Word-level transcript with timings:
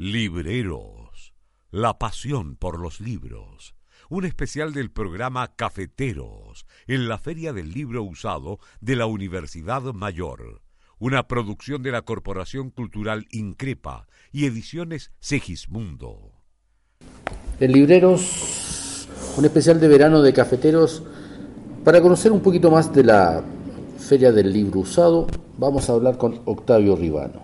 Libreros, 0.00 1.34
la 1.72 1.98
pasión 1.98 2.54
por 2.54 2.78
los 2.78 3.00
libros. 3.00 3.74
Un 4.08 4.26
especial 4.26 4.72
del 4.72 4.92
programa 4.92 5.56
Cafeteros, 5.56 6.66
en 6.86 7.08
la 7.08 7.18
Feria 7.18 7.52
del 7.52 7.72
Libro 7.72 8.04
Usado 8.04 8.60
de 8.80 8.94
la 8.94 9.06
Universidad 9.06 9.82
Mayor. 9.82 10.62
Una 11.00 11.26
producción 11.26 11.82
de 11.82 11.90
la 11.90 12.02
Corporación 12.02 12.70
Cultural 12.70 13.26
Increpa 13.32 14.06
y 14.30 14.46
Ediciones 14.46 15.10
Segismundo. 15.18 16.30
En 17.58 17.72
Libreros, 17.72 19.08
un 19.36 19.46
especial 19.46 19.80
de 19.80 19.88
verano 19.88 20.22
de 20.22 20.32
Cafeteros. 20.32 21.02
Para 21.82 22.00
conocer 22.00 22.30
un 22.30 22.40
poquito 22.40 22.70
más 22.70 22.94
de 22.94 23.02
la 23.02 23.42
Feria 23.98 24.30
del 24.30 24.52
Libro 24.52 24.78
Usado, 24.78 25.26
vamos 25.56 25.90
a 25.90 25.94
hablar 25.94 26.18
con 26.18 26.40
Octavio 26.44 26.94
Ribano. 26.94 27.42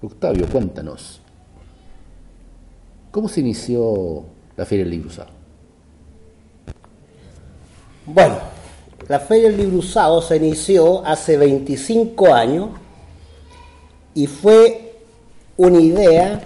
Octavio, 0.00 0.48
cuéntanos. 0.48 1.17
¿Cómo 3.10 3.28
se 3.28 3.40
inició 3.40 4.24
la 4.56 4.66
Feria 4.66 4.84
del 4.84 4.92
Libro 4.92 5.08
Usado? 5.08 5.30
Bueno, 8.04 8.36
la 9.08 9.18
Feria 9.18 9.48
del 9.48 9.56
Libro 9.56 9.78
Usado 9.78 10.20
se 10.20 10.36
inició 10.36 11.04
hace 11.06 11.36
25 11.36 12.34
años 12.34 12.70
y 14.14 14.26
fue 14.26 14.96
una 15.56 15.80
idea 15.80 16.42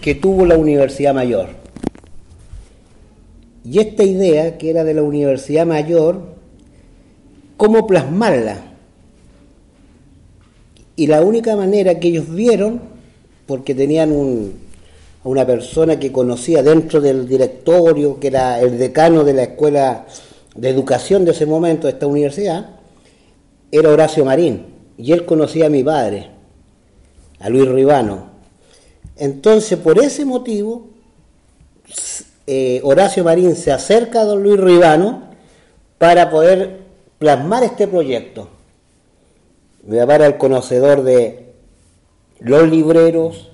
que 0.00 0.14
tuvo 0.16 0.44
la 0.44 0.56
Universidad 0.56 1.14
Mayor. 1.14 1.48
Y 3.64 3.78
esta 3.80 4.02
idea, 4.02 4.58
que 4.58 4.70
era 4.70 4.84
de 4.84 4.94
la 4.94 5.02
Universidad 5.02 5.66
Mayor, 5.66 6.20
¿cómo 7.56 7.86
plasmarla? 7.86 8.58
Y 10.94 11.06
la 11.08 11.22
única 11.22 11.56
manera 11.56 11.98
que 12.00 12.08
ellos 12.08 12.32
vieron, 12.32 12.80
porque 13.46 13.74
tenían 13.74 14.12
un, 14.12 14.65
una 15.26 15.44
persona 15.44 15.98
que 15.98 16.12
conocía 16.12 16.62
dentro 16.62 17.00
del 17.00 17.26
directorio, 17.26 18.20
que 18.20 18.28
era 18.28 18.60
el 18.60 18.78
decano 18.78 19.24
de 19.24 19.34
la 19.34 19.42
escuela 19.42 20.06
de 20.54 20.68
educación 20.68 21.24
de 21.24 21.32
ese 21.32 21.46
momento 21.46 21.86
de 21.86 21.94
esta 21.94 22.06
universidad, 22.06 22.76
era 23.72 23.90
Horacio 23.90 24.24
Marín, 24.24 24.66
y 24.96 25.12
él 25.12 25.24
conocía 25.26 25.66
a 25.66 25.70
mi 25.70 25.82
padre, 25.82 26.30
a 27.40 27.48
Luis 27.48 27.68
Ribano. 27.68 28.30
Entonces, 29.16 29.78
por 29.78 29.98
ese 29.98 30.24
motivo, 30.24 30.86
eh, 32.46 32.80
Horacio 32.84 33.24
Marín 33.24 33.56
se 33.56 33.72
acerca 33.72 34.20
a 34.20 34.24
don 34.24 34.44
Luis 34.44 34.60
Ribano 34.60 35.24
para 35.98 36.30
poder 36.30 36.82
plasmar 37.18 37.64
este 37.64 37.88
proyecto. 37.88 38.48
Mi 39.82 39.98
papá 39.98 40.16
era 40.16 40.26
el 40.26 40.36
conocedor 40.36 41.02
de 41.02 41.52
los 42.38 42.68
libreros, 42.68 43.50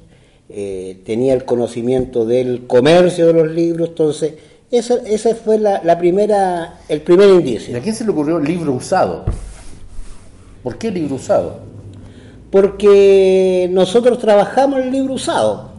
eh, 0.55 1.01
tenía 1.07 1.33
el 1.33 1.47
conocimiento 1.47 2.27
del 2.27 2.67
comercio 2.67 3.27
de 3.27 3.33
los 3.33 3.51
libros, 3.51 3.89
entonces 3.89 4.35
ese, 4.71 5.35
fue 5.35 5.59
la, 5.59 5.99
primera, 5.99 6.81
el 6.89 7.01
primer 7.01 7.31
indicio. 7.31 7.75
¿Y 7.75 7.77
a 7.77 7.81
quién 7.81 7.95
se 7.95 8.05
le 8.05 8.11
ocurrió 8.11 8.39
libro 8.39 8.73
usado? 8.73 9.25
¿Por 10.63 10.77
qué 10.77 10.91
libro 10.91 11.17
usado? 11.17 11.61
Porque 12.51 13.69
nosotros 13.73 14.19
trabajamos 14.19 14.81
el 14.81 14.91
libro 14.91 15.15
usado. 15.15 15.73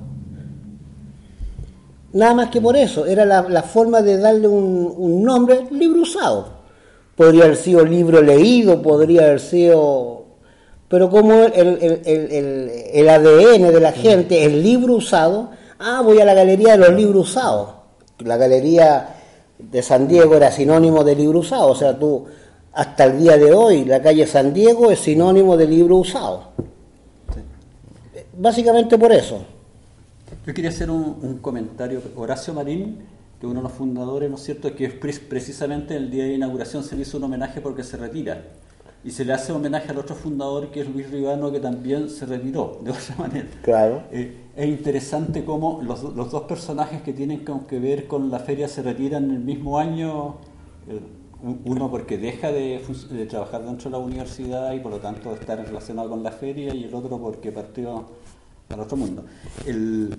Nada 2.12 2.34
más 2.34 2.50
que 2.50 2.60
por 2.60 2.76
eso, 2.76 3.06
era 3.06 3.26
la, 3.26 3.64
forma 3.64 4.02
de 4.02 4.18
darle 4.18 4.48
un, 4.48 4.94
un 4.98 5.24
nombre, 5.24 5.68
libro 5.72 6.02
usado. 6.02 6.48
Podría 7.16 7.46
haber 7.46 7.58
sido 7.58 7.86
libro 7.86 8.22
leído, 8.22 8.82
podría 8.82 9.22
haber 9.26 9.40
sido 9.40 10.23
pero 10.94 11.10
como 11.10 11.46
el, 11.46 13.10
ADN 13.10 13.74
de 13.74 13.80
la 13.82 13.94
gente, 13.94 14.46
el 14.46 14.62
libro 14.62 14.94
usado, 14.94 15.50
ah, 15.80 16.04
voy 16.06 16.20
a 16.20 16.26
la 16.26 16.36
galería 16.36 16.74
de 16.74 16.78
los 16.78 16.94
libros 16.94 17.30
usados. 17.30 17.70
La 18.20 18.38
galería 18.38 19.16
de 19.58 19.82
San 19.82 20.08
Diego 20.08 20.36
era 20.36 20.52
sinónimo 20.52 21.04
de 21.04 21.16
libro 21.16 21.40
usado, 21.40 21.70
o 21.70 21.76
sea, 21.76 21.98
tú, 21.98 22.28
hasta 22.74 23.06
el 23.06 23.18
día 23.18 23.40
de 23.40 23.52
hoy, 23.52 23.86
la 23.86 24.04
calle 24.04 24.28
San 24.28 24.54
Diego 24.54 24.92
es 24.92 25.00
sinónimo 25.00 25.58
de 25.58 25.66
libro 25.66 25.96
usado. 25.96 26.50
Básicamente 28.38 28.96
por 28.96 29.14
eso. 29.14 29.44
Yo 30.46 30.54
quería 30.54 30.70
hacer 30.70 30.92
un, 30.92 31.40
comentario. 31.40 32.04
Horacio 32.16 32.54
Marín, 32.54 33.00
que 33.42 33.48
uno 33.48 33.62
de 33.62 33.64
los 33.64 33.72
fundadores, 33.72 34.30
¿no 34.30 34.36
es 34.36 34.44
cierto?, 34.44 34.76
que 34.76 34.90
precisamente 34.90 35.96
el 35.96 36.12
día 36.12 36.26
de 36.26 36.36
inauguración 36.36 36.84
se 36.84 36.96
le 36.96 37.02
hizo 37.02 37.18
un 37.18 37.24
homenaje 37.24 37.62
porque 37.62 37.82
se 37.82 37.98
retira 37.98 38.44
y 39.06 39.12
se 39.12 39.26
le 39.26 39.34
hace 39.34 39.52
homenaje 39.52 39.90
al 39.92 39.98
otro 39.98 40.16
fundador 40.16 40.70
que 40.72 40.82
es 40.82 40.90
Luis 40.90 41.10
Ribano 41.12 41.52
que 41.52 41.60
también 41.60 42.10
se 42.10 42.26
retiró 42.26 42.80
de 42.84 42.92
otra 42.92 43.16
manera. 43.18 43.48
Claro. 43.62 44.04
Eh, 44.12 44.38
es 44.56 44.68
interesante 44.68 45.44
cómo 45.44 45.82
los, 45.84 46.04
los, 46.04 46.32
dos 46.32 46.44
personajes 46.44 47.02
que 47.02 47.12
tienen 47.12 47.44
que 47.68 47.80
ver 47.80 48.08
con 48.08 48.30
la 48.30 48.40
feria 48.40 48.68
se 48.68 48.82
retiran 48.82 49.26
en 49.26 49.32
el 49.32 49.40
mismo 49.40 49.80
año, 49.80 50.36
eh, 50.88 51.00
uno 51.66 51.92
porque 51.92 52.18
deja 52.18 52.52
de, 52.52 52.82
trabajar 53.30 53.64
dentro 53.64 53.90
de 53.90 53.98
la 53.98 54.04
universidad 54.04 54.74
y 54.74 54.80
por 54.80 54.92
lo 54.92 55.00
tanto 55.00 55.34
estar 55.34 55.58
relacionado 55.58 56.10
con 56.10 56.24
la 56.24 56.32
feria 56.32 56.74
y 56.74 56.86
el 56.86 56.94
otro 56.94 57.20
porque 57.20 57.52
partió 57.52 58.06
al 58.70 58.80
otro 58.80 58.96
mundo. 58.96 59.26
El, 59.66 60.16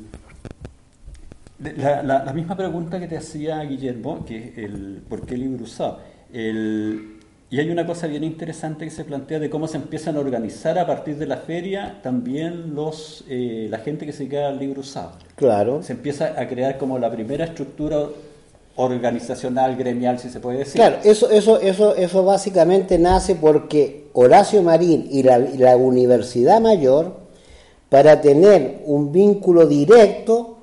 la, 1.59 2.03
la, 2.03 2.33
misma 2.35 2.57
pregunta 2.57 3.01
que 3.01 3.07
te 3.07 3.17
hacía 3.17 3.63
Guillermo, 3.63 4.25
que 4.27 4.37
es 4.37 4.59
el 4.59 5.03
por 5.09 5.25
qué 5.25 5.39
libro 5.39 5.65
usado. 5.65 6.01
El, 6.31 7.14
y 7.55 7.61
hay 7.61 7.71
una 7.71 7.87
cosa 7.87 8.09
bien 8.09 8.25
interesante 8.25 8.85
que 8.85 8.91
se 8.91 9.05
plantea 9.05 9.39
de 9.39 9.49
cómo 9.49 9.69
se 9.69 9.77
empiezan 9.77 10.17
a 10.17 10.19
organizar 10.19 10.77
a 10.77 10.89
partir 10.89 11.19
de 11.19 11.27
la 11.27 11.37
feria 11.37 12.01
también 12.03 12.75
los 12.75 13.23
eh, 13.29 13.69
la 13.71 13.79
gente 13.79 14.05
que 14.05 14.13
se 14.13 14.29
queda 14.29 14.49
al 14.49 14.59
libro 14.59 14.81
usado. 14.81 15.13
Claro. 15.37 15.81
Se 15.81 15.93
empieza 15.93 16.35
a 16.37 16.49
crear 16.49 16.79
como 16.79 16.99
la 16.99 17.13
primera 17.13 17.45
estructura 17.45 18.09
organizacional, 18.75 19.77
gremial, 19.77 20.19
si 20.19 20.31
se 20.31 20.41
puede 20.41 20.59
decir. 20.59 20.81
Claro, 20.81 20.97
eso, 21.05 21.31
eso, 21.31 21.61
eso, 21.61 21.95
eso 21.95 22.25
básicamente 22.25 22.99
nace 22.99 23.37
porque 23.37 24.09
Horacio 24.15 24.61
Marín 24.61 25.07
y 25.09 25.23
la, 25.23 25.39
y 25.39 25.57
la 25.57 25.77
Universidad 25.77 26.61
Mayor, 26.61 27.19
para 27.89 28.21
tener 28.21 28.83
un 28.85 29.13
vínculo 29.13 29.69
directo, 29.69 30.59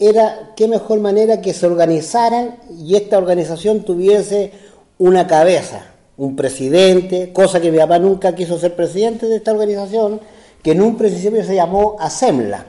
era 0.00 0.50
qué 0.56 0.66
mejor 0.66 0.98
manera 0.98 1.40
que 1.40 1.54
se 1.54 1.66
organizaran 1.66 2.56
y 2.76 2.96
esta 2.96 3.18
organización 3.18 3.84
tuviese 3.84 4.50
una 4.98 5.28
cabeza 5.28 5.94
un 6.18 6.34
presidente, 6.34 7.32
cosa 7.32 7.60
que 7.60 7.70
mi 7.70 7.78
papá 7.78 7.98
nunca 7.98 8.34
quiso 8.34 8.58
ser 8.58 8.74
presidente 8.74 9.26
de 9.26 9.36
esta 9.36 9.52
organización, 9.52 10.20
que 10.62 10.72
en 10.72 10.82
un 10.82 10.96
principio 10.96 11.44
se 11.44 11.54
llamó 11.54 11.96
ASEMLA, 11.98 12.66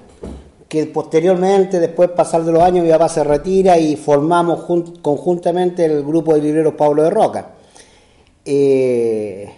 que 0.68 0.86
posteriormente, 0.86 1.80
después 1.80 2.12
pasar 2.12 2.44
de 2.44 2.52
los 2.52 2.62
años, 2.62 2.86
mi 2.86 2.92
papá 2.92 3.10
se 3.10 3.24
retira 3.24 3.78
y 3.78 3.96
formamos 3.96 4.66
conjuntamente 5.02 5.84
el 5.84 6.04
grupo 6.04 6.36
de 6.36 6.42
libreros 6.42 6.76
Pablo 6.76 7.04
de 7.04 7.10
Roca. 7.10 7.50
Eh, 8.46 9.52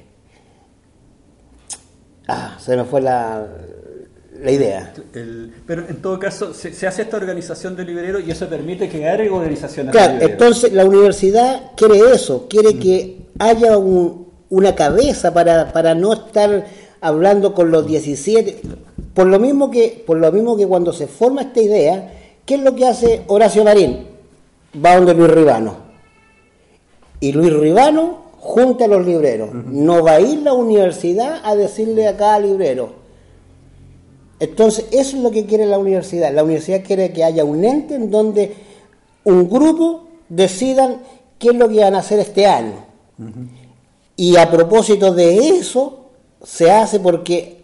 ah, 2.30 2.58
se 2.60 2.78
me 2.78 2.86
fue 2.86 3.02
la, 3.02 3.46
la 4.42 4.52
idea. 4.52 4.94
pero 5.68 5.86
en 5.88 6.02
todo 6.02 6.18
caso, 6.18 6.54
se, 6.54 6.88
hace 6.88 7.02
esta 7.02 7.18
organización 7.18 7.76
de 7.76 7.84
libreros 7.84 8.24
y 8.26 8.32
eso 8.32 8.48
permite 8.48 8.88
que 8.88 9.08
haya 9.08 9.32
organizaciones 9.32 9.92
claro, 9.92 10.18
entonces 10.22 10.72
la 10.72 10.86
universidad 10.86 11.72
quiere 11.76 12.00
eso, 12.14 12.48
quiere 12.50 12.74
mm. 12.74 12.80
que 12.80 13.21
haya 13.40 13.78
una 13.78 14.76
cabeza 14.76 15.34
para, 15.34 15.72
para 15.72 15.96
no 15.96 16.14
estar 16.14 16.66
hablando 17.02 17.54
con 17.54 17.72
los 17.72 17.86
17. 17.86 18.62
Por 19.14 19.28
lo, 19.28 19.40
mismo 19.40 19.72
que, 19.72 20.04
por 20.06 20.18
lo 20.18 20.32
mismo 20.32 20.56
que 20.56 20.68
cuando 20.68 20.94
se 20.94 21.08
forma 21.08 21.42
esta 21.42 21.62
idea, 21.62 22.14
¿qué 22.46 22.56
es 22.56 22.62
lo 22.62 22.76
que 22.76 22.88
hace 22.88 23.24
Horacio 23.28 23.64
Marín? 23.64 24.08
Va 24.84 24.96
donde 24.96 25.14
Luis 25.14 25.32
Ribano. 25.32 25.76
Y 27.20 27.32
Luis 27.34 27.54
Ribano 27.54 28.32
junta 28.40 28.86
a 28.86 28.88
los 28.88 29.06
libreros. 29.06 29.54
No 29.54 30.04
va 30.04 30.14
a 30.14 30.22
ir 30.22 30.40
la 30.40 30.54
universidad 30.54 31.42
a 31.44 31.56
decirle 31.56 32.08
a 32.08 32.18
cada 32.18 32.40
librero, 32.40 33.02
entonces, 34.42 34.86
eso 34.90 35.18
es 35.18 35.22
lo 35.22 35.30
que 35.30 35.46
quiere 35.46 35.68
la 35.68 35.78
universidad. 35.78 36.34
La 36.34 36.44
universidad 36.44 36.84
quiere 36.84 37.14
que 37.14 37.24
haya 37.24 37.44
un 37.44 37.64
ente 37.64 37.94
en 37.94 38.10
donde 38.10 38.56
un 39.24 39.48
grupo 39.48 40.08
decidan 40.30 41.04
qué 41.38 41.50
es 41.50 41.56
lo 41.56 41.70
que 41.70 41.82
van 41.82 41.94
a 41.94 42.00
hacer 42.00 42.18
este 42.18 42.48
año. 42.48 42.74
Y 44.16 44.38
a 44.38 44.50
propósito 44.50 45.14
de 45.14 45.50
eso, 45.50 46.10
se 46.44 46.72
hace 46.72 47.00
porque 47.00 47.64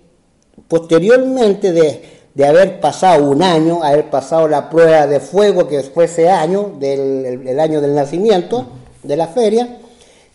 posteriormente 0.68 1.72
de, 1.72 2.02
de 2.34 2.46
haber 2.46 2.80
pasado 2.80 3.30
un 3.30 3.42
año, 3.44 3.84
haber 3.84 4.10
pasado 4.10 4.48
la 4.48 4.70
prueba 4.70 5.08
de 5.08 5.20
fuego 5.20 5.68
que 5.68 5.82
fue 5.84 6.06
ese 6.06 6.30
año, 6.30 6.74
del 6.80 7.48
el 7.48 7.60
año 7.60 7.82
del 7.82 7.96
nacimiento 7.96 8.66
de 9.04 9.16
la 9.16 9.28
feria, 9.28 9.78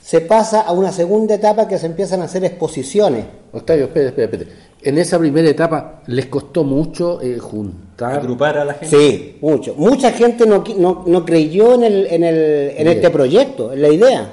se 0.03 0.21
pasa 0.21 0.63
a 0.63 0.73
una 0.73 0.91
segunda 0.91 1.37
etapa 1.37 1.69
que 1.69 1.79
se 1.79 1.87
empiezan 1.87 2.23
a 2.23 2.25
hacer 2.25 2.45
exposiciones. 2.45 3.25
Octavio, 3.53 3.85
espera, 3.85 4.09
espera, 4.09 4.31
espera. 4.33 4.51
En 4.83 4.99
esa 4.99 5.17
primera 5.17 5.49
etapa, 5.49 6.03
¿les 6.07 6.27
costó 6.27 6.65
mucho 6.65 7.21
eh, 7.23 7.39
juntar? 7.39 8.15
Agrupar 8.15 8.59
a 8.59 8.65
la 8.65 8.75
gente. 8.75 8.97
Sí, 8.97 9.39
mucho. 9.41 9.75
Mucha 9.77 10.11
gente 10.11 10.45
no, 10.45 10.65
no, 10.77 11.05
no 11.07 11.25
creyó 11.25 11.75
en, 11.75 11.85
el, 11.85 12.07
en, 12.11 12.25
el, 12.25 12.73
en 12.77 12.89
este 12.89 13.11
proyecto, 13.11 13.73
en 13.73 13.81
la 13.83 13.89
idea. 13.89 14.33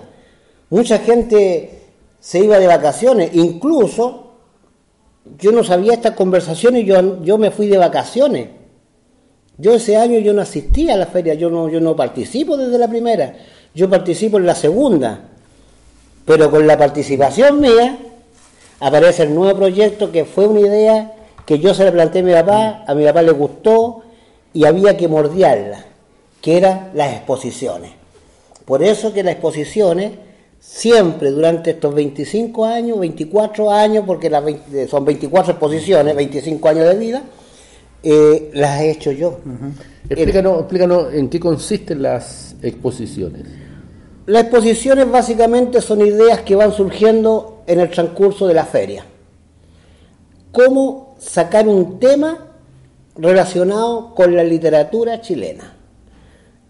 Mucha 0.70 1.00
gente 1.00 1.80
se 2.20 2.40
iba 2.40 2.60
de 2.60 2.68
vacaciones. 2.68 3.32
Incluso, 3.34 4.34
yo 5.38 5.52
no 5.52 5.64
sabía 5.64 5.94
estas 5.94 6.16
conversaciones, 6.16 6.86
yo, 6.86 7.24
yo 7.24 7.38
me 7.38 7.52
fui 7.52 7.68
de 7.68 7.78
vacaciones. 7.78 8.50
Yo 9.58 9.74
ese 9.74 9.98
año 9.98 10.20
yo 10.20 10.34
no 10.34 10.42
asistí 10.42 10.90
a 10.90 10.96
la 10.96 11.06
feria, 11.06 11.34
yo 11.34 11.50
no, 11.50 11.68
yo 11.68 11.82
no 11.82 11.96
participo 11.96 12.56
desde 12.56 12.78
la 12.78 12.88
primera, 12.88 13.36
yo 13.76 13.90
participo 13.90 14.38
en 14.38 14.46
la 14.46 14.56
segunda. 14.56 15.22
Pero 16.26 16.50
con 16.50 16.66
la 16.66 16.78
participación 16.78 17.60
mía 17.60 17.98
aparece 18.80 19.24
el 19.24 19.36
nuevo 19.36 19.58
proyecto 19.58 20.12
que 20.12 20.24
fue 20.24 20.48
una 20.48 20.62
idea 20.62 21.14
que 21.46 21.60
yo 21.60 21.74
se 21.74 21.84
la 21.84 21.92
planteé 21.92 22.22
a 22.22 22.24
mi 22.24 22.32
papá, 22.32 22.84
a 22.88 22.94
mi 22.94 23.04
papá 23.04 23.22
le 23.22 23.32
gustó 23.32 24.04
y 24.54 24.64
había 24.66 24.96
que 24.96 25.08
mordiarla, 25.08 25.84
que 26.42 26.58
eran 26.58 26.92
las 26.94 27.14
exposiciones. 27.14 27.92
Por 28.64 28.84
eso 28.84 29.12
que 29.12 29.24
las 29.24 29.34
exposiciones 29.34 30.12
siempre 30.60 31.32
durante 31.32 31.72
estos 31.72 31.94
25 31.94 32.66
años, 32.66 33.00
24 33.00 33.72
años, 33.72 34.04
porque 34.06 34.30
las 34.30 34.44
20 34.44 34.88
son 34.88 35.06
24 35.06 35.54
exposiciones, 35.54 36.16
25 36.16 36.70
años 36.70 36.88
de 36.88 36.96
vida, 36.96 37.24
eh, 38.04 38.52
las 38.54 38.82
he 38.82 38.92
hecho 38.92 39.12
yo. 39.12 39.40
Explícanos, 40.10 40.60
explícanos 40.60 41.14
en 41.14 41.30
qué 41.30 41.40
consisten 41.40 42.02
las 42.02 42.56
exposiciones. 42.62 43.44
Las 44.26 44.44
exposiciones 44.44 45.10
básicamente 45.10 45.82
son 45.82 46.02
ideas 46.02 46.42
que 46.42 46.56
van 46.56 46.72
surgiendo 46.72 47.64
en 47.66 47.80
el 47.80 47.90
transcurso 47.90 48.48
de 48.48 48.54
la 48.54 48.66
feria. 48.66 49.04
Cómo 50.52 51.16
sacar 51.18 51.68
un 51.68 52.00
tema 52.00 52.46
relacionado 53.16 54.14
con 54.16 54.36
la 54.36 54.44
literatura 54.44 55.22
chilena. 55.22 55.76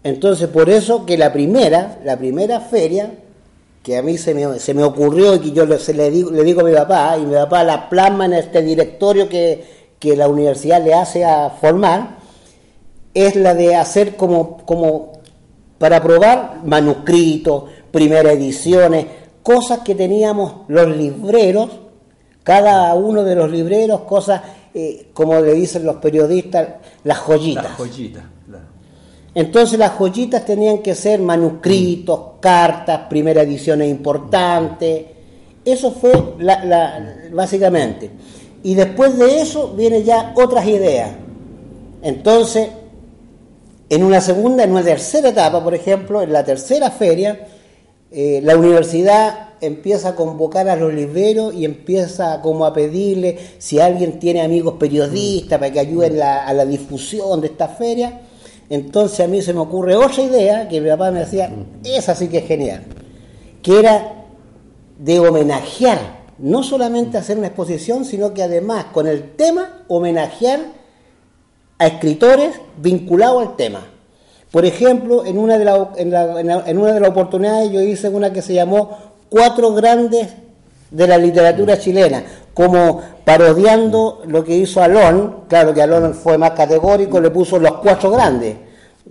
Entonces, 0.02 0.48
por 0.48 0.70
eso 0.70 1.04
que 1.04 1.18
la 1.18 1.32
primera, 1.32 2.00
la 2.04 2.18
primera 2.18 2.60
feria, 2.60 3.12
que 3.82 3.96
a 3.96 4.02
mí 4.02 4.18
se 4.18 4.34
me, 4.34 4.58
se 4.58 4.74
me 4.74 4.82
ocurrió 4.82 5.34
y 5.34 5.40
que 5.40 5.52
yo 5.52 5.64
le, 5.64 5.78
le, 5.94 6.10
digo, 6.10 6.30
le 6.30 6.44
digo 6.44 6.60
a 6.60 6.64
mi 6.64 6.74
papá, 6.74 7.16
y 7.18 7.24
mi 7.24 7.34
papá 7.34 7.64
la 7.64 7.88
plasma 7.88 8.26
en 8.26 8.34
este 8.34 8.62
directorio 8.62 9.28
que, 9.28 9.64
que 9.98 10.16
la 10.16 10.28
universidad 10.28 10.82
le 10.82 10.94
hace 10.94 11.24
a 11.24 11.50
formar, 11.50 12.18
es 13.14 13.36
la 13.36 13.54
de 13.54 13.74
hacer 13.74 14.16
como, 14.16 14.58
como 14.58 15.12
para 15.78 16.02
probar 16.02 16.60
manuscritos, 16.64 17.64
primeras 17.90 18.34
ediciones, 18.34 19.06
cosas 19.42 19.80
que 19.80 19.94
teníamos 19.94 20.62
los 20.68 20.94
libreros, 20.96 21.70
cada 22.42 22.94
uno 22.94 23.24
de 23.24 23.34
los 23.34 23.50
libreros, 23.50 24.02
cosas, 24.02 24.42
eh, 24.74 25.08
como 25.12 25.40
le 25.40 25.54
dicen 25.54 25.84
los 25.84 25.96
periodistas, 25.96 26.68
las 27.04 27.18
joyitas. 27.18 27.64
Las 27.64 27.76
joyitas, 27.76 28.24
claro. 28.46 28.64
Entonces 29.34 29.78
las 29.78 29.92
joyitas 29.92 30.44
tenían 30.44 30.78
que 30.78 30.94
ser 30.94 31.20
manuscritos, 31.20 32.20
cartas, 32.40 33.02
primeras 33.08 33.44
ediciones 33.44 33.88
importantes. 33.88 35.04
Eso 35.64 35.92
fue 35.92 36.12
básicamente. 37.32 38.10
Y 38.62 38.74
después 38.74 39.16
de 39.18 39.40
eso 39.40 39.72
vienen 39.76 40.04
ya 40.04 40.32
otras 40.34 40.66
ideas. 40.66 41.10
Entonces, 42.02 42.68
en 43.88 44.02
una 44.02 44.20
segunda, 44.20 44.64
en 44.64 44.72
una 44.72 44.82
tercera 44.82 45.28
etapa, 45.28 45.62
por 45.62 45.74
ejemplo, 45.74 46.22
en 46.22 46.32
la 46.32 46.44
tercera 46.44 46.90
feria, 46.90 47.46
eh, 48.10 48.40
la 48.42 48.56
universidad 48.56 49.50
empieza 49.60 50.10
a 50.10 50.14
convocar 50.16 50.68
a 50.68 50.76
los 50.76 50.92
libreros 50.92 51.54
y 51.54 51.64
empieza 51.64 52.40
como 52.40 52.64
a 52.64 52.72
pedirle 52.72 53.38
si 53.58 53.78
alguien 53.78 54.18
tiene 54.18 54.40
amigos 54.40 54.74
periodistas 54.78 55.58
para 55.58 55.70
que 55.70 55.80
ayuden 55.80 56.20
a 56.20 56.52
la 56.52 56.64
difusión 56.64 57.40
de 57.40 57.48
esta 57.48 57.68
feria. 57.68 58.20
Entonces 58.70 59.20
a 59.20 59.26
mí 59.26 59.42
se 59.42 59.52
me 59.52 59.60
ocurre 59.60 59.96
otra 59.96 60.22
idea 60.22 60.68
que 60.68 60.80
mi 60.80 60.88
papá 60.88 61.10
me 61.10 61.20
decía, 61.20 61.50
esa 61.84 62.14
sí 62.14 62.28
que 62.28 62.38
es 62.38 62.46
genial, 62.46 62.84
que 63.62 63.80
era 63.80 64.26
de 64.96 65.18
homenajear, 65.18 65.98
no 66.38 66.62
solamente 66.62 67.18
hacer 67.18 67.36
una 67.36 67.48
exposición, 67.48 68.04
sino 68.04 68.32
que 68.32 68.44
además 68.44 68.86
con 68.92 69.08
el 69.08 69.32
tema 69.32 69.82
homenajear 69.88 70.60
a 71.78 71.86
escritores 71.86 72.60
vinculados 72.80 73.48
al 73.48 73.56
tema. 73.56 73.86
Por 74.52 74.64
ejemplo, 74.64 75.26
en 75.26 75.38
una 75.38 75.58
de 75.58 75.64
en 75.96 76.78
una 76.78 76.92
de 76.92 77.00
las 77.00 77.10
oportunidades 77.10 77.72
yo 77.72 77.80
hice 77.80 78.08
una 78.08 78.32
que 78.32 78.42
se 78.42 78.54
llamó 78.54 79.10
Cuatro 79.28 79.72
grandes 79.74 80.28
de 80.90 81.06
la 81.06 81.18
literatura 81.18 81.78
chilena, 81.78 82.24
como 82.54 83.00
parodiando 83.24 84.22
lo 84.26 84.44
que 84.44 84.56
hizo 84.56 84.82
Alon, 84.82 85.44
claro 85.48 85.72
que 85.72 85.82
Alon 85.82 86.14
fue 86.14 86.36
más 86.38 86.50
categórico, 86.52 87.20
le 87.20 87.30
puso 87.30 87.58
los 87.58 87.72
cuatro 87.78 88.10
grandes. 88.10 88.56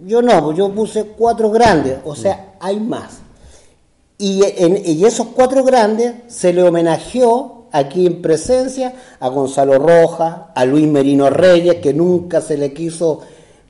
Yo 0.06 0.22
no, 0.22 0.44
pues 0.46 0.58
yo 0.58 0.70
puse 0.70 1.04
cuatro 1.18 1.50
grandes, 1.50 1.98
o 2.06 2.16
sea, 2.16 2.54
hay 2.60 2.80
más. 2.80 3.20
Y, 4.18 4.42
en, 4.58 4.82
y 4.86 5.04
esos 5.06 5.28
cuatro 5.28 5.64
grandes 5.64 6.14
se 6.28 6.52
le 6.54 6.64
homenajeó 6.64 7.66
aquí 7.72 8.06
en 8.06 8.22
presencia 8.22 8.94
a 9.20 9.30
Gonzalo 9.30 9.78
Rojas, 9.80 10.36
a 10.56 10.66
Luis 10.66 10.88
Merino 10.88 11.30
Reyes, 11.30 11.76
que 11.76 11.94
nunca 11.94 12.42
se 12.42 12.58
le 12.58 12.74
quiso, 12.74 13.22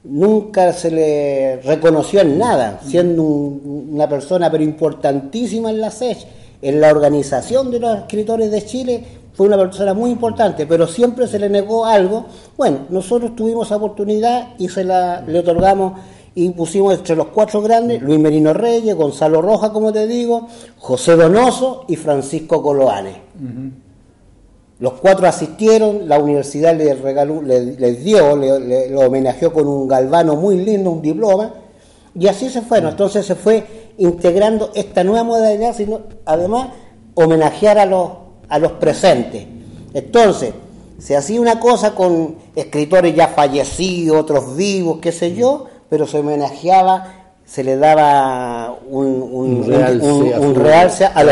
nunca 0.04 0.74
se 0.74 0.89
le 0.92 1.57
reconoció 1.62 2.21
en 2.21 2.38
nada, 2.39 2.80
siendo 2.86 3.21
un- 3.24 3.89
una 3.94 4.07
persona 4.10 4.50
pero 4.50 4.63
importantísima 4.63 5.69
en 5.69 5.81
la 5.81 5.92
SECH, 5.92 6.25
en 6.62 6.81
la 6.81 6.89
organización 6.89 7.69
de 7.71 7.80
los 7.80 7.98
escritores 8.00 8.50
de 8.51 8.66
Chile, 8.66 9.04
fue 9.40 9.48
una 9.48 9.56
persona 9.58 9.94
muy 9.94 10.12
importante, 10.12 10.66
pero 10.66 10.86
siempre 10.86 11.26
se 11.26 11.40
le 11.40 11.50
negó 11.50 11.86
algo. 11.86 12.26
Bueno, 12.58 12.80
nosotros 12.90 13.38
tuvimos 13.38 13.68
esa 13.68 13.78
oportunidad 13.78 14.50
y 14.58 14.68
se 14.68 14.84
la 14.84 15.22
le 15.22 15.40
otorgamos 15.40 15.94
y 16.36 16.50
pusimos 16.50 16.94
entre 16.96 17.16
los 17.16 17.28
cuatro 17.28 17.62
grandes 17.62 18.02
Luis 18.02 18.20
Merino 18.20 18.52
Reyes, 18.52 18.94
Gonzalo 18.98 19.42
Rojas, 19.42 19.70
como 19.70 19.94
te 19.94 20.08
digo, 20.08 20.46
José 20.78 21.16
Donoso 21.16 21.86
y 21.88 21.96
Francisco 21.96 22.62
Coloane. 22.62 23.22
Los 24.80 24.94
cuatro 24.96 25.26
asistieron, 25.26 26.10
la 26.10 26.20
universidad 26.20 26.76
les, 26.76 27.00
regaló, 27.00 27.42
le- 27.42 27.78
les 27.78 28.04
dio, 28.04 28.36
le, 28.36 28.60
le- 28.60 28.90
lo 28.90 29.00
homenajeó 29.08 29.54
con 29.54 29.68
un 29.70 29.88
galvano 29.88 30.36
muy 30.36 30.58
lindo, 30.58 30.92
un 30.92 31.02
diploma, 31.02 31.54
y 32.14 32.28
así 32.28 32.50
se 32.50 32.62
fueron. 32.62 32.90
Entonces 32.90 33.26
se 33.26 33.36
fue 33.36 33.64
integrando 34.00 34.72
esta 34.76 35.06
nueva 35.06 35.24
modalidad, 35.24 35.74
sino 35.74 36.02
además 36.26 36.72
homenajear 37.16 37.78
a 37.80 37.86
los, 37.86 38.10
a 38.50 38.60
los 38.60 38.74
presentes. 38.74 39.46
Entonces, 39.94 40.54
se 40.98 41.16
hacía 41.16 41.40
una 41.40 41.60
cosa 41.60 41.96
con 41.96 42.36
escritores 42.56 43.16
ya 43.16 43.28
fallecidos, 43.30 44.18
otros 44.20 44.56
vivos, 44.58 45.00
qué 45.02 45.12
sé 45.12 45.34
yo, 45.34 45.68
pero 45.90 46.06
se 46.08 46.20
homenajeaba, 46.20 47.14
se 47.46 47.64
le 47.64 47.78
daba 47.78 48.78
un, 48.90 49.08
un, 49.08 49.64
Un 49.64 49.68
realce 49.68 50.12
un- 50.12 50.34
a 50.34 50.40
un 50.40 50.56
realce 50.56 51.06
a, 51.06 51.10
a 51.16 51.20
a 51.22 51.24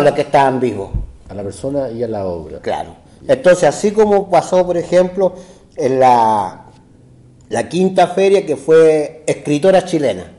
lo- 0.00 0.14
que 0.14 0.20
estaban 0.22 0.60
vivos. 0.60 0.90
A 1.28 1.34
la 1.34 1.42
persona 1.42 1.90
y 1.90 2.02
a 2.02 2.08
la 2.08 2.26
obra. 2.26 2.60
Claro. 2.60 2.90
Entonces, 3.26 3.64
así 3.64 3.90
como 3.90 4.30
pasó, 4.30 4.64
por 4.66 4.76
ejemplo, 4.76 5.34
en 5.76 5.98
la, 6.00 6.66
la 7.48 7.68
quinta 7.68 8.06
feria 8.08 8.46
que 8.46 8.56
fue 8.56 9.24
escritora 9.26 9.84
chilena. 9.84 10.32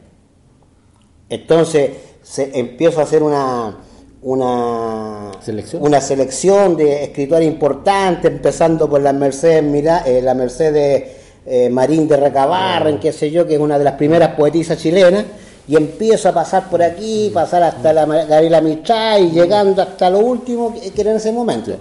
Entonces, 1.30 1.92
se 2.24 2.58
empiezo 2.58 3.00
a 3.00 3.04
hacer 3.04 3.22
una, 3.24 3.78
una, 4.22 5.32
¿Selección? 5.42 5.82
una 5.84 6.02
selección 6.02 6.76
de 6.76 7.04
escritores 7.06 7.48
importantes, 7.48 8.30
empezando 8.32 8.90
por 8.90 9.02
la 9.02 9.14
Mercedes, 9.14 9.64
Mira, 9.64 10.04
eh, 10.06 10.22
la 10.22 10.34
Mercedes 10.34 11.04
eh, 11.46 11.70
Marín 11.70 12.08
de 12.08 12.18
Recabarren, 12.18 13.00
qué 13.00 13.12
sé 13.14 13.32
yo, 13.32 13.48
que 13.48 13.56
es 13.56 13.60
una 13.60 13.78
de 13.78 13.84
las 13.86 13.94
primeras 13.94 14.36
poetisas 14.36 14.78
chilenas, 14.78 15.26
y 15.68 15.76
empiezo 15.78 16.30
a 16.30 16.34
pasar 16.34 16.70
por 16.70 16.82
aquí, 16.82 17.32
pasar 17.34 17.64
hasta 17.64 17.94
la 17.94 18.06
Gabriela 18.06 18.60
Mistral 18.62 19.26
y 19.26 19.32
llegando 19.32 19.82
hasta 19.82 20.10
lo 20.10 20.20
último 20.20 20.74
que, 20.74 20.92
que 20.92 21.02
era 21.02 21.12
en 21.12 21.18
ese 21.18 21.32
momento. 21.32 21.72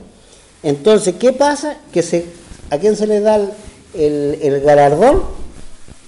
Entonces, 0.62 1.14
¿qué 1.18 1.32
pasa? 1.32 1.76
Que 1.92 2.02
se, 2.02 2.26
¿A 2.70 2.76
quién 2.78 2.96
se 2.96 3.06
le 3.06 3.20
da 3.20 3.36
el, 3.36 3.50
el- 3.94 4.38
el 4.42 4.60
galardón? 4.60 5.22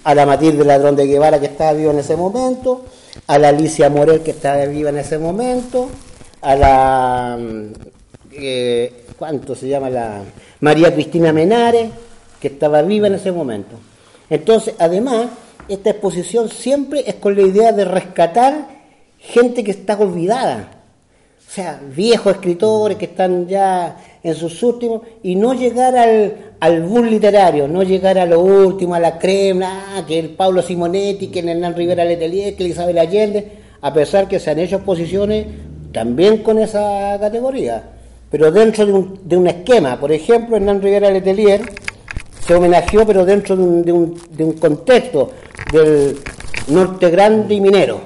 A 0.05 0.15
la 0.15 0.25
Matilde 0.27 0.65
Ladrón 0.65 0.97
de 0.97 1.07
Guevara, 1.07 1.39
que 1.41 1.47
estaba 1.47 1.73
viva 1.73 1.93
en 1.93 1.99
ese 1.99 2.17
momento, 2.17 2.85
a 3.27 3.39
la 3.39 3.49
Alicia 3.49 3.89
Morel, 3.91 4.21
que 4.21 4.31
estaba 4.31 4.65
viva 4.67 4.89
en 4.91 4.99
ese 4.99 5.19
momento, 5.19 5.89
a 6.41 6.57
la. 6.57 7.39
mm, 7.39 7.73
eh, 8.33 9.05
¿Cuánto 9.19 9.55
se 9.55 9.69
llama? 9.69 9.91
la 9.91 10.23
María 10.61 10.93
Cristina 10.95 11.33
Menares, 11.33 11.91
que 12.41 12.49
estaba 12.49 12.83
viva 12.83 13.07
en 13.07 13.15
ese 13.15 13.33
momento. 13.33 13.77
Entonces, 14.31 14.75
además, 14.79 15.27
esta 15.69 15.91
exposición 15.91 16.49
siempre 16.49 17.05
es 17.07 17.17
con 17.17 17.35
la 17.37 17.43
idea 17.43 17.73
de 17.73 17.85
rescatar 17.85 18.69
gente 19.19 19.63
que 19.63 19.73
está 19.73 19.99
olvidada. 19.99 20.71
o 21.47 21.53
sea, 21.53 21.81
viejos 21.95 22.35
escritores 22.35 22.97
que 22.97 23.07
están 23.07 23.47
ya 23.47 23.97
en 24.23 24.35
sus 24.35 24.63
últimos, 24.63 25.03
y 25.23 25.35
no 25.35 25.53
llegar 25.55 25.97
al, 25.97 26.53
al 26.61 27.11
literario, 27.11 27.67
no 27.67 27.83
llegar 27.83 28.19
a 28.19 28.27
lo 28.27 28.41
último, 28.41 28.95
a 28.95 29.01
la 29.01 29.19
crema, 29.19 29.97
ah, 29.97 30.05
que 30.07 30.19
el 30.19 30.31
Pablo 30.31 30.63
Simonetti, 30.63 31.29
que 31.29 31.41
el 31.41 31.49
Hernán 31.49 31.75
Rivera 31.75 32.05
Letelier, 32.05 32.55
que 32.55 32.65
el 32.65 32.71
Isabel 32.71 32.99
Allende, 32.99 33.53
a 33.81 33.93
pesar 33.93 34.29
que 34.29 34.39
se 34.39 34.51
han 34.51 34.59
hecho 34.59 34.77
exposiciones 34.77 35.47
también 35.93 36.39
con 36.39 36.59
esa 36.59 37.19
categoría, 37.19 37.83
pero 38.31 38.51
dentro 38.51 38.87
de 38.87 38.93
un, 38.93 39.21
de 39.25 39.37
un 39.37 39.47
esquema. 39.47 39.99
Por 39.99 40.13
ejemplo, 40.13 40.57
Hernán 40.57 40.81
Rivera 40.81 41.11
Letelier 41.11 41.63
se 42.47 42.55
homenajeó, 42.55 43.07
pero 43.07 43.25
dentro 43.25 43.57
de 43.57 43.93
un, 43.93 44.15
de 44.31 44.45
un, 44.45 44.53
contexto 44.55 45.33
del 45.73 46.19
norte 46.69 47.11
grande 47.11 47.55
y 47.55 47.61
minero. 47.61 48.01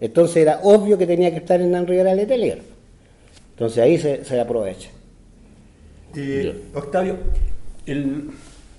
Entonces 0.00 0.38
era 0.38 0.60
obvio 0.62 0.98
que 0.98 1.06
tenía 1.06 1.30
que 1.30 1.38
estar 1.38 1.60
en 1.60 1.86
Rivera 1.86 2.14
Letelier. 2.14 2.60
Entonces 3.50 3.82
ahí 3.82 3.98
se, 3.98 4.24
se 4.24 4.40
aprovecha. 4.40 4.90
Eh, 6.16 6.64
Octavio, 6.74 7.16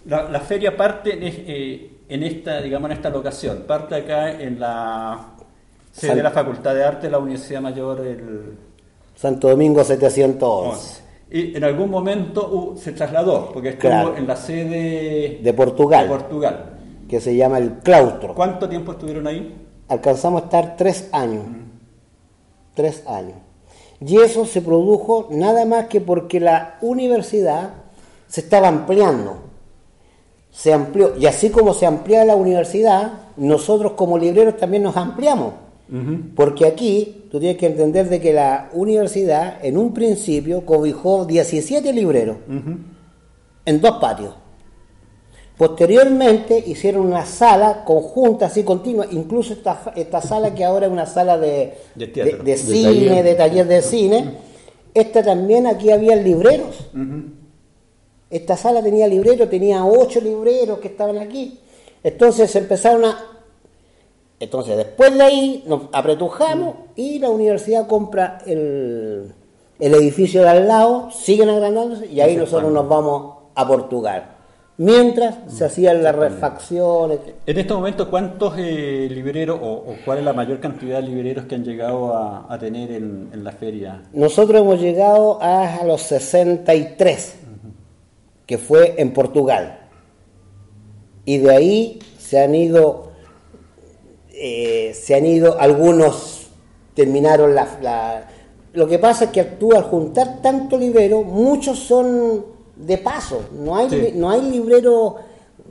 la, 0.05 0.29
la, 0.29 0.39
feria 0.39 0.75
parte 0.75 1.17
eh, 1.21 1.89
en, 2.07 2.23
esta, 2.23 2.61
digamos, 2.61 2.89
en 2.91 2.97
esta 2.97 3.09
locación, 3.09 3.63
parte 3.67 3.95
acá 3.95 4.41
en 4.41 4.59
la 4.59 5.34
sede 5.95 6.09
San... 6.09 6.17
de 6.17 6.23
la 6.23 6.31
Facultad 6.31 6.75
de 6.75 6.83
Arte 6.83 7.07
de 7.07 7.11
la 7.11 7.19
Universidad 7.19 7.61
Mayor 7.61 8.01
el... 8.01 8.57
Santo 9.15 9.47
Domingo 9.49 9.83
711. 9.83 11.03
Y 11.31 11.55
en 11.55 11.63
algún 11.63 11.89
momento 11.89 12.49
uh, 12.49 12.77
se 12.77 12.91
trasladó, 12.91 13.51
porque 13.51 13.69
estuvo 13.69 13.89
claro. 13.89 14.17
en 14.17 14.27
la 14.27 14.35
sede 14.35 15.39
de 15.41 15.53
Portugal, 15.53 16.03
de 16.03 16.09
Portugal, 16.09 16.77
que 17.09 17.19
se 17.19 17.35
llama 17.35 17.57
el 17.57 17.79
claustro. 17.79 18.35
¿Cuánto 18.35 18.67
tiempo 18.67 18.91
estuvieron 18.91 19.25
ahí? 19.25 19.55
Alcanzamos 19.87 20.41
a 20.41 20.45
estar 20.45 20.75
tres 20.75 21.09
años. 21.11 21.47
Mm. 21.47 21.65
Tres 22.75 23.03
años. 23.07 23.37
Y 24.01 24.17
eso 24.17 24.45
se 24.45 24.61
produjo 24.61 25.27
nada 25.31 25.65
más 25.65 25.85
que 25.85 26.01
porque 26.01 26.39
la 26.39 26.77
universidad 26.81 27.73
se 28.27 28.41
estaba 28.41 28.67
ampliando. 28.67 29.37
Se 30.51 30.73
amplió. 30.73 31.15
Y 31.17 31.25
así 31.25 31.49
como 31.49 31.73
se 31.73 31.85
amplía 31.85 32.25
la 32.25 32.35
universidad, 32.35 33.13
nosotros 33.37 33.93
como 33.93 34.17
libreros 34.17 34.57
también 34.57 34.83
nos 34.83 34.97
ampliamos. 34.97 35.53
Uh 35.91 35.95
-huh. 35.95 36.35
Porque 36.35 36.65
aquí 36.65 37.25
tú 37.31 37.39
tienes 37.39 37.57
que 37.57 37.67
entender 37.67 38.09
de 38.09 38.19
que 38.19 38.33
la 38.33 38.69
universidad 38.73 39.63
en 39.63 39.77
un 39.77 39.93
principio 39.93 40.65
cobijó 40.65 41.25
17 41.25 41.93
libreros 41.93 42.37
uh 42.47 42.53
-huh. 42.53 42.77
en 43.65 43.81
dos 43.81 43.97
patios. 43.99 44.33
Posteriormente 45.57 46.61
hicieron 46.67 47.05
una 47.05 47.25
sala 47.25 47.85
conjunta, 47.85 48.47
así 48.47 48.63
continua, 48.63 49.05
incluso 49.09 49.53
esta, 49.53 49.93
esta 49.95 50.21
sala 50.21 50.53
que 50.53 50.65
ahora 50.65 50.87
es 50.87 50.91
una 50.91 51.05
sala 51.05 51.37
de, 51.37 51.75
de, 51.95 52.07
de, 52.07 52.23
de, 52.23 52.37
de 52.43 52.57
cine, 52.57 53.07
taller. 53.07 53.23
de 53.23 53.35
taller 53.35 53.67
de 53.67 53.81
cine, 53.81 54.17
uh 54.17 54.21
-huh. 54.21 54.33
esta 54.93 55.23
también 55.23 55.65
aquí 55.67 55.91
había 55.91 56.15
libreros. 56.15 56.89
Esta 58.29 58.57
sala 58.57 58.81
tenía 58.81 59.07
libreros, 59.07 59.49
tenía 59.49 59.85
ocho 59.85 60.19
libreros 60.19 60.79
que 60.79 60.87
estaban 60.89 61.19
aquí. 61.19 61.59
Entonces 62.03 62.53
empezaron 62.55 63.05
a 63.05 63.34
entonces, 64.45 64.77
después 64.77 65.13
de 65.13 65.23
ahí 65.23 65.63
nos 65.67 65.83
apretujamos 65.91 66.75
y 66.95 67.19
la 67.19 67.29
universidad 67.29 67.87
compra 67.87 68.39
el, 68.45 69.33
el 69.79 69.93
edificio 69.93 70.41
de 70.41 70.49
al 70.49 70.67
lado, 70.67 71.09
siguen 71.11 71.49
agrandándose 71.49 72.07
y 72.07 72.21
ahí 72.21 72.35
nosotros 72.35 72.71
nos 72.71 72.87
vamos 72.87 73.35
a 73.53 73.67
Portugal. 73.67 74.31
Mientras 74.77 75.35
se 75.47 75.63
hacían 75.63 76.03
las 76.03 76.13
refacciones. 76.15 77.19
En 77.45 77.57
este 77.57 77.73
momento, 77.73 78.09
¿cuántos 78.09 78.55
eh, 78.57 79.07
libreros 79.09 79.57
o, 79.61 79.71
o, 79.71 79.95
cuál 80.03 80.17
es 80.17 80.25
la 80.25 80.33
mayor 80.33 80.59
cantidad 80.59 80.97
de 81.01 81.07
libreros 81.07 81.45
que 81.45 81.55
han 81.55 81.63
llegado 81.63 82.13
a, 82.13 82.45
a 82.53 82.59
tener 82.59 82.91
en, 82.91 83.29
en, 83.31 83.43
la 83.43 83.53
feria? 83.53 84.03
Nosotros 84.11 84.59
hemos 84.61 84.81
llegado 84.81 85.41
a, 85.41 85.75
a 85.75 85.85
los 85.85 86.01
63, 86.01 87.35
uh 87.41 87.47
-huh. 87.47 87.71
que 88.45 88.57
fue 88.57 88.95
en 88.97 89.13
Portugal. 89.13 89.79
Y 91.23 91.37
de 91.37 91.55
ahí 91.55 91.99
se 92.17 92.43
han 92.43 92.53
ido 92.53 93.04
eh, 94.37 94.93
se 94.93 95.15
han 95.15 95.25
ido, 95.25 95.59
algunos 95.59 96.47
terminaron 96.93 97.55
la, 97.55 97.67
la, 97.81 98.27
Lo 98.73 98.87
que 98.87 98.99
pasa 98.99 99.25
es 99.25 99.31
que 99.31 99.43
tú 99.43 99.73
al 99.73 99.83
juntar 99.83 100.41
tanto 100.41 100.77
librero, 100.77 101.23
muchos 101.23 101.79
son 101.79 102.45
de 102.75 102.97
paso, 102.97 103.41
no 103.57 103.77
hay, 103.77 103.89
sí. 103.89 104.11
no 104.15 104.29
hay 104.29 104.41
libreros 104.41 105.13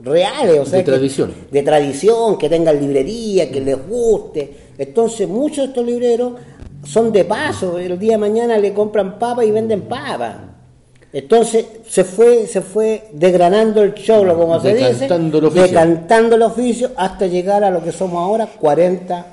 reales, 0.01 0.59
o 0.59 0.65
sea, 0.65 0.79
de 0.79 0.83
que, 0.83 0.91
tradición. 0.91 1.33
De 1.51 1.63
tradición, 1.63 2.37
que 2.37 2.49
tengan 2.49 2.79
librería, 2.79 3.51
que 3.51 3.61
les 3.61 3.87
guste. 3.87 4.55
Entonces 4.77 5.27
muchos 5.27 5.57
de 5.57 5.65
estos 5.65 5.85
libreros 5.85 6.33
son 6.83 7.11
de 7.11 7.23
paso, 7.23 7.77
el 7.77 7.97
día 7.99 8.13
de 8.13 8.17
mañana 8.17 8.57
le 8.57 8.73
compran 8.73 9.19
papa 9.19 9.45
y 9.45 9.51
venden 9.51 9.81
papa. 9.81 10.54
Entonces 11.15 11.65
se 11.87 12.03
fue, 12.03 12.45
se 12.45 12.59
fue 12.59 13.07
desgranando 13.13 13.81
el 13.81 13.93
cholo, 13.93 14.37
como 14.37 14.59
se 14.59 14.73
dice, 14.75 15.05
el 15.05 15.31
decantando 15.53 16.35
el 16.35 16.41
oficio 16.41 16.91
hasta 16.97 17.25
llegar 17.25 17.63
a 17.63 17.71
lo 17.71 17.81
que 17.81 17.93
somos 17.93 18.21
ahora, 18.21 18.47
40 18.47 19.25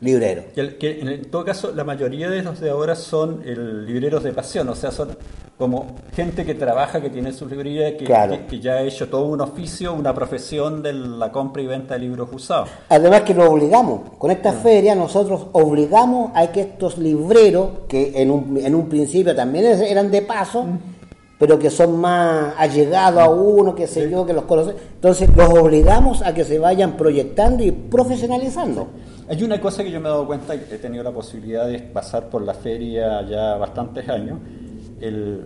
libreros. 0.00 0.46
Que, 0.52 0.76
que 0.76 1.00
en 1.00 1.30
todo 1.30 1.44
caso, 1.44 1.70
la 1.72 1.84
mayoría 1.84 2.28
de 2.28 2.42
los 2.42 2.58
de 2.58 2.70
ahora 2.70 2.96
son 2.96 3.44
el, 3.46 3.86
libreros 3.86 4.24
de 4.24 4.32
pasión, 4.32 4.68
o 4.70 4.74
sea, 4.74 4.90
son 4.90 5.16
como 5.56 5.94
gente 6.16 6.44
que 6.44 6.56
trabaja, 6.56 7.00
que 7.00 7.10
tiene 7.10 7.32
sus 7.32 7.48
librerías, 7.48 7.92
que, 7.92 8.06
claro. 8.06 8.32
que, 8.32 8.46
que, 8.46 8.58
ya 8.58 8.72
ha 8.72 8.82
hecho 8.82 9.08
todo 9.08 9.26
un 9.26 9.40
oficio, 9.40 9.94
una 9.94 10.12
profesión 10.12 10.82
de 10.82 10.94
la 10.94 11.30
compra 11.30 11.62
y 11.62 11.66
venta 11.68 11.94
de 11.94 12.00
libros 12.00 12.28
usados. 12.32 12.70
Además 12.88 13.20
que 13.20 13.34
lo 13.34 13.48
obligamos, 13.48 14.00
con 14.18 14.32
esta 14.32 14.50
mm. 14.50 14.62
feria 14.62 14.94
nosotros 14.96 15.46
obligamos 15.52 16.32
a 16.34 16.48
que 16.48 16.62
estos 16.62 16.98
libreros, 16.98 17.68
que 17.86 18.20
en 18.20 18.32
un, 18.32 18.58
en 18.60 18.74
un 18.74 18.88
principio 18.88 19.32
también 19.32 19.80
eran 19.80 20.10
de 20.10 20.22
paso, 20.22 20.64
mm 20.64 20.98
pero 21.40 21.58
que 21.58 21.70
son 21.70 21.98
más 21.98 22.52
allegados 22.58 23.18
a 23.18 23.30
uno, 23.30 23.74
que 23.74 23.86
sé 23.86 24.10
yo, 24.10 24.26
que 24.26 24.34
los 24.34 24.44
conoce. 24.44 24.74
Entonces 24.96 25.34
los 25.34 25.48
obligamos 25.48 26.20
a 26.20 26.34
que 26.34 26.44
se 26.44 26.58
vayan 26.58 26.98
proyectando 26.98 27.64
y 27.64 27.70
profesionalizando. 27.70 28.88
Hay 29.26 29.42
una 29.42 29.58
cosa 29.58 29.82
que 29.82 29.90
yo 29.90 30.00
me 30.00 30.08
he 30.08 30.10
dado 30.10 30.26
cuenta, 30.26 30.54
he 30.54 30.58
tenido 30.58 31.02
la 31.02 31.12
posibilidad 31.12 31.66
de 31.66 31.78
pasar 31.78 32.28
por 32.28 32.42
la 32.42 32.52
feria 32.52 33.26
ya 33.26 33.56
bastantes 33.56 34.06
años, 34.10 34.38
el, 35.00 35.44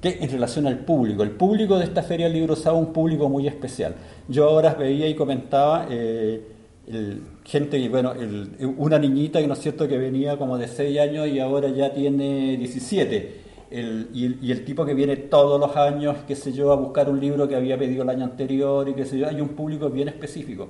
que 0.00 0.16
en 0.22 0.30
relación 0.30 0.66
al 0.66 0.78
público, 0.78 1.22
el 1.22 1.32
público 1.32 1.76
de 1.76 1.84
esta 1.84 2.02
feria 2.02 2.24
del 2.24 2.36
libro 2.36 2.54
usaba 2.54 2.78
un 2.78 2.90
público 2.90 3.28
muy 3.28 3.46
especial. 3.46 3.96
Yo 4.26 4.48
ahora 4.48 4.72
veía 4.72 5.06
y 5.06 5.14
comentaba 5.14 5.86
eh, 5.90 6.40
el, 6.86 7.20
gente, 7.44 7.86
bueno, 7.90 8.12
el, 8.12 8.52
una 8.78 8.98
niñita 8.98 9.38
que 9.38 9.46
no 9.46 9.52
es 9.52 9.60
cierto 9.60 9.86
que 9.86 9.98
venía 9.98 10.38
como 10.38 10.56
de 10.56 10.66
6 10.66 10.98
años 10.98 11.28
y 11.28 11.40
ahora 11.40 11.68
ya 11.68 11.92
tiene 11.92 12.56
17 12.56 13.49
el, 13.70 14.08
y, 14.12 14.26
el, 14.26 14.38
y, 14.42 14.50
el, 14.50 14.64
tipo 14.64 14.84
que 14.84 14.94
viene 14.94 15.16
todos 15.16 15.60
los 15.60 15.76
años, 15.76 16.16
qué 16.26 16.34
sé 16.34 16.52
yo, 16.52 16.72
a 16.72 16.76
buscar 16.76 17.08
un 17.08 17.20
libro 17.20 17.48
que 17.48 17.54
había 17.54 17.78
pedido 17.78 18.02
el 18.02 18.08
año 18.10 18.24
anterior 18.24 18.88
y 18.88 18.94
qué 18.94 19.04
sé 19.06 19.18
yo, 19.18 19.28
hay 19.28 19.40
un 19.40 19.50
público 19.50 19.88
bien 19.88 20.08
específico. 20.08 20.68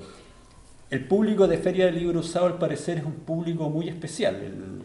El 0.90 1.06
público 1.06 1.48
de 1.48 1.56
Feria 1.56 1.86
del 1.86 1.94
Libro 1.98 2.20
Usado, 2.20 2.46
al 2.46 2.58
parecer, 2.58 2.98
es 2.98 3.04
un 3.04 3.14
público 3.14 3.70
muy 3.70 3.88
especial. 3.88 4.36
El, 4.36 4.82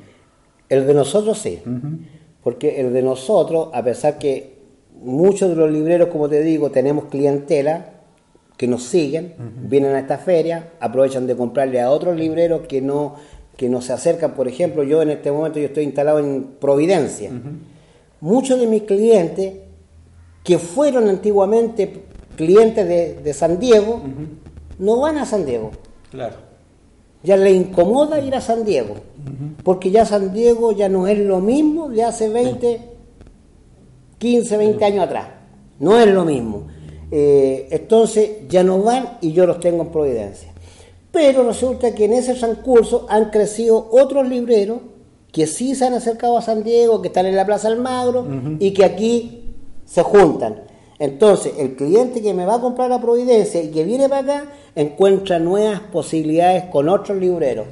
el 0.70 0.88
de 0.88 0.94
nosotros 0.94 1.38
sí, 1.38 1.62
uh 1.66 1.70
-huh. 1.70 1.98
porque 2.42 2.80
el 2.80 2.94
de 2.94 3.02
nosotros, 3.02 3.70
a 3.74 3.84
pesar 3.84 4.18
que 4.18 4.60
muchos 5.02 5.50
de 5.50 5.56
los 5.56 5.70
libreros, 5.70 6.10
como 6.10 6.30
te 6.30 6.42
digo, 6.42 6.72
tenemos 6.72 7.06
clientela 7.06 7.90
que 8.56 8.68
nos 8.68 8.84
siguen, 8.84 9.34
uh 9.38 9.42
-huh. 9.42 9.70
vienen 9.70 9.94
a 9.94 10.00
esta 10.00 10.18
feria, 10.18 10.72
aprovechan 10.80 11.28
de 11.28 11.36
comprarle 11.36 11.82
a 11.82 11.92
otros 11.92 12.16
libreros 12.16 12.62
que 12.68 12.82
no, 12.82 13.16
que 13.58 13.68
no 13.68 13.82
se 13.82 13.92
acercan. 13.92 14.36
Por 14.36 14.48
ejemplo, 14.48 14.84
yo 14.84 15.02
en 15.02 15.10
este 15.10 15.32
momento 15.32 15.60
yo 15.60 15.66
estoy 15.66 15.84
instalado 15.84 16.20
en 16.20 16.44
Providencia. 16.62 17.30
Uh 17.30 17.34
-huh 17.34 17.75
muchos 18.22 18.60
de 18.60 18.68
mis 18.68 18.84
clientes 18.84 19.54
que 20.44 20.60
fueron 20.60 21.10
antiguamente 21.10 22.06
clientes 22.36 22.88
de, 22.88 23.16
de 23.16 23.34
San 23.34 23.60
Diego, 23.60 23.96
uh 23.96 24.08
-huh. 24.08 24.28
no 24.80 25.00
van 25.00 25.18
a 25.18 25.26
San 25.26 25.46
Diego. 25.46 25.72
Claro. 26.12 26.36
Ya 27.24 27.38
le 27.38 27.52
incomoda 27.52 28.20
ir 28.20 28.36
a 28.36 28.42
San 28.42 28.64
Diego, 28.64 28.94
uh 28.94 29.30
-huh. 29.30 29.64
porque 29.64 29.90
ya 29.90 30.06
San 30.06 30.34
Diego 30.34 30.72
ya 30.72 30.90
no 30.90 31.08
es 31.08 31.18
lo 31.18 31.40
mismo 31.40 31.90
de 31.90 32.04
hace 32.04 32.30
20, 32.30 32.78
sí. 32.78 32.84
15, 34.20 34.58
20 34.58 34.78
sí. 34.78 34.84
años 34.86 35.06
atrás. 35.06 35.28
No 35.80 36.00
es 36.00 36.08
lo 36.08 36.24
mismo. 36.24 36.68
Eh, 37.12 37.68
entonces 37.72 38.48
ya 38.50 38.64
no 38.64 38.82
van 38.82 39.18
y 39.22 39.32
yo 39.32 39.46
los 39.46 39.60
tengo 39.60 39.84
en 39.84 39.90
Providencia. 39.90 40.52
Pero 41.12 41.44
resulta 41.44 41.94
que 41.96 42.06
en 42.06 42.14
ese 42.14 42.34
transcurso 42.34 43.06
han 43.10 43.30
crecido 43.30 43.88
otros 43.92 44.28
libreros 44.28 44.80
que 45.36 45.48
sí 45.48 45.76
se 45.76 45.86
han 45.86 45.94
acercado 45.94 46.38
a 46.38 46.42
San 46.42 46.64
Diego, 46.64 47.02
que 47.02 47.10
están 47.10 47.26
en 47.26 47.36
la 47.36 47.46
Plaza 47.46 47.68
Almagro 47.68 48.22
uh 48.22 48.26
-huh. 48.26 48.58
y 48.58 48.72
que 48.72 48.86
aquí 48.86 49.54
se 49.84 50.02
juntan. 50.02 50.62
Entonces, 50.98 51.52
el 51.60 51.76
cliente 51.76 52.22
que 52.22 52.34
me 52.34 52.46
va 52.46 52.56
a 52.56 52.62
comprar 52.62 52.90
a 52.94 53.02
Providencia 53.02 53.62
y 53.62 53.70
que 53.70 53.84
viene 53.84 54.08
para 54.08 54.22
acá 54.22 54.46
encuentra 54.76 55.38
nuevas 55.38 55.82
posibilidades 55.92 56.64
con 56.72 56.88
otros 56.88 57.18
libreros. 57.18 57.68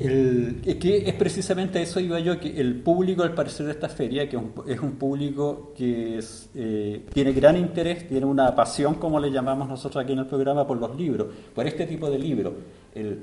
El, 0.00 0.60
es 0.66 0.74
que 0.74 1.08
es 1.08 1.14
precisamente 1.14 1.80
eso 1.80 2.00
iba 2.00 2.18
yo, 2.18 2.40
que 2.40 2.60
el 2.60 2.74
público 2.82 3.22
al 3.22 3.34
parecer 3.34 3.66
de 3.66 3.72
esta 3.72 3.88
feria, 3.88 4.28
que 4.28 4.36
es 4.66 4.80
un 4.80 4.96
público 4.96 5.72
que 5.76 6.18
es, 6.18 6.50
eh, 6.56 7.06
tiene 7.14 7.32
gran 7.32 7.56
interés, 7.56 8.08
tiene 8.08 8.26
una 8.26 8.52
pasión, 8.52 8.96
como 8.96 9.20
le 9.20 9.30
llamamos 9.30 9.68
nosotros 9.68 10.02
aquí 10.02 10.12
en 10.12 10.18
el 10.18 10.26
programa, 10.26 10.66
por 10.66 10.76
los 10.76 10.96
libros, 10.96 11.28
por 11.54 11.68
este 11.68 11.86
tipo 11.86 12.10
de 12.10 12.18
libros. 12.18 12.52
El, 12.96 13.20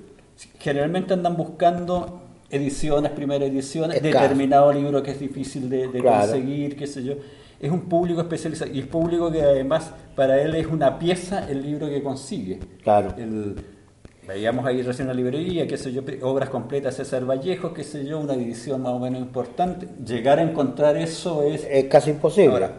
generalmente 0.59 1.13
andan 1.13 1.35
buscando 1.35 2.22
ediciones, 2.49 3.11
primeras 3.11 3.49
ediciones, 3.49 3.97
Escaso. 3.97 4.21
determinado 4.23 4.71
libro 4.73 5.01
que 5.03 5.11
es 5.11 5.19
difícil 5.19 5.69
de, 5.69 5.87
de 5.87 5.99
Claro. 5.99 6.31
conseguir, 6.31 6.75
qué 6.75 6.87
sé 6.87 7.03
yo. 7.03 7.13
Es 7.59 7.71
un 7.71 7.81
público 7.81 8.21
especializado 8.21 8.71
y 8.71 8.79
es 8.79 8.85
público 8.87 9.31
que 9.31 9.41
además 9.41 9.91
para 10.15 10.41
él 10.41 10.53
es 10.55 10.67
una 10.67 10.99
pieza 10.99 11.49
el 11.49 11.61
libro 11.61 11.87
que 11.87 12.03
consigue. 12.03 12.59
Claro. 12.83 13.13
El- 13.17 13.55
veíamos 14.27 14.65
ahí 14.65 14.81
recién 14.81 15.07
la 15.09 15.13
librería, 15.13 15.67
qué 15.67 15.77
sé 15.77 15.91
yo, 15.91 16.01
obras 16.21 16.49
completas 16.49 16.95
César 16.95 17.25
Vallejo, 17.29 17.73
qué 17.73 17.83
sé 17.83 18.05
yo, 18.05 18.19
una 18.19 18.33
edición 18.35 18.81
más 18.81 18.93
o 18.93 18.99
menos 18.99 19.19
importante. 19.21 19.87
Llegar 20.05 20.39
a 20.39 20.43
encontrar 20.43 20.95
eso 20.95 21.43
es 21.43 21.65
Es 21.69 21.85
casi 21.85 22.11
imposible. 22.11 22.53
Ahora, 22.53 22.71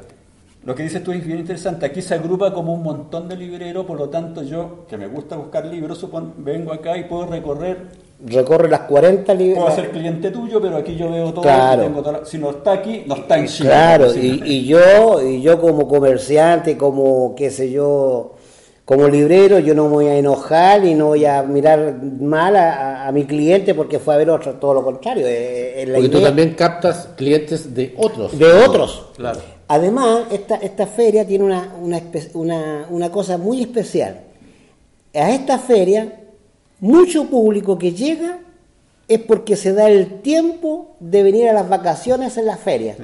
lo 0.64 0.75
que 0.75 0.83
dices 0.85 1.04
tú 1.04 1.12
es 1.12 1.26
bien 1.26 1.40
interesante. 1.40 1.85
Aquí 1.85 2.00
se 2.00 2.14
agrupa 2.14 2.54
como 2.54 2.73
un 2.73 2.83
montón 2.83 3.28
de 3.28 3.37
libreros, 3.37 3.85
por 3.85 3.99
lo 3.99 4.09
tanto 4.09 4.42
yo, 4.42 4.87
que 4.88 4.97
me 4.97 5.06
gusta 5.06 5.37
buscar 5.37 5.66
libros, 5.66 6.02
supon- 6.02 6.33
vengo 6.38 6.73
acá 6.73 6.97
y 6.97 7.04
puedo 7.04 7.26
recorrer, 7.26 7.88
Recorre 8.26 8.68
las 8.70 8.80
40 8.80 9.34
libros. 9.34 9.64
puedo 9.64 9.76
ser 9.76 9.90
cliente 9.90 10.30
tuyo, 10.30 10.60
pero 10.60 10.76
aquí 10.78 10.96
yo 10.96 11.10
veo 11.10 11.30
todo. 11.32 11.42
Claro. 11.42 11.82
tengo 11.82 12.02
toda- 12.02 12.24
si 12.24 12.38
no 12.38 12.50
está 12.50 12.72
aquí, 12.72 13.02
no 13.06 13.16
está 13.16 13.38
en 13.38 13.46
Chile. 13.46 13.68
Claro, 13.68 14.14
y, 14.14 14.42
y 14.44 14.64
yo, 14.64 15.20
y 15.22 15.42
yo 15.42 15.60
como 15.60 15.86
comerciante, 15.86 16.78
como 16.78 17.34
qué 17.36 17.50
sé 17.50 17.70
yo, 17.70 18.32
como 18.86 19.08
librero, 19.08 19.58
yo 19.58 19.74
no 19.74 19.84
me 19.84 19.90
voy 19.90 20.06
a 20.06 20.16
enojar 20.16 20.84
y 20.84 20.94
no 20.94 21.08
voy 21.08 21.24
a 21.26 21.42
mirar 21.42 21.96
mal 22.20 22.56
a, 22.56 22.72
a- 23.04 23.08
a 23.08 23.12
mi 23.12 23.24
cliente 23.24 23.74
porque 23.74 23.98
fue 23.98 24.14
a 24.14 24.16
ver 24.16 24.30
otro, 24.30 24.54
todo 24.54 24.72
lo 24.74 24.82
contrario. 24.84 25.26
eh, 25.26 25.82
eh, 25.82 25.86
la 25.86 25.94
Porque 25.96 26.08
tú 26.08 26.20
también 26.22 26.54
captas 26.54 27.08
clientes 27.16 27.74
de 27.74 27.94
otros. 27.98 28.38
de 28.38 28.46
otros. 28.52 29.08
Claro. 29.16 29.40
Además, 29.68 30.24
esta, 30.30 30.56
esta 30.56 30.86
feria 30.86 31.26
tiene 31.26 31.44
una, 31.44 31.74
una, 31.80 32.00
una- 32.34 32.86
una 32.90 33.10
cosa 33.10 33.36
muy 33.38 33.60
especial. 33.60 34.20
A 35.14 35.30
esta 35.30 35.58
feria, 35.58 36.20
mucho 36.84 37.30
público 37.30 37.78
que 37.78 37.92
llega 37.92 38.40
es 39.08 39.18
porque 39.20 39.56
se 39.56 39.72
da 39.72 39.88
el 39.88 40.20
tiempo 40.20 40.96
de 41.00 41.22
venir 41.22 41.48
a 41.48 41.54
las 41.54 41.66
vacaciones 41.66 42.36
en 42.36 42.44
la 42.44 42.58
feria. 42.58 42.94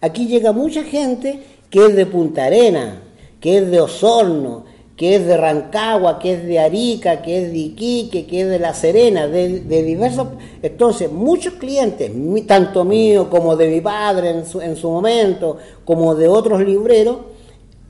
Aquí 0.00 0.28
llega 0.28 0.52
mucha 0.52 0.84
gente 0.84 1.40
que 1.68 1.84
es 1.86 1.96
de 1.96 2.06
Punta 2.06 2.44
Arena, 2.44 3.02
que 3.40 3.58
es 3.58 3.70
de 3.72 3.80
Osorno, 3.80 4.66
que 4.96 5.16
es 5.16 5.26
de 5.26 5.36
Rancagua, 5.36 6.20
que 6.20 6.34
es 6.34 6.46
de 6.46 6.60
Arica, 6.60 7.22
que 7.22 7.42
es 7.42 7.50
de 7.50 7.58
Iquique, 7.58 8.24
que 8.24 8.42
es 8.42 8.48
de 8.48 8.60
La 8.60 8.72
Serena, 8.72 9.26
de, 9.26 9.62
de 9.62 9.82
diversos... 9.82 10.28
Entonces, 10.62 11.10
muchos 11.10 11.54
clientes, 11.54 12.08
tanto 12.46 12.84
mío 12.84 13.28
como 13.28 13.56
de 13.56 13.68
mi 13.68 13.80
padre 13.80 14.30
en 14.30 14.46
su, 14.46 14.60
en 14.60 14.76
su 14.76 14.88
momento, 14.88 15.58
como 15.84 16.14
de 16.14 16.28
otros 16.28 16.60
libreros, 16.64 17.16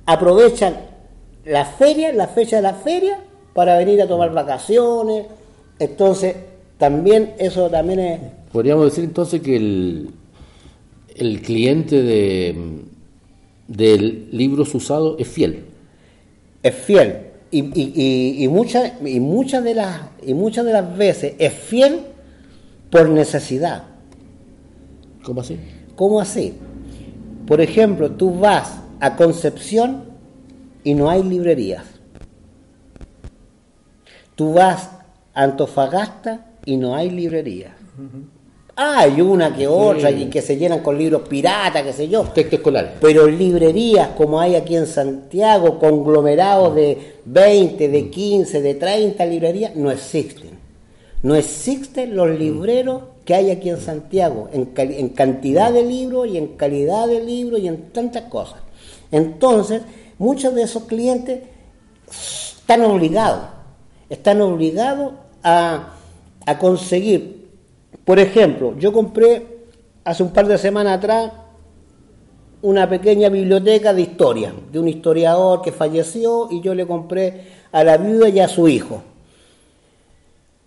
aprovechan 0.07 0.75
la 1.45 1.67
feria, 1.67 2.15
la 2.15 2.29
fecha 2.29 2.57
de 2.57 2.63
la 2.63 2.75
feria, 2.75 3.19
para 3.55 3.77
venir 3.79 4.01
a 4.03 4.07
tomar 4.07 4.33
vacaciones. 4.33 5.27
Entonces, 5.79 6.37
también 6.79 7.35
eso 7.39 7.69
también 7.71 8.01
es... 8.01 8.21
Podríamos 8.53 8.85
decir 8.87 9.05
entonces 9.05 9.41
que 9.41 9.57
el, 9.57 10.11
el 11.15 11.41
cliente 11.43 12.03
de, 12.03 12.81
de 13.69 13.99
libros 14.31 14.75
usados 14.75 15.17
es 15.19 15.29
fiel. 15.29 15.65
es 16.63 16.75
fiel 16.75 17.29
y, 17.51 17.61
y, 17.61 17.93
y, 17.95 18.45
y 18.45 18.49
muchas 18.49 18.93
y 19.05 19.21
muchas 19.21 19.63
de 19.65 19.75
las 19.75 20.01
y 20.23 20.35
muchas 20.35 20.65
de 20.65 20.73
las 20.73 20.97
veces 20.97 21.35
es 21.39 21.53
fiel 21.53 22.01
por 22.91 23.09
necesidad 23.09 23.85
¿Cómo 25.23 25.41
así? 25.43 25.59
¿cómo 25.95 26.21
así? 26.21 26.55
por 27.47 27.61
ejemplo 27.61 28.11
tú 28.11 28.39
vas 28.39 28.81
a 29.01 29.17
Concepción 29.17 30.05
y 30.85 30.95
no 30.95 31.11
hay 31.11 31.23
librerías 31.23 31.85
tú 34.43 34.55
vas 34.55 34.91
a 35.35 35.45
Antofagasta 35.45 36.47
y 36.65 36.77
no 36.77 36.97
hay 36.97 37.11
librerías 37.11 37.71
hay 38.75 39.21
una 39.21 39.55
que 39.55 39.69
otra 39.69 40.11
y 40.11 40.27
que 40.27 40.43
se 40.43 40.57
llenan 40.57 40.81
con 40.81 40.99
libros 40.99 41.29
piratas 41.29 41.83
qué 41.83 41.93
sé 41.93 42.09
yo 42.09 42.25
Texto 42.25 42.57
escolar. 42.57 42.95
pero 43.01 43.29
librerías 43.29 44.09
como 44.17 44.41
hay 44.41 44.57
aquí 44.57 44.75
en 44.75 44.89
Santiago, 44.89 45.79
conglomerados 45.79 46.75
de 46.75 47.19
20, 47.25 47.89
de 47.89 48.11
15, 48.11 48.61
de 48.63 48.75
30 48.75 49.25
librerías, 49.27 49.77
no 49.77 49.93
existen. 49.93 50.51
No 51.23 51.37
existen 51.37 52.17
los 52.17 52.37
libreros 52.37 53.03
que 53.25 53.37
hay 53.37 53.53
aquí 53.53 53.69
en 53.69 53.79
Santiago, 53.79 54.49
en 54.53 55.09
cantidad 55.11 55.73
de 55.73 55.85
libros 55.85 56.27
y 56.27 56.37
en 56.37 56.57
calidad 56.57 57.07
de 57.07 57.23
libros 57.23 57.61
y 57.61 57.69
en 57.69 57.93
tantas 57.93 58.23
cosas. 58.23 58.59
Entonces, 59.13 59.83
muchos 60.19 60.53
de 60.57 60.63
esos 60.63 60.85
clientes 60.85 61.43
están 62.09 62.83
obligados, 62.83 63.62
están 64.13 64.43
obligados 64.43 65.15
a, 65.43 65.95
a 66.45 66.59
conseguir. 66.59 67.49
Por 68.05 68.19
ejemplo, 68.19 68.75
yo 68.79 68.93
compré 68.93 69.47
hace 70.05 70.23
un 70.23 70.35
par 70.35 70.47
de 70.47 70.59
semanas 70.59 70.99
atrás 70.99 71.33
una 72.61 72.87
pequeña 72.89 73.31
biblioteca 73.31 73.95
de 73.95 74.03
historia, 74.03 74.53
de 74.71 74.79
un 74.79 74.87
historiador 74.87 75.63
que 75.63 75.73
falleció 75.73 76.49
y 76.51 76.61
yo 76.61 76.75
le 76.75 76.87
compré 76.87 77.47
a 77.73 77.83
la 77.83 77.97
viuda 77.97 78.29
y 78.29 78.39
a 78.39 78.49
su 78.49 78.69
hijo. 78.69 79.03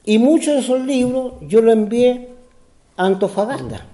Y 0.06 0.18
muchos 0.18 0.56
de 0.56 0.60
esos 0.62 0.82
libros 0.82 1.34
yo 1.42 1.62
los 1.62 1.74
envié 1.74 2.30
a 2.98 3.06
Antofagasta, 3.06 3.86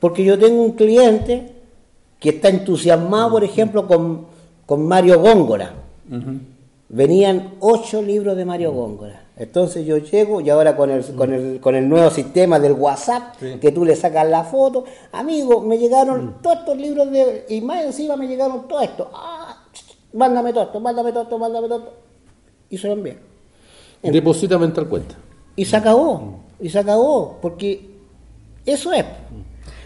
porque 0.00 0.24
yo 0.24 0.36
tengo 0.36 0.62
un 0.62 0.72
cliente 0.72 1.52
que 2.18 2.30
está 2.30 2.48
entusiasmado, 2.48 3.30
por 3.30 3.44
ejemplo, 3.44 3.86
con, 3.86 4.26
con 4.66 4.84
Mario 4.86 5.20
Góngora. 5.20 5.74
Venían 6.90 7.54
ocho 7.60 8.00
libros 8.00 8.36
de 8.36 8.44
Mario 8.44 8.72
Góngora. 8.72 9.24
Entonces 9.36 9.84
yo 9.86 9.98
llego 9.98 10.40
y 10.40 10.48
ahora 10.50 10.74
con 10.76 10.90
el, 10.90 11.04
con 11.14 11.32
el, 11.32 11.60
con 11.60 11.74
el 11.76 11.88
nuevo 11.88 12.10
sistema 12.10 12.58
del 12.58 12.72
WhatsApp, 12.72 13.34
Sí. 13.38 13.58
que 13.60 13.70
tú 13.72 13.84
le 13.84 13.94
sacas 13.94 14.26
la 14.28 14.42
foto, 14.44 14.84
amigo, 15.12 15.60
me 15.60 15.78
llegaron 15.78 16.36
todos 16.42 16.60
estos 16.60 16.76
libros 16.76 17.10
de... 17.10 17.44
Y 17.48 17.60
más 17.60 17.84
encima 17.84 18.16
me 18.16 18.26
llegaron 18.26 18.66
todo 18.66 18.80
esto. 18.80 19.10
Ah, 19.14 19.64
mándame 20.14 20.52
todo 20.52 20.64
esto, 20.64 20.80
mándame 20.80 21.12
todo 21.12 21.22
esto, 21.24 21.38
mándame 21.38 21.68
todo 21.68 21.78
esto. 21.78 21.92
Y 22.70 22.78
se 22.78 22.86
lo 22.88 22.94
envié. 22.94 23.18
Deposítame 24.02 24.64
en 24.64 24.72
tal 24.72 24.88
cuenta. 24.88 25.14
Y 25.56 25.64
se 25.64 25.76
acabó, 25.76 26.40
y 26.60 26.68
se 26.70 26.78
acabó, 26.78 27.36
porque 27.42 27.90
eso 28.64 28.92
es. 28.92 29.04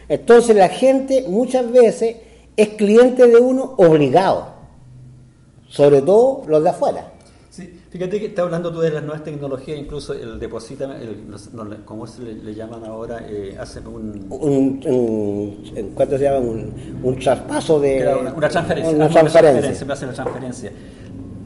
Entonces 0.09 0.55
la 0.55 0.69
gente 0.69 1.25
muchas 1.29 1.71
veces 1.71 2.17
es 2.57 2.69
cliente 2.71 3.27
de 3.27 3.37
uno 3.37 3.75
obligado, 3.77 4.47
sobre 5.73 6.03
todo 6.03 6.43
los 6.47 6.63
de 6.63 6.69
afuera. 6.71 7.07
Sí, 7.49 7.81
fíjate 7.91 8.19
que 8.19 8.27
está 8.27 8.43
hablando 8.43 8.73
tú 8.73 8.81
de 8.81 8.91
las 8.91 9.03
nuevas 9.03 9.25
tecnologías, 9.25 9.79
incluso 9.79 10.15
el 10.15 10.39
deposita, 10.39 10.85
el, 10.99 11.29
no 11.29 11.65
no 11.65 11.77
¿cómo 11.85 12.07
se 12.07 12.23
le, 12.23 12.35
le 12.35 12.55
llaman 12.55 12.85
ahora? 12.85 13.27
Eh, 13.29 13.55
hacen 13.59 13.87
un... 13.87 14.27
Un, 14.31 14.81
un- 14.87 15.91
¿Cuánto 15.95 16.17
se 16.17 16.25
llama? 16.25 16.39
Un, 16.39 17.01
un 17.03 17.19
traspaso 17.19 17.79
de... 17.79 18.01
Claro, 18.01 18.21
una, 18.21 18.33
una 18.33 18.49
transferencia. 18.49 18.97
Una 18.97 19.09
transferencia. 19.09 19.85
me 19.87 19.93
hace 19.93 20.07
la 20.07 20.13
transferencia. 20.15 20.73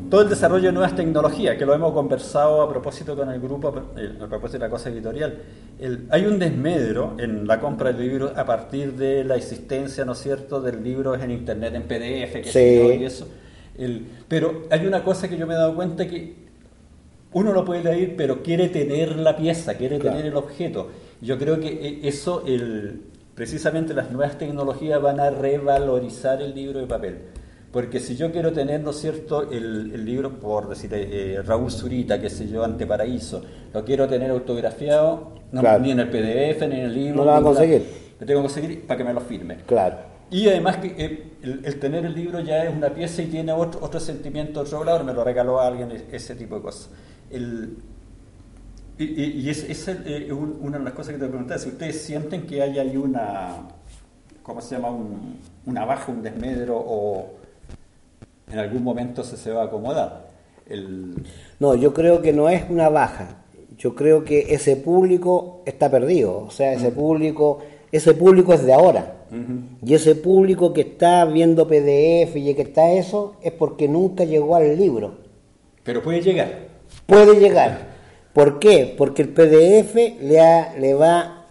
Todo 0.09 0.23
el 0.23 0.29
desarrollo 0.29 0.67
de 0.67 0.73
nuevas 0.73 0.95
tecnologías, 0.95 1.57
que 1.57 1.67
lo 1.67 1.75
hemos 1.75 1.93
conversado 1.93 2.63
a 2.63 2.69
propósito 2.71 3.17
con 3.17 3.29
el 3.29 3.41
grupo, 3.41 3.75
eh, 3.97 4.13
a 4.23 4.27
propósito 4.29 4.59
de 4.59 4.65
la 4.67 4.71
cosa 4.71 4.89
editorial. 4.91 5.37
El- 5.81 6.07
hay 6.11 6.27
un 6.27 6.39
desmedro 6.39 7.15
en 7.19 7.49
la 7.49 7.59
compra 7.59 7.93
de 7.93 8.05
libros 8.05 8.31
a 8.37 8.45
partir 8.47 8.93
de 8.93 9.25
la 9.25 9.35
existencia, 9.35 10.05
¿no 10.05 10.13
es 10.13 10.19
cierto?, 10.19 10.61
del 10.61 10.85
libro 10.85 11.17
en 11.17 11.33
internet, 11.33 11.75
en 11.75 11.83
PDF, 11.83 12.43
que 12.43 12.51
Sí. 12.53 12.99
y 13.01 13.05
eso. 13.05 13.27
El- 13.79 14.07
pero 14.29 14.63
hay 14.71 14.87
una 14.87 15.03
cosa 15.05 15.29
que 15.29 15.37
yo 15.37 15.47
me 15.47 15.55
he 15.55 15.57
dado 15.57 15.75
cuenta 15.75 16.07
que 16.07 16.35
uno 17.33 17.53
lo 17.53 17.65
puede 17.65 17.83
leer, 17.85 18.15
pero 18.17 18.43
quiere 18.43 18.69
tener 18.69 19.17
la 19.17 19.37
pieza, 19.37 19.75
quiere 19.75 19.99
Claro. 19.99 20.17
tener 20.17 20.33
el 20.33 20.37
objeto. 20.39 20.89
Yo 21.21 21.39
creo 21.39 21.61
que 21.61 21.69
eh, 21.69 22.01
eso, 22.05 22.45
el, 22.47 23.03
precisamente 23.35 23.93
las 23.95 24.11
nuevas 24.11 24.39
tecnologías 24.39 25.01
van 25.03 25.21
a 25.21 25.31
revalorizar 25.31 26.41
el 26.41 26.55
libro 26.55 26.81
de 26.81 26.87
papel. 26.87 27.19
Porque 27.73 28.01
si 28.01 28.17
yo 28.17 28.33
quiero 28.33 28.53
tener, 28.53 28.81
¿no 28.81 28.91
es 28.91 28.97
cierto?, 29.01 29.51
el, 29.51 29.91
el 29.93 30.05
libro, 30.07 30.39
por 30.41 30.69
decir, 30.69 30.89
eh, 30.95 31.43
Raúl 31.45 31.71
Zurita, 31.71 32.19
que 32.19 32.31
sé 32.31 32.49
yo, 32.49 32.65
Anteparaíso, 32.65 33.43
lo 33.75 33.85
quiero 33.85 34.09
tener 34.09 34.31
autografiado, 34.31 35.35
no, 35.53 35.61
Claro. 35.61 35.83
ni 35.83 35.91
en 35.91 36.01
el 36.01 36.09
PDF, 36.09 36.67
ni 36.69 36.77
en 36.77 36.87
el 36.87 36.95
libro. 36.95 37.17
No 37.17 37.25
lo 37.25 37.31
va 37.33 37.39
a 37.39 37.43
conseguir. 37.43 37.83
Lo 38.19 38.25
tengo 38.27 38.41
que 38.41 38.49
conseguir 38.49 38.87
para 38.87 38.97
que 38.97 39.05
me 39.05 39.13
lo 39.13 39.21
firme. 39.21 39.59
Claro. 39.67 39.97
Y 40.31 40.49
además 40.49 40.79
que 40.79 40.89
eh, 40.99 41.33
el, 41.43 41.65
el 41.65 41.79
tener 41.79 42.05
el 42.05 42.15
libro 42.15 42.41
ya 42.41 42.65
es 42.65 42.75
una 42.75 42.91
pieza 42.91 43.23
y 43.23 43.27
tiene 43.27 43.53
otro, 43.53 43.81
otro 43.83 44.01
sentimiento, 44.01 44.61
otro 44.61 44.81
valor, 44.81 45.05
me 45.05 45.13
lo 45.13 45.23
regaló 45.23 45.61
alguien, 45.61 45.93
e- 45.93 46.05
ese 46.17 46.35
tipo 46.35 46.57
de 46.57 46.63
cosas. 46.63 46.91
El, 47.31 47.77
y 48.99 49.05
y, 49.05 49.25
y 49.43 49.51
es, 49.51 49.87
eh, 49.89 50.33
un- 50.33 50.59
una 50.61 50.79
de 50.79 50.85
las 50.85 50.95
cosas 50.95 51.15
que 51.15 51.21
te 51.21 51.29
preguntaba, 51.29 51.61
si 51.61 51.69
ustedes 51.69 52.01
sienten 52.03 52.47
que 52.47 52.61
hay 52.63 52.79
ahí 52.79 52.97
una, 52.97 53.69
¿cómo 54.43 54.61
se 54.61 54.75
llama? 54.75 54.91
Un- 54.91 55.39
una 55.67 55.85
baja, 55.85 56.11
un 56.11 56.23
desmedro 56.23 56.77
o 56.77 57.31
en 58.51 58.59
algún 58.59 58.83
momento 58.83 59.23
se, 59.25 59.37
se 59.37 59.51
va 59.53 59.63
a 59.63 59.67
acomodar. 59.67 60.27
El, 60.69 61.15
No, 61.61 61.75
yo 61.77 61.95
creo 61.95 62.21
que 62.23 62.33
no 62.33 62.49
es 62.49 62.65
una 62.69 62.89
baja. 62.89 63.37
Yo 63.79 63.95
creo 63.95 64.25
que 64.25 64.55
ese 64.55 64.75
público 64.77 65.63
está 65.67 65.91
perdido. 65.91 66.39
O 66.41 66.51
sea, 66.51 66.73
ese 66.73 66.91
público, 66.91 67.59
ese 67.93 68.15
público 68.15 68.53
es 68.55 68.65
de 68.65 68.73
ahora. 68.73 69.16
Y 69.85 69.95
ese 69.95 70.15
público 70.15 70.73
que 70.73 70.83
está 70.83 71.25
viendo 71.25 71.67
PDF 71.67 72.37
y 72.37 72.55
que 72.55 72.63
está 72.63 72.93
eso 72.93 73.35
es 73.43 73.53
porque 73.53 73.89
nunca 73.89 74.25
llegó 74.25 74.57
al 74.57 74.77
libro. 74.77 75.15
pero 75.83 76.03
puede 76.03 76.21
llegar. 76.21 76.67
Puede 77.07 77.39
llegar, 77.39 77.97
¿Por 78.33 78.59
qué? 78.59 78.95
Porque 78.99 79.23
el 79.23 79.31
PDF 79.31 79.95
le, 79.95 80.79
le 80.79 80.95
va 80.95 81.47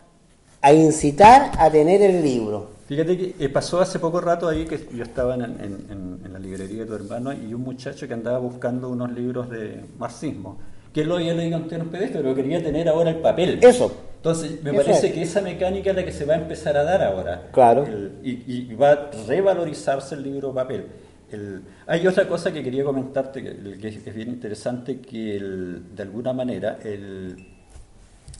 a 0.61 0.73
incitar 0.73 1.51
a 1.57 1.71
tener 1.71 2.01
el 2.01 2.23
libro. 2.23 2.75
Fíjate 2.87 3.17
que 3.17 3.35
eh, 3.39 3.49
pasó 3.49 3.81
hace 3.81 3.97
poco 3.97 4.21
rato 4.21 4.47
ahí 4.47 4.65
que 4.65 4.79
yo 4.93 5.03
estaba 5.03 5.33
en, 5.33 5.41
en, 5.41 6.19
en, 6.23 6.33
la 6.33 6.37
librería 6.37 6.81
de 6.81 6.85
tu 6.85 6.93
hermano 6.93 7.33
y 7.33 7.51
un 7.55 7.61
muchacho 7.61 8.07
que 8.07 8.13
andaba 8.13 8.37
buscando 8.37 8.89
unos 8.89 9.11
libros 9.11 9.49
de 9.49 9.83
marxismo, 9.97 10.59
que 10.93 11.03
lo 11.03 11.15
había 11.15 11.33
leído 11.33 11.57
en 11.57 11.63
PDF, 11.63 12.11
pero 12.13 12.35
quería 12.35 12.61
tener 12.61 12.87
ahora 12.87 13.09
el 13.09 13.17
papel. 13.17 13.57
Eso. 13.63 13.91
Entonces, 14.25 14.63
me 14.63 14.73
parece 14.73 15.11
que 15.11 15.21
esa 15.21 15.41
mecánica 15.41 15.91
es 15.91 15.95
la 15.95 16.03
que 16.03 16.11
se 16.11 16.25
va 16.25 16.33
a 16.33 16.37
empezar 16.37 16.75
a 16.77 16.83
dar 16.83 17.03
ahora. 17.03 17.49
Claro. 17.51 17.85
y, 18.23 18.71
y, 18.71 18.73
va 18.73 18.91
a 18.91 19.11
revalorizarse 19.27 20.15
el 20.15 20.23
libro 20.23 20.51
papel. 20.51 20.87
El, 21.31 21.61
hay 21.85 22.07
otra 22.07 22.27
cosa 22.27 22.51
que 22.51 22.63
quería 22.63 22.83
comentarte 22.83 23.43
que, 23.43 23.77
que 23.77 23.87
es 23.87 24.15
bien 24.15 24.29
interesante, 24.29 24.99
que 24.99 25.39
de 25.39 26.01
alguna 26.01 26.33
manera 26.33 26.79
el, 26.83 27.35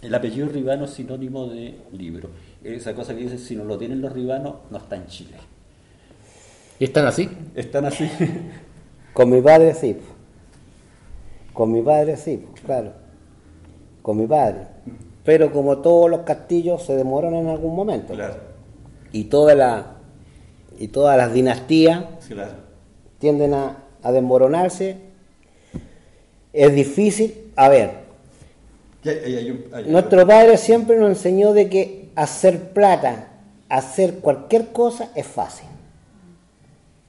el 0.02 0.16
apellido 0.16 0.50
Ribano 0.50 0.86
es 0.86 0.92
sinónimo 0.92 1.48
de 1.48 1.76
libro 1.92 2.30
esa 2.74 2.96
cosa 2.96 3.14
que 3.14 3.22
dice, 3.22 3.38
si 3.38 3.56
no 3.56 3.64
lo 3.64 3.78
tienen 3.78 4.02
los 4.02 4.12
ribanos, 4.12 4.56
no 4.72 4.78
está 4.78 4.96
en 4.96 5.06
Chile. 5.08 5.38
¿Y 6.80 6.86
están 6.86 7.06
así? 7.06 7.30
Están 7.54 7.86
así. 7.86 8.10
Con 9.14 9.30
mi 9.30 9.42
padre 9.42 9.74
sí. 9.74 9.98
Con 11.54 11.72
mi 11.72 11.82
padre 11.82 12.18
sí, 12.18 12.44
claro. 12.66 12.92
Con 14.02 14.18
mi 14.18 14.28
padre. 14.28 14.75
Pero 15.26 15.52
como 15.52 15.80
todos 15.80 16.10
los 16.10 16.22
castillos 16.22 16.84
se 16.84 16.96
demoran 16.96 17.34
en 17.34 17.50
algún 17.50 17.76
momento. 17.76 18.14
Claro. 18.14 18.36
Y 19.12 19.26
toda 19.26 19.56
la 19.56 19.96
y 20.78 20.90
todas 20.90 21.18
las 21.18 21.34
dinastías 21.34 22.04
claro. 22.28 22.54
tienden 23.18 23.54
a, 23.54 23.78
a 24.04 24.12
desmoronarse. 24.12 24.98
Es 26.54 26.74
difícil. 26.74 27.52
A 27.56 27.70
ver. 27.70 27.92
nuestro 29.88 30.28
padre 30.28 30.58
siempre 30.58 30.98
nos 30.98 31.10
enseñó 31.10 31.54
de 31.54 31.70
que 31.70 32.10
hacer 32.16 32.72
plata, 32.72 33.30
hacer 33.68 34.20
cualquier 34.20 34.68
cosa 34.68 35.10
es 35.16 35.26
fácil. 35.26 35.68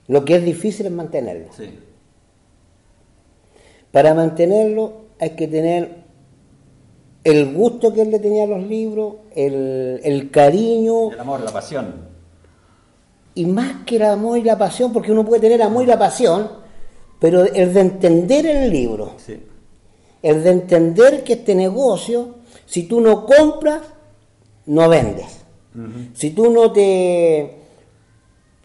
Lo 0.09 0.24
que 0.24 0.37
es 0.37 0.44
difícil 0.44 0.87
es 0.87 0.92
mantenerlo. 0.92 1.48
Para 3.92 4.14
mantenerlo 4.14 5.07
hay 5.18 5.31
que 5.31 5.48
tener 5.48 6.06
el 7.27 7.53
gusto 7.53 7.93
que 7.93 8.03
él 8.03 8.12
le 8.12 8.21
tenía 8.21 8.45
a 8.45 8.47
los 8.47 8.62
libros, 8.62 9.17
el, 9.35 10.31
cariño. 10.31 11.11
El 11.11 11.19
amor, 11.19 11.41
la 11.41 11.51
pasión. 11.51 11.93
Y 13.35 13.47
más 13.47 13.85
que 13.85 13.97
el 13.97 14.05
amor 14.05 14.39
y 14.39 14.45
la 14.45 14.57
pasión, 14.57 14.93
porque 14.93 15.11
uno 15.11 15.25
puede 15.25 15.41
tener 15.41 15.61
amor 15.61 15.83
y 15.83 15.87
la 15.87 15.99
pasión, 15.99 16.49
pero 17.19 17.45
el 17.45 17.75
de 17.75 17.81
entender 17.81 18.47
el 18.47 18.71
libro. 18.71 19.15
El 20.23 20.45
de 20.45 20.51
entender 20.51 21.25
que 21.25 21.33
este 21.33 21.57
negocio, 21.57 22.37
si 22.65 22.85
tú 22.85 23.01
no 23.01 23.27
compras, 23.27 23.81
no 24.67 24.89
vendes. 24.89 25.41
Si 26.15 26.31
tú 26.31 26.49
no 26.51 26.71
te 26.73 27.57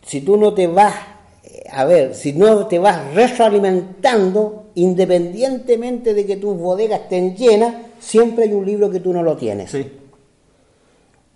si 0.05 0.21
tú 0.21 0.37
no 0.37 0.53
te 0.53 0.67
vas 0.67 0.95
eh, 1.43 1.63
a 1.71 1.83
ver, 1.85 2.13
si 2.13 2.33
no 2.33 2.67
te 2.67 2.77
vas 2.77 3.13
retroalimentando, 3.15 4.67
independientemente 4.75 6.13
de 6.13 6.25
que 6.27 6.37
tus 6.37 6.55
bodegas 6.57 7.01
estén 7.01 7.35
llenas, 7.35 7.90
siempre 8.01 8.43
hay 8.43 8.51
un 8.51 8.65
libro 8.65 8.91
que 8.91 8.99
tú 8.99 9.13
no 9.13 9.23
lo 9.23 9.37
tienes. 9.37 9.73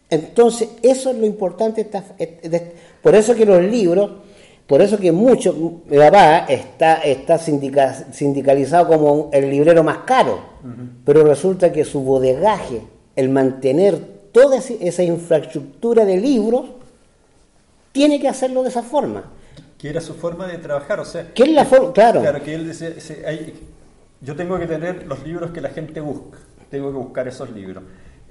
Entonces, 0.10 0.70
eso 0.82 1.12
es 1.12 1.18
lo 1.18 1.26
importante. 1.26 1.88
Por 3.02 3.16
eso 3.16 3.34
que 3.36 3.46
los 3.46 3.64
libros, 3.64 4.12
por 4.68 4.82
eso 4.82 4.98
que 4.98 5.12
mucho, 5.12 5.54
mi 5.88 5.98
papá 5.98 6.46
está, 6.50 6.96
está 6.96 7.38
sindicalizado 7.38 8.88
como 8.88 9.30
el 9.32 9.50
librero 9.50 9.84
más 9.84 10.00
caro, 10.00 10.40
pero 11.06 11.24
resulta 11.24 11.72
que 11.72 11.86
su 11.86 12.02
bodegaje, 12.02 12.82
el 13.16 13.30
mantener 13.30 14.16
toda 14.32 14.58
esa 14.58 15.04
infraestructura 15.04 16.04
de 16.04 16.18
libros, 16.18 16.66
tiene 17.92 18.20
que 18.20 18.28
hacerlo 18.28 18.64
de 18.64 18.70
esa 18.70 18.84
forma. 18.84 19.32
Que 19.78 19.90
era 19.90 20.02
su 20.02 20.16
forma 20.16 20.48
de 20.48 20.58
trabajar, 20.58 21.00
o 21.00 21.06
sea... 21.06 21.32
Que 21.34 21.44
es 21.44 21.50
la 21.50 21.64
forma, 21.64 21.94
claro. 21.94 22.22
Claro, 22.22 22.44
que 22.44 22.56
él 22.56 22.68
decía, 22.68 22.90
yo 24.20 24.36
tengo 24.36 24.60
que 24.60 24.66
tener 24.66 25.06
los 25.08 25.24
libros 25.26 25.52
que 25.52 25.62
la 25.62 25.70
gente 25.70 26.02
busca, 26.02 26.40
tengo 26.76 26.92
que 26.92 26.98
buscar 26.98 27.28
esos 27.28 27.50
libros. 27.52 27.84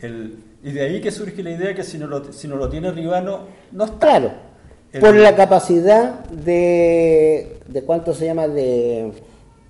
y 0.03 0.73
de 0.73 0.81
ahí 0.83 1.01
que 1.01 1.11
surge 1.11 1.43
la 1.43 1.51
idea 1.51 1.75
que 1.75 1.83
si 1.83 1.99
no 1.99 2.07
lo, 2.07 2.33
si 2.33 2.47
no 2.47 2.57
lo 2.57 2.69
tiene 2.69 2.91
Ribano, 2.91 3.47
no 3.73 3.85
está. 3.85 3.99
Claro, 3.99 4.33
por 5.01 5.15
la 5.15 5.35
capacidad 5.35 6.25
de, 6.29 7.59
de 7.67 7.83
cuánto 7.83 8.13
se 8.15 8.27
llama, 8.27 8.47
de 8.47 9.13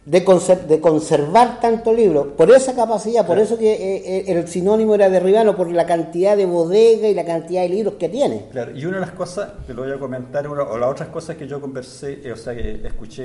de, 0.04 0.20
de, 0.68 0.80
conservar 0.80 1.60
tanto 1.60 1.92
libro, 1.92 2.36
por 2.36 2.50
esa 2.50 2.74
capacidad, 2.74 3.26
por 3.26 3.38
eso 3.38 3.56
que 3.56 3.72
eh, 3.72 4.02
eh, 4.04 4.24
el 4.26 4.46
sinónimo 4.48 4.94
era 4.94 5.08
de 5.08 5.18
Ribano, 5.18 5.56
por 5.56 5.70
la 5.70 5.86
cantidad 5.86 6.36
de 6.36 6.44
bodega 6.44 7.08
y 7.08 7.14
la 7.14 7.24
cantidad 7.24 7.62
de 7.62 7.70
libros 7.70 7.94
que 7.94 8.10
tiene. 8.10 8.46
Claro, 8.50 8.76
y 8.76 8.84
una 8.84 8.96
de 8.96 9.06
las 9.06 9.12
cosas, 9.12 9.52
que 9.66 9.72
lo 9.72 9.82
voy 9.82 9.92
a 9.92 9.98
comentar, 9.98 10.46
o 10.46 10.78
las 10.78 10.90
otras 10.90 11.08
cosas 11.08 11.36
que 11.36 11.46
yo 11.46 11.60
conversé, 11.60 12.20
eh, 12.22 12.32
o 12.32 12.36
sea, 12.36 12.54
que 12.54 12.86
escuché 12.86 13.22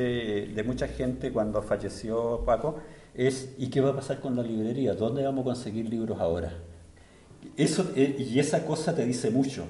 de 0.48 0.64
mucha 0.64 0.88
gente 0.88 1.32
cuando 1.32 1.62
falleció 1.62 2.44
Paco, 2.46 2.78
es 3.27 3.53
¿y 3.58 3.69
qué 3.69 3.82
va 3.82 3.89
a 3.89 3.95
pasar 3.95 4.19
con 4.19 4.36
la 4.36 4.43
librería? 4.43 4.93
¿Dónde 4.93 5.23
vamos 5.23 5.41
a 5.41 5.45
conseguir 5.45 5.89
libros 5.89 6.19
ahora? 6.19 6.53
Eso, 7.58 7.91
y 7.95 8.39
esa 8.39 8.65
cosa 8.65 8.95
te 8.95 9.05
dice 9.05 9.29
mucho. 9.29 9.65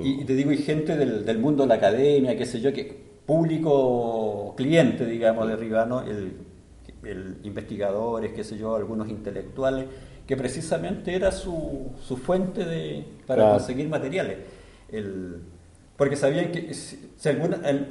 Y, 0.00 0.24
te 0.24 0.34
digo, 0.34 0.50
hay 0.50 0.58
gente 0.58 0.96
del, 0.96 1.24
del 1.24 1.38
mundo 1.38 1.62
de 1.62 1.68
la 1.68 1.76
academia, 1.76 2.36
qué 2.36 2.46
sé 2.46 2.60
yo, 2.60 2.72
que 2.72 3.04
público 3.26 4.54
cliente, 4.56 5.06
digamos, 5.06 5.46
de 5.46 5.54
Ribano, 5.54 6.02
el, 6.02 6.32
el 7.04 7.36
investigadores, 7.44 8.32
qué 8.32 8.42
sé 8.42 8.58
yo, 8.58 8.74
algunos 8.74 9.08
intelectuales, 9.08 9.86
que 10.26 10.36
precisamente 10.36 11.14
era 11.14 11.30
su, 11.30 11.92
su 12.02 12.16
fuente 12.16 12.64
de, 12.64 13.04
para 13.26 13.52
conseguir 13.52 13.88
materiales. 13.88 14.38
El, 14.90 15.36
porque 15.96 16.16
sabían 16.16 16.50
que 16.50 16.74
si, 16.74 17.12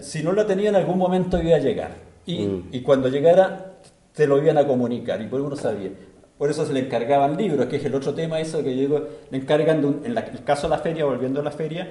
si, 0.01 0.23
no 0.23 0.33
lo 0.33 0.45
tenía 0.45 0.69
en 0.69 0.75
algún 0.75 0.97
momento 0.97 1.41
iba 1.41 1.55
a 1.55 1.59
llegar. 1.59 1.91
Y, 2.25 2.45
mm. 2.45 2.69
y, 2.71 2.81
cuando 2.81 3.07
llegara, 3.07 3.72
te 4.13 4.27
lo 4.27 4.41
iban 4.41 4.57
a 4.57 4.67
comunicar, 4.67 5.21
y 5.21 5.27
por 5.27 5.41
uno 5.41 5.55
sabía. 5.55 5.91
Por 6.37 6.49
eso 6.49 6.65
se 6.65 6.73
le 6.73 6.81
encargaban 6.81 7.37
libros, 7.37 7.67
que 7.67 7.77
es 7.77 7.85
el 7.85 7.95
otro 7.95 8.13
tema, 8.13 8.39
eso 8.39 8.63
que 8.63 8.75
yo 8.75 9.07
le 9.29 9.37
encargan, 9.37 9.81
de 9.81 10.07
en 10.07 10.17
el 10.17 10.43
caso 10.43 10.67
de 10.67 10.75
la 10.75 10.79
feria, 10.79 11.05
volviendo 11.05 11.39
a 11.39 11.43
la 11.43 11.51
feria, 11.51 11.87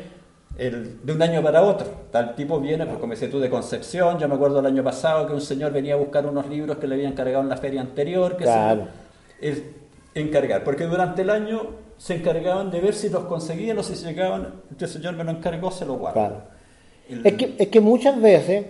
de 0.57 1.13
un 1.13 1.23
año 1.23 1.43
para 1.43 1.63
otro. 1.63 1.87
Tal 2.11 2.35
tipo 2.35 2.61
viene, 2.61 2.85
pues 2.87 2.99
como 2.99 3.15
tú, 3.15 3.41
de 3.41 3.49
Concepción. 3.49 4.19
Yo 4.19 4.29
me 4.29 4.35
acuerdo 4.35 4.61
el 4.61 4.67
año 4.67 4.85
pasado 4.85 5.27
que 5.27 5.33
un 5.33 5.41
señor 5.41 5.73
venía 5.73 5.95
a 5.95 5.97
buscar 5.97 6.27
unos 6.27 6.49
libros 6.49 6.77
que 6.77 6.87
le 6.87 6.95
habían 6.97 7.13
encargado 7.13 7.43
en 7.43 7.49
la 7.49 7.57
feria 7.57 7.81
anterior. 7.81 8.37
Que 8.37 8.45
claro. 8.45 8.89
se, 9.41 9.65
encargar, 10.15 10.63
porque 10.63 10.85
durante 10.85 11.23
el 11.23 11.31
año 11.31 11.63
se 11.97 12.17
encargaban 12.17 12.71
de 12.71 12.81
ver 12.81 12.95
si 12.95 13.09
los 13.09 13.25
conseguían 13.25 13.79
o 13.79 13.83
si 13.83 13.95
llegaban. 13.95 14.55
Este 14.71 14.87
señor 14.87 15.15
me 15.15 15.25
lo 15.25 15.31
encargó, 15.31 15.71
se 15.71 15.87
lo 15.87 15.95
guarda. 15.95 16.51
es, 17.09 17.35
que, 17.35 17.55
es 17.59 17.69
que 17.69 17.81
muchas 17.81 18.21
veces 18.21 18.67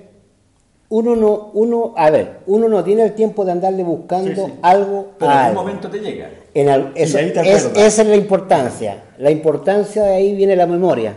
uno 0.92 1.16
no, 1.16 1.50
uno, 1.55 1.94
a 1.96 2.11
ver, 2.11 2.40
uno 2.46 2.68
no 2.68 2.85
tiene 2.85 3.05
el 3.05 3.14
tiempo 3.14 3.46
de 3.46 3.52
andarle 3.52 3.83
buscando 3.83 4.50
algo. 4.61 5.12
Pero 5.18 5.33
en 5.33 5.38
algún 5.38 5.55
momento 5.55 5.88
te 5.88 5.98
llega. 5.98 6.28
En 6.52 6.92
es, 6.94 7.14
esa 7.14 8.02
es 8.02 8.07
la 8.07 8.14
importancia. 8.14 9.05
La 9.16 9.31
importancia 9.31 10.02
de 10.02 10.16
ahí 10.16 10.35
viene 10.35 10.55
la 10.55 10.66
memoria. 10.66 11.14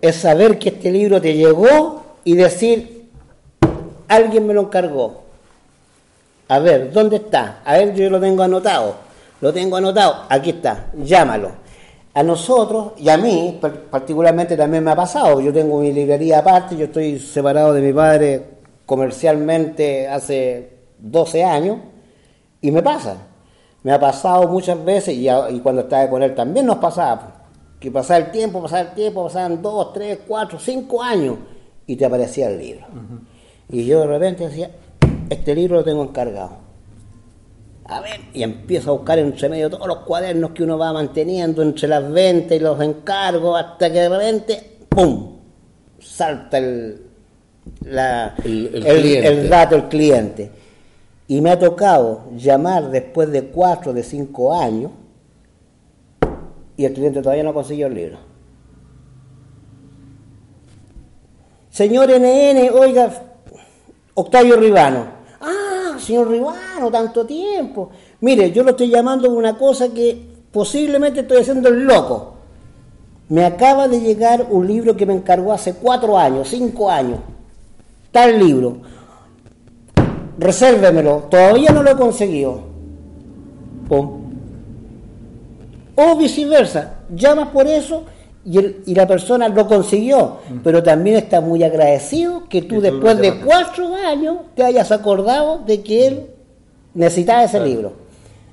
Es 0.00 0.16
saber 0.16 0.58
que 0.58 0.70
este 0.70 0.90
libro 0.90 1.20
te 1.20 1.34
llegó 1.34 2.02
y 2.24 2.34
decir, 2.34 3.10
alguien 4.08 4.44
me 4.44 4.54
lo 4.54 4.62
encargó. 4.62 5.22
A 6.48 6.58
ver, 6.58 6.90
¿dónde 6.90 7.16
está? 7.16 7.60
A 7.64 7.74
ver, 7.74 7.94
yo 7.94 8.10
lo 8.10 8.18
tengo 8.18 8.42
anotado. 8.42 8.96
Lo 9.40 9.52
tengo 9.52 9.76
anotado. 9.76 10.24
Aquí 10.30 10.50
está. 10.50 10.86
Llámalo. 11.00 11.52
A 12.12 12.24
nosotros 12.24 12.94
y 12.98 13.08
a 13.08 13.16
mí, 13.16 13.60
particularmente 13.88 14.56
también 14.56 14.82
me 14.82 14.90
ha 14.90 14.96
pasado. 14.96 15.40
Yo 15.40 15.52
tengo 15.52 15.78
mi 15.78 15.92
librería 15.92 16.40
aparte, 16.40 16.76
yo 16.76 16.86
estoy 16.86 17.20
separado 17.20 17.72
de 17.72 17.80
mi 17.82 17.92
padre 17.92 18.61
comercialmente 18.92 20.06
hace 20.06 20.68
12 20.98 21.44
años 21.44 21.78
y 22.60 22.70
me 22.70 22.82
pasa. 22.82 23.16
Me 23.82 23.90
ha 23.90 23.98
pasado 23.98 24.46
muchas 24.48 24.84
veces 24.84 25.16
y, 25.16 25.28
cuando 25.60 25.80
estaba 25.80 26.10
con 26.10 26.22
él 26.22 26.34
también 26.34 26.66
nos 26.66 26.76
pasaba. 26.76 27.46
Que 27.80 27.90
pasaba 27.90 28.18
el 28.18 28.30
tiempo, 28.30 28.60
pasaba 28.60 28.82
el 28.82 28.92
tiempo, 28.92 29.24
pasaban 29.24 29.62
2, 29.62 29.92
3, 29.94 30.18
4, 30.28 30.58
5 30.58 31.02
años 31.02 31.36
y 31.86 31.96
te 31.96 32.04
aparecía 32.04 32.50
el 32.50 32.58
libro. 32.58 32.86
Y 33.70 33.86
yo 33.86 34.00
de 34.00 34.08
repente 34.08 34.46
decía, 34.46 34.70
este 35.30 35.54
libro 35.54 35.76
lo 35.76 35.84
tengo 35.84 36.02
encargado. 36.02 36.58
A 37.86 38.02
ver, 38.02 38.20
y 38.34 38.42
empiezo 38.42 38.90
a 38.90 38.92
buscar 38.98 39.18
entre 39.20 39.48
medio 39.48 39.70
todos 39.70 39.86
los 39.86 40.00
cuadernos 40.00 40.50
que 40.50 40.64
uno 40.64 40.76
va 40.76 40.92
manteniendo 40.92 41.62
entre 41.62 41.88
las 41.88 42.12
ventas 42.12 42.58
y 42.58 42.60
los 42.60 42.78
encargos 42.82 43.58
hasta 43.58 43.90
que 43.90 44.00
de 44.00 44.08
repente, 44.10 44.80
¡pum! 44.90 45.38
salta 45.98 46.58
el, 46.58 47.11
la, 47.84 48.34
el, 48.44 49.48
dato, 49.48 49.76
el 49.76 49.88
cliente. 49.88 50.50
Y 51.28 51.40
me 51.40 51.50
ha 51.50 51.58
tocado 51.58 52.24
llamar 52.36 52.90
después 52.90 53.30
de 53.30 53.44
cuatro, 53.44 53.92
de 53.92 54.02
cinco 54.02 54.54
años, 54.54 54.90
y 56.76 56.84
el 56.84 56.92
cliente 56.92 57.22
todavía 57.22 57.44
no 57.44 57.54
consiguió 57.54 57.86
el 57.86 57.94
libro. 57.94 58.18
Señor 61.70 62.10
NN, 62.10 62.70
oiga, 62.74 63.10
Octavio 64.14 64.56
Ribano. 64.56 65.06
Ah, 65.40 65.96
señor 65.98 66.28
Ribano, 66.28 66.90
tanto 66.90 67.24
tiempo. 67.24 67.90
Mire, 68.20 68.52
yo 68.52 68.62
lo 68.62 68.70
estoy 68.70 68.88
llamando 68.88 69.30
una 69.30 69.56
cosa 69.56 69.88
que 69.88 70.32
posiblemente 70.52 71.20
estoy 71.20 71.38
haciendo 71.38 71.68
el 71.68 71.84
loco. 71.84 72.34
Me 73.30 73.46
acaba 73.46 73.88
de 73.88 74.00
llegar 74.00 74.46
un 74.50 74.66
libro 74.66 74.96
que 74.96 75.06
me 75.06 75.14
encargó 75.14 75.52
hace 75.52 75.74
cuatro 75.74 76.18
años, 76.18 76.48
cinco 76.48 76.90
años. 76.90 77.20
Tal 78.12 78.38
libro. 78.38 78.76
Resérvemelo. 80.38 81.24
Todavía 81.30 81.70
no 81.72 81.82
lo 81.82 81.90
he 81.90 81.96
conseguido. 81.96 82.60
Pum. 83.88 84.22
O 85.94 86.16
viceversa. 86.16 86.94
Llamas 87.14 87.48
por 87.48 87.66
eso 87.66 88.04
y, 88.44 88.58
el- 88.58 88.82
y 88.86 88.94
la 88.94 89.06
persona 89.06 89.48
lo 89.48 89.66
consiguió, 89.66 90.38
pero 90.64 90.82
también 90.82 91.16
está 91.16 91.40
muy 91.40 91.62
agradecido 91.62 92.44
que 92.48 92.62
tú 92.62 92.76
tú 92.76 92.80
después 92.80 93.18
de 93.18 93.40
cuatro 93.40 93.94
años 93.94 94.38
te 94.56 94.64
hayas 94.64 94.90
acordado 94.90 95.58
de 95.66 95.82
que 95.82 96.06
él 96.06 96.20
necesitaba 96.94 97.44
ese 97.44 97.60
libro. 97.60 97.92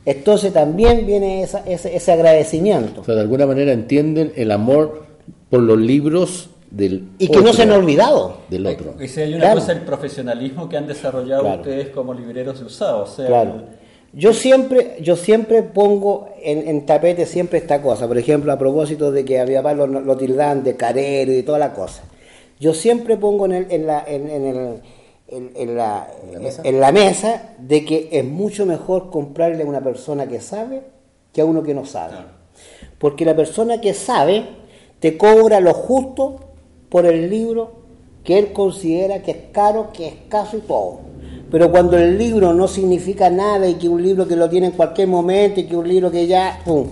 Entonces 0.06 0.54
también 0.54 1.06
viene 1.06 1.44
esa- 1.44 1.64
ese, 1.66 1.96
ese 1.96 2.12
agradecimiento. 2.12 3.02
O 3.02 3.04
sea, 3.04 3.16
de 3.16 3.22
alguna 3.22 3.46
manera 3.48 3.72
entienden 3.72 4.32
el 4.36 4.52
amor 4.52 5.04
por 5.50 5.62
los 5.62 5.78
libros 5.78 6.50
del 6.72 7.10
Y 7.18 7.28
que 7.30 7.42
no 7.42 7.52
se 7.54 7.64
han 7.64 7.72
olvidado. 7.72 8.38
del 8.50 8.66
otro. 8.68 8.94
Y 9.02 9.08
si 9.08 9.22
hay 9.22 9.30
una 9.34 9.46
Claro. 9.46 9.60
cosa, 9.60 9.72
el 9.72 9.82
profesionalismo 9.82 10.70
que 10.70 10.78
han 10.78 10.88
desarrollado 10.88 11.42
Claro. 11.44 11.62
ustedes 11.62 11.90
como 11.90 12.14
libreros 12.14 12.60
de 12.60 12.66
usados. 12.66 13.10
O 13.12 13.16
sea, 13.16 13.28
Claro. 13.28 13.80
Yo 14.12 14.34
siempre, 14.34 14.98
yo 15.02 15.16
siempre 15.16 15.62
pongo 15.62 16.30
en, 16.42 16.68
en 16.68 16.86
tapete 16.88 17.28
siempre 17.28 17.60
esta 17.60 17.80
cosa. 17.82 18.08
Por 18.08 18.18
ejemplo, 18.18 18.52
a 18.52 18.58
propósito 18.58 19.12
de 19.12 19.24
que 19.24 19.40
a 19.40 19.46
mi 19.46 19.54
papá 19.54 19.74
lo, 19.74 19.86
lo 19.86 20.18
tildan 20.18 20.64
de 20.64 20.76
carero 20.76 21.32
y 21.32 21.44
toda 21.44 21.60
la 21.60 21.74
cosa. 21.74 22.04
Yo 22.60 22.74
siempre 22.74 23.18
pongo 23.18 23.46
en, 23.46 23.52
el- 23.52 23.72
en 23.72 23.86
la, 23.86 24.04
en, 24.08 24.30
en 24.30 24.46
el- 24.46 24.82
en- 25.28 25.52
en 25.56 25.76
la, 25.78 26.08
en 26.64 26.80
la 26.80 26.92
mesa 26.92 27.54
de 27.60 27.86
que 27.86 28.10
es 28.12 28.26
mucho 28.26 28.66
mejor 28.66 29.12
comprarle 29.12 29.62
a 29.62 29.68
una 29.68 29.82
persona 29.82 30.28
que 30.28 30.42
sabe 30.42 30.82
que 31.32 31.42
a 31.42 31.46
uno 31.46 31.62
que 31.62 31.76
no 31.76 31.86
sabe. 31.86 32.16
Porque 32.98 33.26
la 33.26 33.36
persona 33.36 33.80
que 33.80 33.94
sabe 33.94 34.44
te 35.00 35.18
cobra 35.20 35.60
lo 35.60 35.74
justo 35.76 36.49
por 36.90 37.06
el 37.06 37.30
libro 37.30 37.72
que 38.24 38.38
él 38.38 38.54
considera 38.54 39.22
que 39.22 39.32
es 39.32 39.38
caro, 39.52 39.90
que 39.94 40.08
es 40.08 40.14
escaso 40.14 40.58
y 40.58 40.62
todo. 40.62 41.00
Pero 41.52 41.72
cuando 41.72 41.98
el 41.98 42.18
libro 42.18 42.54
no 42.54 42.68
significa 42.68 43.30
nada 43.30 43.68
y 43.68 43.76
que 43.76 43.90
un 43.90 44.04
libro 44.04 44.28
que 44.28 44.36
lo 44.36 44.50
tiene 44.50 44.68
en 44.68 44.74
cualquier 44.74 45.08
momento 45.08 45.60
y 45.60 45.66
que 45.66 45.76
un 45.76 45.88
libro 45.88 46.12
que 46.12 46.28
ya, 46.28 46.60
pum, 46.64 46.86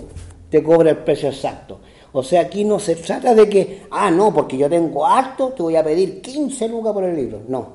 te 0.49 0.63
cobra 0.63 0.91
el 0.91 0.97
precio 0.97 1.29
exacto. 1.29 1.79
O 2.13 2.23
sea, 2.23 2.41
aquí 2.41 2.63
no 2.63 2.79
se 2.79 2.95
trata 2.95 3.35
de 3.35 3.47
que, 3.47 3.83
ah, 3.91 4.09
no, 4.09 4.33
porque 4.33 4.57
yo 4.57 4.69
tengo 4.69 5.05
harto, 5.05 5.49
te 5.49 5.61
voy 5.61 5.75
a 5.75 5.83
pedir 5.83 6.21
15 6.21 6.67
lucas 6.69 6.93
por 6.93 7.03
el 7.03 7.15
libro. 7.15 7.41
No, 7.47 7.67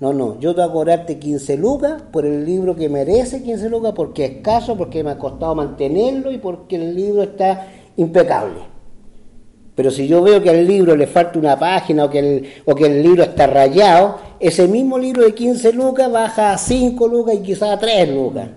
no, 0.00 0.12
no, 0.12 0.40
yo 0.40 0.54
te 0.54 0.62
voy 0.62 0.70
a 0.70 0.72
cobrarte 0.72 1.18
15 1.18 1.56
lucas 1.56 2.02
por 2.10 2.26
el 2.26 2.44
libro 2.44 2.74
que 2.74 2.88
merece 2.88 3.42
15 3.42 3.68
lucas 3.68 3.92
porque 3.94 4.24
es 4.24 4.30
escaso, 4.32 4.76
porque 4.76 5.04
me 5.04 5.10
ha 5.10 5.18
costado 5.18 5.54
mantenerlo 5.54 6.32
y 6.32 6.38
porque 6.38 6.76
el 6.76 6.96
libro 6.96 7.22
está 7.22 7.68
impecable. 7.96 8.69
Pero 9.80 9.90
si 9.90 10.06
yo 10.06 10.20
veo 10.20 10.42
que 10.42 10.50
al 10.50 10.66
libro 10.66 10.94
le 10.94 11.06
falta 11.06 11.38
una 11.38 11.58
página 11.58 12.04
o 12.04 12.10
que 12.10 12.18
el, 12.18 12.46
o 12.66 12.74
que 12.74 12.84
el 12.84 13.02
libro 13.02 13.22
está 13.22 13.46
rayado, 13.46 14.18
ese 14.38 14.68
mismo 14.68 14.98
libro 14.98 15.24
de 15.24 15.34
15 15.34 15.72
lucas 15.72 16.12
baja 16.12 16.52
a 16.52 16.58
5 16.58 17.08
lucas 17.08 17.36
y 17.36 17.38
quizás 17.38 17.70
a 17.70 17.78
3 17.78 18.10
lucas. 18.10 18.50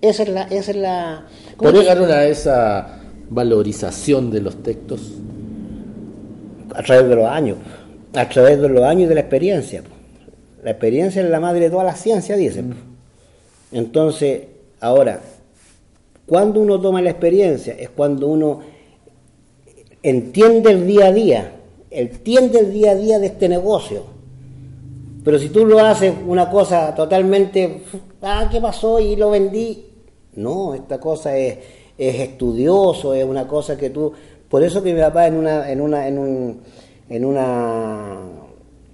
Esa 0.00 0.22
es 0.22 0.28
la... 0.30 0.42
Esa 0.44 0.70
es 0.70 0.76
la 0.78 1.26
¿Cómo 1.58 1.70
llegaron 1.70 2.10
a 2.10 2.24
esa 2.24 2.98
valorización 3.28 4.30
de 4.30 4.40
los 4.40 4.62
textos? 4.62 5.02
a 6.74 6.82
través 6.82 7.06
de 7.06 7.16
los 7.16 7.26
años, 7.26 7.58
a 8.14 8.26
través 8.26 8.58
de 8.62 8.70
los 8.70 8.82
años 8.84 9.02
y 9.02 9.08
de 9.08 9.14
la 9.16 9.20
experiencia. 9.20 9.82
La 10.62 10.70
experiencia 10.70 11.22
es 11.22 11.28
la 11.28 11.40
madre 11.40 11.60
de 11.60 11.70
toda 11.70 11.84
la 11.84 11.94
ciencia, 11.94 12.36
dicen. 12.38 12.70
po. 12.70 12.76
Entonces, 13.70 14.44
ahora, 14.80 15.20
cuando 16.24 16.60
uno 16.60 16.80
toma 16.80 17.02
la 17.02 17.10
experiencia 17.10 17.74
es 17.78 17.90
cuando 17.90 18.28
uno 18.28 18.72
entiende 20.04 20.70
el 20.70 20.86
día 20.86 21.06
a 21.06 21.12
día, 21.12 21.52
entiende 21.90 22.60
el 22.60 22.72
día 22.72 22.92
a 22.92 22.94
día 22.94 23.18
de 23.18 23.26
este 23.26 23.48
negocio. 23.48 24.02
Pero 25.24 25.38
si 25.38 25.48
tú 25.48 25.64
lo 25.64 25.80
haces 25.80 26.12
una 26.26 26.50
cosa 26.50 26.94
totalmente, 26.94 27.80
ah, 28.20 28.46
¿qué 28.52 28.60
pasó? 28.60 29.00
Y 29.00 29.16
lo 29.16 29.30
vendí. 29.30 29.86
No, 30.36 30.74
esta 30.74 31.00
cosa 31.00 31.36
es, 31.36 31.56
es 31.96 32.20
estudioso, 32.20 33.14
es 33.14 33.24
una 33.24 33.48
cosa 33.48 33.76
que 33.78 33.90
tú... 33.90 34.12
Por 34.50 34.62
eso 34.62 34.82
que 34.82 34.92
mi 34.92 35.00
papá 35.00 35.26
en 35.26 35.36
una, 35.36 35.72
en 35.72 35.80
una, 35.80 36.06
en 36.06 36.18
un, 36.18 36.60
en 37.08 37.24
una, 37.24 38.18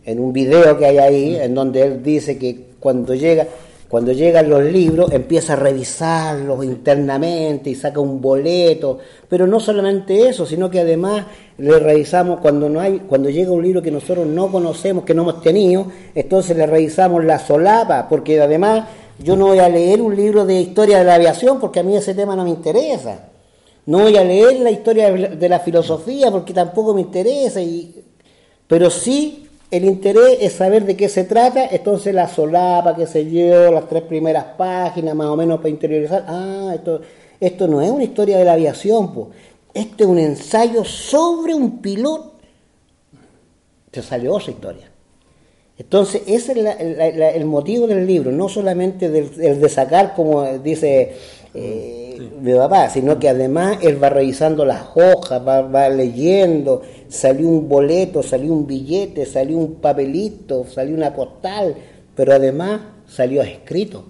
en 0.04 0.20
un 0.20 0.32
video 0.32 0.78
que 0.78 0.86
hay 0.86 0.98
ahí, 0.98 1.36
en 1.36 1.54
donde 1.54 1.82
él 1.82 2.02
dice 2.02 2.38
que 2.38 2.66
cuando 2.78 3.14
llega, 3.14 3.48
cuando 3.90 4.12
llegan 4.12 4.48
los 4.48 4.62
libros, 4.62 5.10
empieza 5.10 5.54
a 5.54 5.56
revisarlos 5.56 6.64
internamente 6.64 7.70
y 7.70 7.74
saca 7.74 7.98
un 7.98 8.20
boleto. 8.20 9.00
Pero 9.28 9.48
no 9.48 9.58
solamente 9.58 10.28
eso, 10.28 10.46
sino 10.46 10.70
que 10.70 10.78
además 10.78 11.26
le 11.58 11.76
revisamos 11.76 12.38
cuando 12.38 12.68
no 12.68 12.78
hay, 12.78 13.00
cuando 13.00 13.30
llega 13.30 13.50
un 13.50 13.64
libro 13.64 13.82
que 13.82 13.90
nosotros 13.90 14.28
no 14.28 14.52
conocemos, 14.52 15.02
que 15.02 15.12
no 15.12 15.22
hemos 15.22 15.42
tenido, 15.42 15.86
entonces 16.14 16.56
le 16.56 16.68
revisamos 16.68 17.24
la 17.24 17.40
solapa, 17.40 18.08
porque 18.08 18.40
además 18.40 18.84
yo 19.18 19.34
no 19.34 19.48
voy 19.48 19.58
a 19.58 19.68
leer 19.68 20.00
un 20.00 20.14
libro 20.14 20.46
de 20.46 20.60
historia 20.60 21.00
de 21.00 21.04
la 21.04 21.16
aviación 21.16 21.58
porque 21.58 21.80
a 21.80 21.82
mí 21.82 21.96
ese 21.96 22.14
tema 22.14 22.36
no 22.36 22.44
me 22.44 22.50
interesa. 22.50 23.28
No 23.86 24.02
voy 24.02 24.16
a 24.16 24.22
leer 24.22 24.60
la 24.60 24.70
historia 24.70 25.10
de 25.10 25.48
la 25.48 25.58
filosofía 25.58 26.30
porque 26.30 26.54
tampoco 26.54 26.94
me 26.94 27.00
interesa. 27.00 27.60
Y, 27.60 28.04
pero 28.68 28.88
sí 28.88 29.49
el 29.70 29.84
interés 29.84 30.38
es 30.40 30.52
saber 30.54 30.84
de 30.84 30.96
qué 30.96 31.08
se 31.08 31.24
trata, 31.24 31.66
entonces 31.66 32.12
la 32.12 32.28
solapa, 32.28 32.96
qué 32.96 33.06
sé 33.06 33.30
yo, 33.30 33.70
las 33.70 33.88
tres 33.88 34.02
primeras 34.02 34.44
páginas 34.56 35.14
más 35.14 35.28
o 35.28 35.36
menos 35.36 35.58
para 35.58 35.68
interiorizar. 35.68 36.24
Ah, 36.26 36.72
esto, 36.74 37.00
esto 37.38 37.68
no 37.68 37.80
es 37.80 37.90
una 37.90 38.04
historia 38.04 38.38
de 38.38 38.44
la 38.44 38.54
aviación, 38.54 39.14
po. 39.14 39.30
esto 39.72 40.04
es 40.04 40.10
un 40.10 40.18
ensayo 40.18 40.84
sobre 40.84 41.54
un 41.54 41.78
piloto. 41.78 42.32
Te 43.90 44.02
salió 44.02 44.34
otra 44.34 44.50
historia. 44.50 44.90
Entonces, 45.78 46.22
ese 46.26 46.52
es 46.52 47.36
el 47.36 47.44
motivo 47.46 47.86
del 47.86 48.06
libro, 48.06 48.30
no 48.30 48.48
solamente 48.48 49.06
el 49.06 49.60
de 49.60 49.68
sacar, 49.68 50.14
como 50.14 50.44
dice 50.58 51.16
eh, 51.54 52.30
mi 52.40 52.54
papá, 52.54 52.88
sino 52.90 53.18
que 53.18 53.28
además 53.28 53.78
él 53.82 54.02
va 54.02 54.08
revisando 54.08 54.64
las 54.64 54.84
hojas, 54.94 55.46
va, 55.46 55.62
va 55.62 55.88
leyendo, 55.88 56.82
salió 57.08 57.48
un 57.48 57.68
boleto, 57.68 58.22
salió 58.22 58.52
un 58.52 58.66
billete, 58.66 59.26
salió 59.26 59.58
un 59.58 59.74
papelito, 59.76 60.64
salió 60.66 60.94
una 60.94 61.14
postal, 61.14 61.74
pero 62.14 62.34
además 62.34 62.80
salió 63.06 63.42
escrito. 63.42 64.04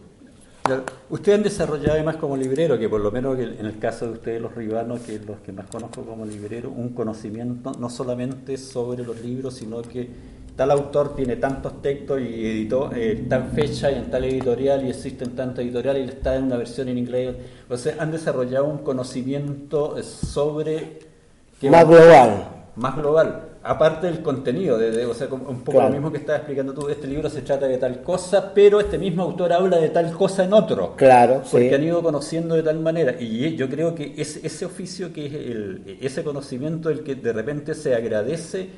Ustedes 1.09 1.39
han 1.39 1.43
desarrollado 1.43 1.93
además 1.93 2.17
como 2.17 2.37
librero, 2.37 2.79
que 2.79 2.89
por 2.89 3.01
lo 3.01 3.11
menos 3.11 3.39
en 3.39 3.65
el 3.65 3.79
caso 3.79 4.07
de 4.07 4.13
ustedes 4.13 4.41
los 4.41 4.55
ribanos, 4.55 5.01
que 5.01 5.19
los 5.19 5.39
que 5.39 5.53
más 5.53 5.67
conozco 5.67 6.03
como 6.03 6.25
librero, 6.25 6.71
un 6.71 6.91
conocimiento 6.91 7.73
no 7.73 7.89
solamente 7.89 8.57
sobre 8.57 9.03
los 9.03 9.21
libros, 9.21 9.55
sino 9.55 9.83
que 9.83 10.09
tal 10.57 10.71
autor 10.71 11.15
tiene 11.17 11.37
tantos 11.37 11.81
textos 11.83 12.21
y 12.21 12.47
editó 12.47 12.91
eh, 12.95 13.25
tal 13.29 13.51
fecha 13.55 13.91
y 13.91 13.95
en 13.97 14.11
tal 14.11 14.25
editorial 14.25 14.85
y 14.87 14.91
existen 14.91 15.31
tantas 15.37 15.65
editoriales 15.65 16.07
y 16.07 16.09
está 16.11 16.37
en 16.37 16.45
una 16.45 16.57
versión 16.57 16.89
en 16.89 16.99
inglés. 16.99 17.35
O 17.69 17.77
sea, 17.77 17.97
han 17.99 18.11
desarrollado 18.13 18.67
un 18.67 18.79
conocimiento 18.79 19.97
eh, 19.99 20.03
sobre... 20.03 20.99
que 21.61 21.71
Más 21.71 21.85
va- 21.85 21.89
global. 21.89 22.45
Más 22.77 22.97
global. 22.97 23.47
Aparte 23.63 24.07
del 24.07 24.23
contenido, 24.23 24.79
de, 24.79 24.91
de- 24.91 25.05
o 25.05 25.13
sea, 25.13 25.27
un 25.27 25.61
poco 25.61 25.73
Claro. 25.73 25.89
lo 25.89 25.95
mismo 25.95 26.11
que 26.11 26.17
estabas 26.17 26.41
explicando 26.41 26.73
tú, 26.73 26.89
este 26.89 27.07
libro 27.07 27.29
se 27.29 27.43
trata 27.43 27.67
de 27.69 27.77
tal 27.77 28.01
cosa, 28.03 28.53
pero 28.55 28.81
este 28.81 28.97
mismo 28.97 29.23
autor 29.23 29.53
habla 29.53 29.77
de 29.79 29.91
tal 29.91 30.11
cosa 30.13 30.45
en 30.45 30.55
otro. 30.55 30.95
Claro, 30.97 31.43
Porque 31.51 31.69
sí. 31.69 31.75
han 31.75 31.83
ido 31.83 32.03
conociendo 32.03 32.55
de 32.55 32.63
tal 32.63 32.79
manera. 32.81 33.17
Y 33.21 33.55
yo 33.57 33.69
creo 33.69 33.95
que 33.95 34.15
ese, 34.17 34.47
ese 34.47 34.65
oficio, 34.65 35.13
que 35.13 35.27
es 35.27 35.35
el, 35.35 35.99
ese 36.01 36.25
conocimiento, 36.25 36.89
el 36.89 37.03
que 37.03 37.17
de 37.17 37.33
repente 37.35 37.75
se 37.75 37.95
agradece 37.95 38.69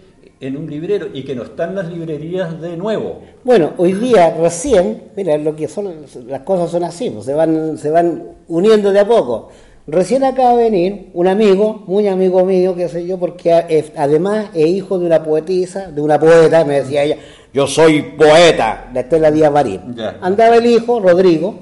en 0.40 0.56
un 0.56 0.68
librero 0.68 1.08
y 1.12 1.22
que 1.22 1.34
no 1.34 1.44
está 1.44 1.64
en 1.64 1.76
las 1.76 1.88
librerías 1.88 2.60
de 2.60 2.76
nuevo. 2.76 3.20
Bueno, 3.44 3.74
hoy 3.76 3.92
día 3.92 4.36
recién, 4.38 5.04
mira, 5.16 5.38
lo 5.38 5.54
que 5.54 5.68
son 5.68 5.94
las 6.26 6.40
cosas 6.40 6.70
son 6.70 6.84
así, 6.84 7.10
pues, 7.10 7.24
se 7.24 7.34
van 7.34 7.78
se 7.78 7.90
van 7.90 8.24
uniendo 8.48 8.92
de 8.92 9.00
a 9.00 9.06
poco. 9.06 9.50
Recién 9.86 10.22
acaba 10.22 10.56
de 10.56 10.70
venir 10.70 11.10
un 11.12 11.26
amigo, 11.26 11.82
muy 11.86 12.06
amigo 12.06 12.44
mío, 12.44 12.74
qué 12.76 12.88
sé 12.88 13.04
yo, 13.04 13.18
porque 13.18 13.52
además 13.96 14.50
es 14.54 14.66
hijo 14.66 14.98
de 14.98 15.06
una 15.06 15.24
poetisa, 15.24 15.90
de 15.90 16.00
una 16.00 16.20
poeta, 16.20 16.64
me 16.64 16.80
decía 16.80 17.02
ella, 17.02 17.16
yo 17.52 17.66
soy 17.66 18.02
poeta, 18.02 18.90
de 18.92 19.00
Estela 19.00 19.32
Díaz 19.32 19.52
Marín. 19.52 19.96
Andaba 20.20 20.56
el 20.56 20.66
hijo, 20.66 21.00
Rodrigo, 21.00 21.54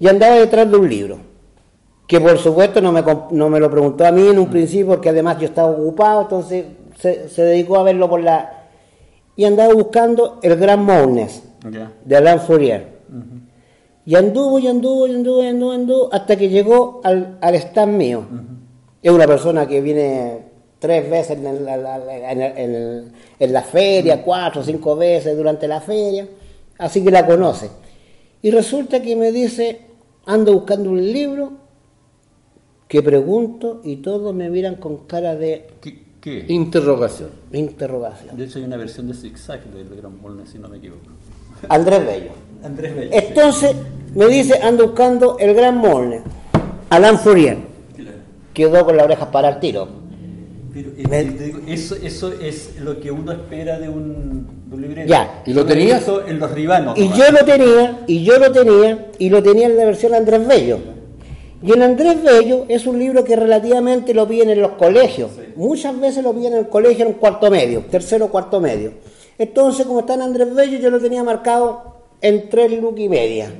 y 0.00 0.08
andaba 0.08 0.34
detrás 0.34 0.68
de 0.68 0.76
un 0.76 0.88
libro, 0.88 1.18
que 2.08 2.20
por 2.20 2.38
supuesto 2.38 2.80
no 2.80 2.90
me, 2.90 3.04
no 3.30 3.48
me 3.48 3.60
lo 3.60 3.70
preguntó 3.70 4.04
a 4.04 4.10
mí 4.10 4.26
en 4.26 4.38
un 4.38 4.50
principio, 4.50 4.88
porque 4.88 5.10
además 5.10 5.38
yo 5.38 5.46
estaba 5.46 5.68
ocupado, 5.68 6.22
entonces 6.22 6.64
se, 6.98 7.28
se 7.28 7.42
dedicó 7.42 7.78
a 7.78 7.82
verlo 7.82 8.08
por 8.08 8.22
la... 8.22 8.62
Y 9.36 9.44
andaba 9.44 9.74
buscando 9.74 10.38
el 10.42 10.56
Gran 10.56 10.84
Moulnes 10.84 11.42
Ya. 11.70 11.92
de 12.04 12.16
Alain 12.16 12.40
Fourier. 12.40 12.94
Y 14.06 14.14
anduvo, 14.16 14.58
y 14.58 14.66
anduvo, 14.68 15.06
y 15.06 15.14
anduvo, 15.14 15.42
y 15.42 15.46
anduvo, 15.46 15.72
y 15.72 15.76
anduvo, 15.76 16.08
hasta 16.12 16.36
que 16.36 16.48
llegó 16.48 17.00
al, 17.04 17.38
al 17.40 17.54
stand 17.54 17.96
mío. 17.96 18.24
Es 19.02 19.10
una 19.10 19.26
persona 19.26 19.66
que 19.66 19.80
viene 19.80 20.38
tres 20.78 21.08
veces 21.10 21.38
en 21.38 21.46
en 21.46 21.56
el- 21.68 22.40
en 22.58 22.74
el- 22.74 23.12
en 23.38 23.52
la 23.52 23.62
feria, 23.62 24.22
cuatro 24.22 24.60
o 24.60 24.64
cinco 24.64 24.94
veces 24.96 25.34
durante 25.36 25.66
la 25.66 25.80
feria, 25.80 26.28
así 26.78 27.02
que 27.02 27.10
la 27.10 27.26
conoce. 27.26 27.70
Y 28.42 28.50
resulta 28.50 29.00
que 29.00 29.16
me 29.16 29.32
dice, 29.32 29.80
ando 30.26 30.52
buscando 30.52 30.90
un 30.90 31.00
libro 31.02 31.52
que 32.86 33.02
pregunto 33.02 33.80
y 33.84 33.96
todos 33.96 34.34
me 34.34 34.50
miran 34.50 34.76
con 34.76 34.98
cara 35.06 35.34
de 35.34 35.66
¿Qué? 35.80 36.03
Qué? 36.24 36.44
Interrogación. 36.48 37.28
interrogación. 37.52 38.36
De 38.36 38.44
hecho, 38.44 38.58
hay 38.58 38.64
una 38.64 38.76
versión 38.78 39.06
de 39.08 39.14
Zigzag 39.14 39.62
del 39.66 39.94
Gran 39.96 40.20
Molne, 40.20 40.46
si 40.50 40.58
no 40.58 40.68
me 40.68 40.78
equivoco. 40.78 41.02
Andrés 41.68 42.04
Bello. 42.06 42.30
Andrés 42.64 42.96
Bello. 42.96 43.10
Entonces 43.12 43.76
me 44.14 44.26
dice, 44.28 44.58
ando 44.62 44.86
buscando 44.88 45.36
el 45.38 45.54
gran 45.54 45.76
Molne. 45.76 46.22
Alain 46.90 47.18
Fourier. 47.18 47.58
Claro. 47.94 48.16
Quedó 48.52 48.84
con 48.84 48.96
las 48.96 49.04
orejas 49.06 49.28
para 49.28 49.50
el 49.50 49.60
tiro. 49.60 49.88
Pero 50.72 50.90
eh, 50.96 51.04
Me- 51.08 51.24
te 51.24 51.44
digo, 51.44 51.60
eso, 51.68 51.94
eso 52.02 52.32
es 52.32 52.80
lo 52.80 52.98
que 53.00 53.10
uno 53.12 53.30
espera 53.32 53.78
de 53.78 53.88
un, 53.88 54.46
de 54.68 54.74
un 54.76 54.82
librero. 54.82 55.08
Ya. 55.08 55.42
¿Y 55.46 55.52
lo 55.52 55.64
tenías? 55.64 55.98
visto 55.98 56.26
En 56.26 56.38
los 56.40 56.50
ribanos. 56.50 56.98
Y 56.98 57.02
nomás. 57.04 57.18
yo 57.18 57.30
lo 57.32 57.44
tenía, 57.44 57.98
y 58.08 58.24
yo 58.24 58.38
lo 58.38 58.50
tenía, 58.50 59.06
y 59.18 59.30
lo 59.30 59.42
tenía 59.42 59.66
en 59.66 59.76
la 59.76 59.84
versión 59.84 60.14
Andrés 60.14 60.46
Bello. 60.46 60.78
Y 61.64 61.72
el 61.72 61.80
Andrés 61.80 62.22
Bello 62.22 62.66
es 62.68 62.86
un 62.86 62.98
libro 62.98 63.24
que 63.24 63.36
relativamente 63.36 64.12
lo 64.12 64.28
piden 64.28 64.50
en 64.50 64.60
los 64.60 64.72
colegios. 64.72 65.30
Muchas 65.56 65.98
veces 65.98 66.22
lo 66.22 66.34
piden 66.34 66.52
en 66.52 66.58
el 66.58 66.68
colegio 66.68 67.06
en 67.06 67.14
cuarto 67.14 67.50
medio, 67.50 67.86
tercero 67.90 68.28
cuarto 68.28 68.60
medio. 68.60 68.92
Entonces, 69.38 69.86
como 69.86 70.00
está 70.00 70.12
en 70.12 70.20
Andrés 70.20 70.54
Bello, 70.54 70.78
yo 70.78 70.90
lo 70.90 71.00
tenía 71.00 71.24
marcado 71.24 72.02
en 72.20 72.50
tres 72.50 72.70
lucas 72.78 73.00
y 73.00 73.08
media. 73.08 73.50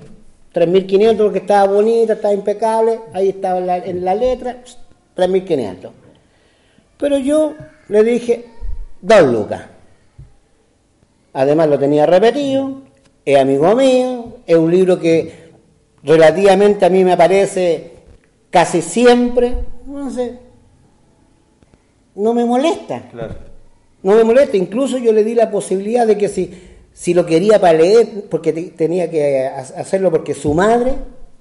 3.500 0.52 1.16
porque 1.16 1.38
estaba 1.38 1.72
bonita, 1.72 2.12
estaba 2.12 2.34
impecable, 2.34 3.00
ahí 3.14 3.30
estaba 3.30 3.58
en 3.58 3.66
la, 3.66 3.78
en 3.78 4.04
la 4.04 4.14
letra, 4.14 4.58
3.500. 5.16 5.90
Pero 6.98 7.16
yo 7.16 7.54
le 7.88 8.04
dije, 8.04 8.44
dos 9.00 9.22
lucas. 9.32 9.62
Además 11.32 11.70
lo 11.70 11.78
tenía 11.78 12.04
repetido, 12.04 12.82
es 13.24 13.38
amigo 13.38 13.74
mío, 13.74 14.34
es 14.46 14.56
un 14.56 14.70
libro 14.70 15.00
que 15.00 15.52
relativamente 16.02 16.84
a 16.84 16.90
mí 16.90 17.02
me 17.02 17.12
aparece 17.12 17.93
casi 18.54 18.82
siempre, 18.82 19.56
no 19.84 20.08
sé, 20.12 20.38
no 22.14 22.32
me 22.34 22.44
molesta, 22.44 23.02
Claro. 23.10 23.34
no 24.04 24.14
me 24.14 24.22
molesta, 24.22 24.56
incluso 24.56 24.96
yo 24.98 25.12
le 25.12 25.24
di 25.24 25.34
la 25.34 25.50
posibilidad 25.50 26.06
de 26.06 26.16
que 26.16 26.28
si, 26.28 26.52
si 26.92 27.14
lo 27.14 27.26
quería 27.26 27.60
para 27.60 27.72
leer, 27.78 28.26
porque 28.30 28.52
te- 28.52 28.70
tenía 28.70 29.10
que 29.10 29.44
ha- 29.48 29.58
hacerlo 29.58 30.12
porque 30.12 30.34
su 30.34 30.54
madre 30.54 30.92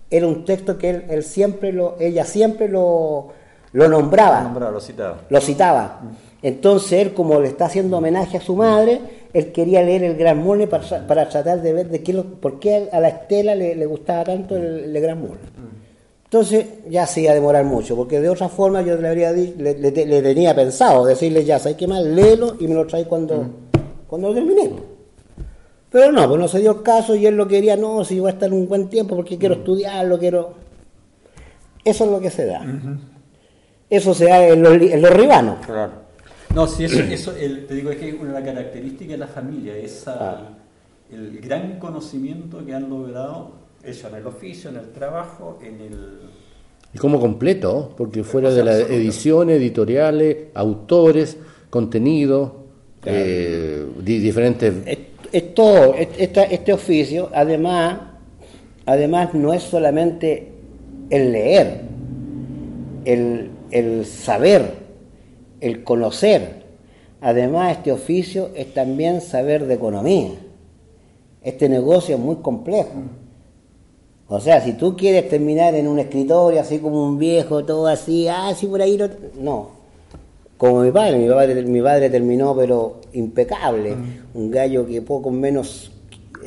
era 0.09 0.25
un 0.27 0.43
texto 0.43 0.79
que 0.79 0.89
él, 0.89 1.03
él 1.09 1.23
siempre 1.23 1.71
lo, 1.71 1.97
ella 1.99 2.25
siempre 2.25 2.67
lo, 2.67 3.27
lo 3.73 3.87
nombraba 3.87 4.51
lo 4.71 4.79
citaba. 4.81 5.21
lo 5.29 5.39
citaba. 5.39 6.01
Entonces 6.41 6.93
él, 6.93 7.13
como 7.13 7.39
le 7.39 7.47
está 7.49 7.65
haciendo 7.65 7.97
homenaje 7.97 8.37
a 8.37 8.41
su 8.41 8.55
madre, 8.55 8.99
él 9.33 9.51
quería 9.51 9.83
leer 9.83 10.03
el 10.03 10.17
Gran 10.17 10.43
Molne 10.43 10.65
para, 10.65 11.05
para 11.07 11.29
tratar 11.29 11.61
de 11.61 11.73
ver 11.73 11.89
de 11.89 12.01
qué 12.01 12.11
lo- 12.11 12.23
por 12.25 12.59
qué 12.59 12.89
a 12.91 12.99
la 12.99 13.09
Estela 13.09 13.53
le, 13.53 13.75
le 13.75 13.85
gustaba 13.85 14.23
tanto 14.23 14.57
el, 14.57 14.95
el 14.95 14.99
Gran 15.01 15.19
Molne. 15.21 15.53
Entonces 16.33 16.65
ya 16.89 17.05
se 17.05 17.21
iba 17.21 17.29
a 17.31 17.35
demorar 17.35 17.63
mucho, 17.63 17.95
porque 17.95 18.19
de 18.19 18.27
otra 18.27 18.49
forma 18.49 18.81
yo 18.81 18.95
le 18.97 19.07
habría 19.07 19.31
di- 19.33 19.53
le, 19.55 19.77
le- 19.77 19.91
le 20.07 20.21
tenía 20.23 20.55
pensado 20.55 21.05
decirle 21.05 21.45
ya, 21.45 21.59
¿sabes 21.59 21.77
qué 21.77 21.85
más? 21.85 22.01
Léelo 22.03 22.55
y 22.59 22.67
me 22.67 22.73
lo 22.73 22.87
traes 22.87 23.05
cuando, 23.05 23.45
cuando 24.07 24.29
lo 24.29 24.33
termine. 24.33 24.71
Pero 25.91 26.11
no, 26.11 26.27
pues 26.27 26.39
no 26.39 26.47
se 26.47 26.57
dio 26.59 26.71
el 26.71 26.81
caso 26.81 27.13
y 27.13 27.27
él 27.27 27.35
lo 27.37 27.47
quería, 27.47 27.77
no, 27.77 28.03
si 28.03 28.19
voy 28.19 28.31
a 28.31 28.33
estar 28.33 28.51
un 28.51 28.67
buen 28.67 28.89
tiempo 28.89 29.15
porque 29.15 29.37
quiero 29.37 29.53
estudiarlo, 29.53 30.17
quiero... 30.17 30.55
Eso 31.85 32.05
es 32.05 32.09
lo 32.09 32.19
que 32.19 32.31
se 32.31 32.47
da. 32.47 32.65
Eso 33.87 34.15
se 34.15 34.25
da 34.25 34.47
en 34.47 34.63
los, 34.63 34.73
en 34.73 35.01
los 35.03 35.11
ribanos. 35.11 35.63
Claro. 35.63 35.91
No, 36.55 36.65
sí, 36.65 36.85
eso, 36.85 36.99
eso 37.11 37.35
el- 37.35 37.67
te 37.67 37.75
digo, 37.75 37.91
es 37.91 37.97
que 37.97 38.09
es 38.09 38.15
una 38.19 38.43
característica 38.43 39.11
de 39.11 39.17
la 39.19 39.27
familia, 39.27 39.77
esa, 39.77 40.15
Ah. 40.19 40.41
el 41.11 41.39
gran 41.41 41.77
conocimiento 41.77 42.65
que 42.65 42.73
han 42.73 42.89
logrado 42.89 43.51
ellos 43.83 44.03
en 44.09 44.15
el 44.15 44.27
oficio, 44.27 44.69
en 44.69 44.77
el 44.77 44.91
trabajo, 44.91 45.59
en 45.63 45.81
el... 45.81 46.19
Y 46.93 46.97
como 46.97 47.19
completo, 47.19 47.93
porque 47.97 48.23
fuera 48.23 48.51
de 48.51 48.63
las 48.63 48.79
ediciones, 48.89 49.57
editoriales, 49.57 50.37
autores, 50.53 51.37
contenido, 51.69 52.63
eh, 53.05 53.85
di- 53.99 54.19
diferentes... 54.19 54.73
Es, 54.85 54.97
es 55.31 55.55
todo, 55.55 55.95
es- 55.95 56.09
esta- 56.17 56.43
este 56.43 56.71
oficio, 56.71 57.29
además, 57.33 57.99
además 58.85 59.33
no 59.33 59.53
es 59.53 59.63
solamente 59.63 60.49
el 61.09 61.31
leer, 61.31 61.81
el, 63.05 63.49
el 63.71 64.05
saber, 64.05 64.75
el 65.61 65.83
conocer. 65.83 66.63
Además, 67.21 67.77
este 67.77 67.91
oficio 67.91 68.49
es 68.55 68.73
también 68.73 69.21
saber 69.21 69.65
de 69.65 69.73
economía. 69.73 70.29
Este 71.41 71.67
negocio 71.69 72.15
es 72.15 72.21
muy 72.21 72.35
complejo. 72.37 72.91
O 74.35 74.39
sea, 74.39 74.59
si 74.61 74.73
tú 74.73 74.97
quieres 74.97 75.29
terminar 75.29 75.75
en 75.75 75.87
un 75.87 75.99
escritorio 75.99 76.59
así 76.59 76.79
como 76.79 77.03
un 77.05 77.19
viejo, 77.19 77.63
todo 77.65 77.85
así, 77.85 78.27
ah, 78.27 78.51
sí, 78.55 78.65
por 78.65 78.81
ahí 78.81 78.97
no. 78.97 79.07
No. 79.39 79.67
Como 80.57 80.81
mi 80.81 80.89
padre, 80.91 81.19
mi 81.19 81.29
padre, 81.29 81.61
mi 81.61 81.81
padre 81.83 82.09
terminó, 82.09 82.55
pero 82.55 82.95
impecable. 83.13 83.95
Un 84.33 84.49
gallo 84.49 84.87
que 84.87 85.03
poco 85.03 85.29
menos 85.29 85.91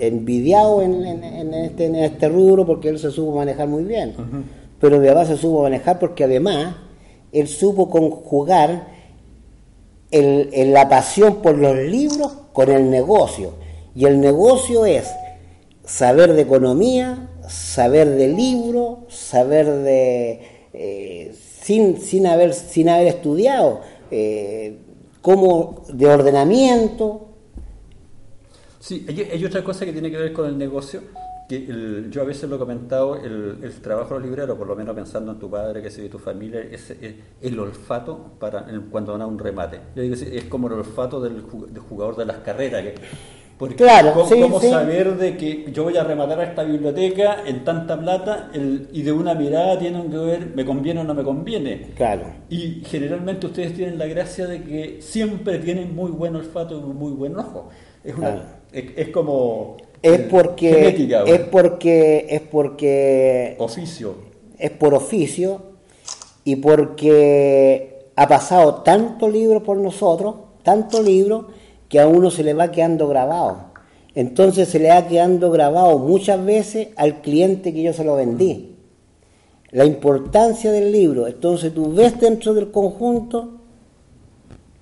envidiado 0.00 0.82
en, 0.82 1.04
en- 1.06 1.22
en 1.22 1.54
este, 1.54 1.84
en 1.86 1.94
este 1.94 2.28
rubro 2.28 2.66
porque 2.66 2.88
él 2.88 2.98
se 2.98 3.12
supo 3.12 3.36
manejar 3.36 3.68
muy 3.68 3.84
bien. 3.84 4.14
Pero 4.80 4.98
mi 4.98 5.06
papá 5.06 5.24
se 5.24 5.36
supo 5.36 5.62
manejar 5.62 6.00
porque 6.00 6.24
además 6.24 6.74
él 7.30 7.46
supo 7.46 7.88
conjugar 7.88 8.88
el- 10.10 10.50
el- 10.52 10.72
la 10.72 10.88
pasión 10.88 11.36
por 11.36 11.56
los 11.56 11.76
libros 11.76 12.32
con 12.52 12.68
el 12.68 12.90
negocio. 12.90 13.52
Y 13.94 14.06
el 14.06 14.20
negocio 14.20 14.86
es 14.86 15.08
saber 15.84 16.32
de 16.32 16.42
economía, 16.42 17.25
saber 17.48 18.08
de 18.10 18.28
libros, 18.28 18.98
saber 19.08 19.66
de... 19.66 20.68
eh, 20.72 21.34
sin, 21.34 22.00
sin, 22.00 22.26
haber, 22.26 22.54
sin 22.54 22.88
haber 22.88 23.08
estudiado, 23.08 23.80
eh, 24.10 24.78
cómo 25.20 25.84
de 25.88 26.06
ordenamiento. 26.06 27.28
Sí, 28.78 29.04
hay, 29.08 29.44
otra 29.44 29.64
cosa 29.64 29.84
que 29.84 29.92
tiene 29.92 30.10
que 30.10 30.16
ver 30.16 30.32
con 30.32 30.46
el 30.46 30.56
negocio, 30.56 31.00
que 31.48 32.06
yo 32.08 32.22
a 32.22 32.24
veces 32.24 32.48
lo 32.48 32.54
he 32.54 32.58
comentado, 32.58 33.16
el, 33.16 33.58
el 33.62 33.72
trabajo 33.80 34.18
libreros, 34.20 34.56
por 34.56 34.68
lo 34.68 34.76
menos 34.76 34.94
pensando 34.94 35.32
en 35.32 35.40
tu 35.40 35.50
padre, 35.50 35.82
que 35.82 35.90
se 35.90 36.08
tu 36.08 36.20
familia, 36.20 36.60
es, 36.60 36.94
el 37.40 37.58
olfato 37.58 38.32
para 38.38 38.66
cuando 38.90 39.12
van 39.12 39.22
a 39.22 39.26
un 39.26 39.38
remate. 39.38 39.80
Yo 39.96 40.02
digo, 40.02 40.14
es, 40.14 40.44
como 40.44 40.68
el 40.68 40.74
olfato 40.74 41.20
del, 41.20 41.44
ju- 41.44 41.66
del 41.66 41.82
jugador 41.82 42.16
de 42.16 42.26
las 42.26 42.36
carreras. 42.38 42.84
Porque 43.58 43.76
Claro, 43.76 44.12
¿cómo, 44.12 44.28
sí, 44.28 44.40
cómo 44.40 44.60
sí. 44.60 44.68
saber 44.68 45.16
de 45.16 45.36
que 45.36 45.70
yo 45.72 45.84
voy 45.84 45.96
a 45.96 46.04
rematar 46.04 46.40
a 46.40 46.44
esta 46.44 46.62
biblioteca 46.62 47.38
en 47.46 47.64
tanta 47.64 47.98
plata 47.98 48.50
el- 48.52 48.88
y 48.92 49.02
de 49.02 49.12
una 49.12 49.34
mirada 49.34 49.78
tienen 49.78 50.10
que 50.10 50.18
ver, 50.18 50.52
me 50.54 50.64
conviene 50.64 51.00
o 51.00 51.04
no 51.04 51.14
me 51.14 51.22
conviene? 51.22 51.92
Claro. 51.96 52.24
Y 52.50 52.82
generalmente 52.84 53.46
ustedes 53.46 53.72
tienen 53.74 53.98
la 53.98 54.06
gracia 54.06 54.46
de 54.46 54.62
que 54.62 54.98
siempre 55.00 55.58
tienen 55.58 55.94
muy 55.94 56.10
buen 56.10 56.36
olfato 56.36 56.76
y 56.78 56.80
muy 56.92 57.12
buen 57.12 57.36
ojo. 57.38 57.70
Es, 58.04 58.14
una, 58.14 58.32
Claro. 58.32 58.42
es, 58.72 58.84
es 58.96 59.08
como 59.08 59.78
Es 60.02 60.20
porque, 60.20 60.70
genética, 60.74 61.22
es 61.24 61.40
porque, 61.40 62.26
es 62.28 62.40
porque 62.42 63.56
oficio. 63.58 64.14
es 64.58 64.70
por 64.70 64.92
oficio 64.94 65.62
y 66.44 66.56
porque 66.56 68.10
ha 68.16 68.28
pasado 68.28 68.82
tanto 68.82 69.28
libro 69.28 69.62
por 69.62 69.78
nosotros, 69.78 70.34
tanto 70.62 71.02
libro, 71.02 71.48
que 71.88 72.00
a 72.00 72.06
uno 72.08 72.30
se 72.30 72.42
le 72.42 72.54
va 72.54 72.70
quedando 72.70 73.08
grabado. 73.08 73.74
Entonces 74.14 74.68
se 74.68 74.78
le 74.78 74.88
va 74.88 75.06
quedando 75.06 75.50
grabado 75.50 75.98
muchas 75.98 76.42
veces 76.44 76.88
al 76.96 77.20
cliente 77.20 77.72
que 77.74 77.82
yo 77.82 77.92
se 77.92 78.02
lo 78.04 78.16
vendí. 78.16 78.76
La 79.70 79.84
importancia 79.84 80.72
del 80.72 80.90
libro. 80.90 81.26
Entonces 81.26 81.74
tú 81.74 81.92
ves 81.92 82.18
dentro 82.18 82.54
del 82.54 82.70
conjunto 82.70 83.58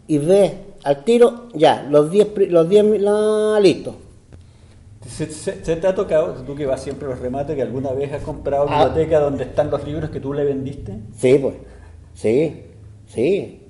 y 0.07 0.19
ves 0.19 0.53
al 0.85 1.03
tiro, 1.05 1.49
ya, 1.55 1.87
los 1.90 2.11
10, 2.11 2.27
pri- 2.29 2.47
los 2.49 2.69
10, 2.69 2.85
no, 3.01 3.59
listo. 3.59 3.97
¿Se, 5.07 5.27
se- 5.31 5.64
se 5.64 5.77
te 5.77 5.87
ha 5.87 5.95
tocado, 5.95 6.33
tú 6.47 6.55
que 6.55 6.64
vas 6.67 6.83
siempre 6.83 7.07
a 7.07 7.11
los 7.11 7.19
remates, 7.19 7.57
que 7.57 7.62
alguna 7.62 7.90
vez 7.93 8.12
has 8.12 8.23
comprado 8.23 8.67
Ah. 8.69 8.85
biblioteca 8.87 9.21
donde 9.21 9.45
están 9.45 9.71
los 9.71 9.85
libros 9.85 10.11
que 10.11 10.21
tú 10.21 10.33
le 10.33 10.45
vendiste? 10.45 10.95
Sí, 11.17 11.38
pues. 11.40 11.55
Sí, 12.14 12.62
sí. 13.07 13.62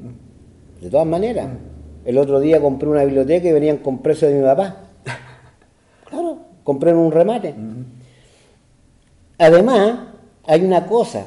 De 0.81 0.91
todas 0.91 1.07
maneras. 1.07 1.49
El 2.05 2.19
otro 2.19 2.41
día 2.41 2.61
compré 2.61 2.89
una 2.89 3.05
biblioteca 3.05 3.49
y 3.49 3.53
venían 3.53 3.79
con 3.79 3.99
precio 3.99 4.29
de 4.29 4.35
mi 4.35 4.45
papá. 4.45 4.77
Claro, 6.09 6.39
compré 6.63 6.91
en 6.91 6.99
un 6.99 7.11
remate. 7.11 7.55
Además, 9.39 9.99
hay 10.47 10.65
una 10.65 10.87
cosa. 10.87 11.27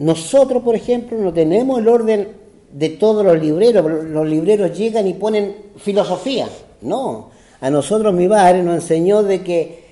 Nosotros, 0.00 0.62
por 0.62 0.74
ejemplo, 0.74 1.16
no 1.18 1.32
tenemos 1.32 1.78
el 1.78 1.86
orden 1.86 2.28
de 2.72 2.88
todos 2.88 3.24
los 3.24 3.40
libreros. 3.40 3.84
Los 4.04 4.26
libreros 4.26 4.76
llegan 4.76 5.06
y 5.06 5.14
ponen 5.14 5.54
filosofía. 5.76 6.48
No. 6.80 7.30
A 7.60 7.70
nosotros 7.70 8.12
mi 8.12 8.26
padre 8.26 8.62
nos 8.62 8.74
enseñó 8.76 9.22
de 9.22 9.42
que 9.42 9.84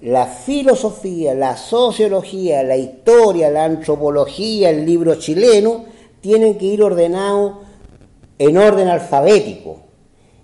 la 0.00 0.26
filosofía, 0.26 1.34
la 1.34 1.56
sociología, 1.56 2.62
la 2.62 2.76
historia, 2.76 3.48
la 3.50 3.64
antropología, 3.64 4.70
el 4.70 4.84
libro 4.84 5.14
chileno, 5.14 5.84
tienen 6.20 6.58
que 6.58 6.66
ir 6.66 6.82
ordenados 6.82 7.65
en 8.38 8.58
orden 8.58 8.88
alfabético. 8.88 9.78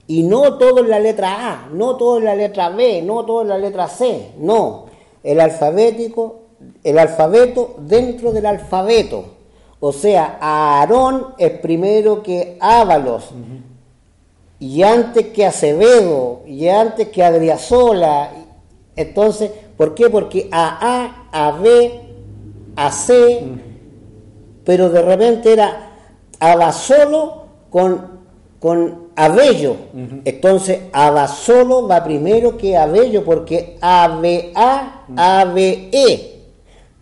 Y 0.06 0.24
no 0.24 0.58
todo 0.58 0.80
en 0.80 0.90
la 0.90 0.98
letra 0.98 1.52
A, 1.52 1.68
no 1.72 1.96
todo 1.96 2.18
en 2.18 2.24
la 2.24 2.34
letra 2.34 2.68
B, 2.70 3.02
no 3.02 3.24
todo 3.24 3.42
en 3.42 3.48
la 3.48 3.58
letra 3.58 3.88
C, 3.88 4.32
no. 4.38 4.86
El 5.22 5.40
alfabético 5.40 6.42
el 6.82 6.98
alfabeto 6.98 7.76
dentro 7.78 8.32
del 8.32 8.46
alfabeto. 8.46 9.24
O 9.80 9.92
sea, 9.92 10.38
Aarón 10.40 11.34
es 11.38 11.50
primero 11.58 12.22
que 12.22 12.56
Ábalos, 12.60 13.30
y 14.60 14.82
antes 14.82 15.28
que 15.28 15.44
Acevedo, 15.44 16.42
y 16.46 16.68
antes 16.68 17.08
que 17.08 17.24
Adriasola. 17.24 18.30
Entonces, 18.94 19.50
¿por 19.76 19.94
qué? 19.94 20.08
Porque 20.08 20.48
A, 20.52 21.26
A, 21.32 21.48
A, 21.48 21.52
B, 21.52 22.00
A, 22.76 22.92
C, 22.92 23.42
pero 24.64 24.88
de 24.88 25.02
repente 25.02 25.52
era 25.52 25.90
Abasolo 26.38 27.41
con, 27.72 28.20
con 28.60 29.08
Abello. 29.16 29.76
Entonces, 30.24 30.82
Abasolo 30.92 31.88
va 31.88 32.04
primero 32.04 32.56
que 32.56 32.76
Abello, 32.76 33.24
porque 33.24 33.78
ABA, 33.80 35.06
ABE. 35.16 36.42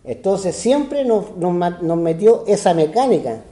Entonces, 0.05 0.57
siempre 0.57 1.05
nos, 1.05 1.37
nos, 1.37 1.83
nos 1.83 1.99
metió 1.99 2.45
esa 2.47 2.73
mecánica. 2.73 3.43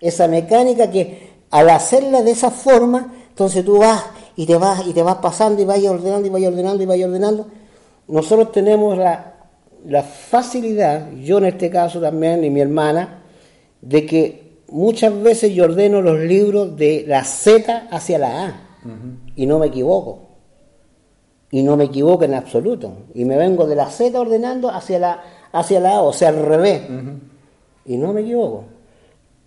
Esa 0.00 0.26
mecánica 0.26 0.90
que 0.90 1.28
al 1.50 1.68
hacerla 1.70 2.22
de 2.22 2.30
esa 2.30 2.50
forma, 2.50 3.14
entonces 3.28 3.64
tú 3.64 3.78
vas 3.78 4.04
y 4.36 4.46
te 4.46 4.56
vas 4.56 4.86
y 4.86 4.92
te 4.92 5.02
vas 5.02 5.16
pasando 5.16 5.60
y 5.60 5.64
vas 5.64 5.82
ordenando 5.84 6.26
y 6.26 6.30
vas 6.30 6.42
ordenando 6.42 6.82
y 6.82 6.86
vas 6.86 6.98
ordenando. 7.00 7.46
Nosotros 8.08 8.52
tenemos 8.52 8.96
la, 8.96 9.34
la 9.86 10.02
facilidad, 10.02 11.10
yo 11.12 11.38
en 11.38 11.46
este 11.46 11.68
caso 11.68 12.00
también 12.00 12.42
y 12.42 12.50
mi 12.50 12.60
hermana, 12.60 13.22
de 13.82 14.06
que 14.06 14.47
muchas 14.70 15.20
veces 15.22 15.52
yo 15.52 15.64
ordeno 15.64 16.02
los 16.02 16.18
libros 16.18 16.76
de 16.76 17.04
la 17.06 17.24
Z 17.24 17.88
hacia 17.90 18.18
la 18.18 18.46
A 18.46 18.60
y 19.36 19.46
no 19.46 19.58
me 19.58 19.66
equivoco. 19.66 20.20
Y 21.50 21.62
no 21.62 21.76
me 21.76 21.84
equivoco 21.84 22.24
en 22.24 22.34
absoluto. 22.34 22.92
Y 23.14 23.24
me 23.24 23.36
vengo 23.36 23.66
de 23.66 23.74
la 23.74 23.90
Z 23.90 24.18
ordenando 24.18 24.70
hacia 24.70 24.98
la, 24.98 25.22
hacia 25.52 25.80
la 25.80 25.96
A, 25.96 26.02
o 26.02 26.12
sea, 26.12 26.28
al 26.28 26.44
revés. 26.44 26.82
Y 27.86 27.96
no 27.96 28.12
me 28.12 28.20
equivoco. 28.20 28.64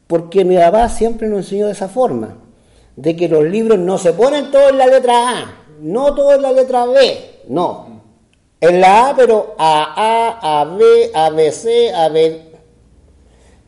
Porque 0.08 0.44
mi 0.44 0.58
papá 0.58 0.90
siempre 0.90 1.28
nos 1.28 1.40
enseñó 1.40 1.68
de 1.68 1.74
esa 1.74 1.88
forma 1.88 2.38
de 2.96 3.16
que 3.16 3.30
los 3.30 3.44
libros 3.44 3.80
no 3.80 3.98
se 3.98 4.14
ponen 4.14 4.52
todos 4.52 4.72
en 4.72 4.78
la 4.78 4.88
letra 4.88 5.30
A, 5.30 5.56
no 5.80 6.14
todos 6.14 6.36
en 6.36 6.42
la 6.42 6.52
letra 6.52 6.86
B, 6.86 7.42
no. 7.48 8.02
En 8.60 8.82
la 8.82 9.10
A, 9.10 9.16
pero 9.16 9.56
A, 9.58 9.94
A, 9.96 10.62
A, 10.62 10.66
B, 10.66 11.12
A, 11.14 11.30
B, 11.30 11.52
C, 11.52 11.94
A, 11.94 12.10
B. 12.10 12.51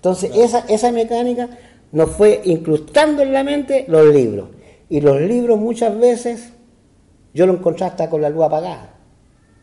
Entonces, 0.03 0.31
esa, 0.35 0.65
esa 0.67 0.91
mecánica 0.91 1.47
nos 1.93 2.09
fue 2.09 2.41
incrustando 2.43 3.21
en 3.21 3.31
la 3.31 3.41
mente 3.41 3.85
los 3.87 4.13
libros. 4.13 4.49
Y 4.89 4.99
los 4.99 5.21
libros 5.21 5.57
muchas 5.57 5.97
veces 5.97 6.51
yo 7.33 7.45
lo 7.45 7.53
encontré 7.53 7.85
hasta 7.85 8.09
con 8.09 8.21
la 8.21 8.29
luz 8.29 8.43
apagada. 8.43 8.89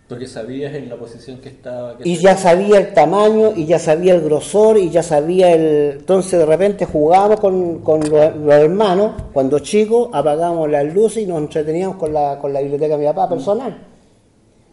Porque 0.08 0.26
sabías 0.26 0.74
en 0.74 0.88
la 0.88 0.96
posición 0.96 1.40
que 1.42 1.50
estaba. 1.50 1.98
Que 1.98 2.08
y 2.08 2.16
ya 2.16 2.38
sabía 2.38 2.78
el 2.78 2.94
tamaño, 2.94 3.52
y 3.54 3.66
ya 3.66 3.78
sabía 3.78 4.14
el 4.14 4.22
grosor, 4.22 4.78
y 4.78 4.88
ya 4.88 5.02
sabía 5.02 5.52
el... 5.52 5.98
Entonces 5.98 6.38
de 6.38 6.46
repente 6.46 6.86
jugábamos 6.86 7.38
con, 7.38 7.80
con 7.80 8.00
los, 8.00 8.34
los, 8.36 8.54
hermanos, 8.54 9.12
cuando 9.34 9.58
chicos, 9.58 10.08
apagábamos 10.14 10.70
las 10.70 10.86
luces 10.94 11.22
y 11.22 11.26
nos 11.26 11.38
entreteníamos 11.38 11.96
con 11.98 12.14
la, 12.14 12.38
con 12.38 12.50
la 12.50 12.62
biblioteca 12.62 12.96
de 12.96 13.00
mi 13.00 13.06
papá 13.12 13.28
personal. 13.28 13.78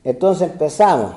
Entonces 0.02 0.50
empezamos, 0.50 1.12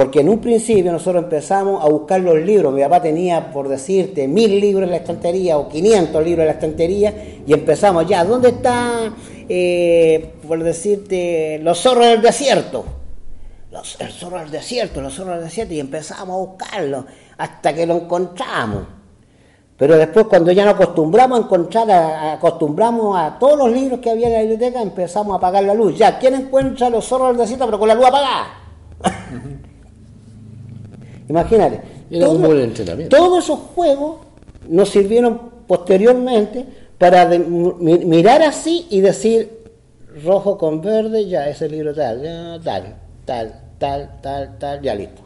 porque 0.00 0.20
en 0.20 0.30
un 0.30 0.38
principio 0.38 0.90
nosotros 0.90 1.24
empezamos 1.24 1.84
a 1.84 1.86
buscar 1.86 2.22
los 2.22 2.36
libros, 2.36 2.72
mi 2.72 2.80
papá 2.80 3.02
tenía, 3.02 3.52
por 3.52 3.68
decirte, 3.68 4.26
mil 4.26 4.58
libros 4.58 4.84
en 4.84 4.92
la 4.92 4.96
estantería 4.96 5.58
o 5.58 5.68
500 5.68 6.24
libros 6.24 6.40
en 6.40 6.46
la 6.46 6.52
estantería, 6.52 7.14
y 7.46 7.52
empezamos 7.52 8.06
ya, 8.06 8.24
¿dónde 8.24 8.48
está, 8.48 9.12
eh, 9.46 10.36
por 10.48 10.64
decirte, 10.64 11.60
los 11.62 11.78
zorros 11.80 12.06
del 12.06 12.22
desierto? 12.22 12.82
Los, 13.70 14.00
el 14.00 14.10
zorro 14.10 14.38
del 14.38 14.50
desierto, 14.50 15.02
los 15.02 15.12
zorros 15.12 15.34
del 15.34 15.44
desierto, 15.44 15.74
y 15.74 15.80
empezamos 15.80 16.34
a 16.34 16.48
buscarlo 16.48 17.04
hasta 17.36 17.74
que 17.74 17.84
lo 17.84 17.96
encontramos. 17.96 18.84
Pero 19.76 19.98
después, 19.98 20.24
cuando 20.28 20.50
ya 20.50 20.64
nos 20.64 20.76
acostumbramos 20.76 21.40
a 21.40 21.42
encontrar, 21.42 21.90
acostumbramos 22.36 23.18
a 23.18 23.38
todos 23.38 23.58
los 23.58 23.70
libros 23.70 24.00
que 24.00 24.08
había 24.08 24.28
en 24.28 24.32
la 24.32 24.40
biblioteca, 24.40 24.80
empezamos 24.80 25.34
a 25.34 25.36
apagar 25.36 25.62
la 25.62 25.74
luz. 25.74 25.98
Ya, 25.98 26.18
¿quién 26.18 26.36
encuentra 26.36 26.88
los 26.88 27.04
zorros 27.04 27.28
del 27.28 27.36
desierto, 27.36 27.66
pero 27.66 27.78
con 27.78 27.88
la 27.88 27.94
luz 27.94 28.06
apagada? 28.06 28.46
Imagínate. 31.30 31.80
Era 32.10 32.28
un 32.28 32.42
buen 32.42 32.58
entrenamiento. 32.58 33.16
Todos 33.16 33.44
esos 33.44 33.58
juegos 33.74 34.20
nos 34.68 34.88
sirvieron 34.88 35.40
posteriormente 35.66 36.64
para 36.98 37.26
de, 37.26 37.38
mirar 37.38 38.42
así 38.42 38.86
y 38.90 39.00
decir 39.00 39.60
rojo 40.24 40.58
con 40.58 40.80
verde, 40.80 41.26
ya, 41.28 41.48
ese 41.48 41.68
libro 41.68 41.94
tal, 41.94 42.22
ya, 42.22 42.60
tal 42.62 42.96
tal, 43.24 43.54
tal, 43.78 44.20
tal, 44.20 44.58
tal, 44.58 44.82
ya 44.82 44.94
listo. 44.94 45.22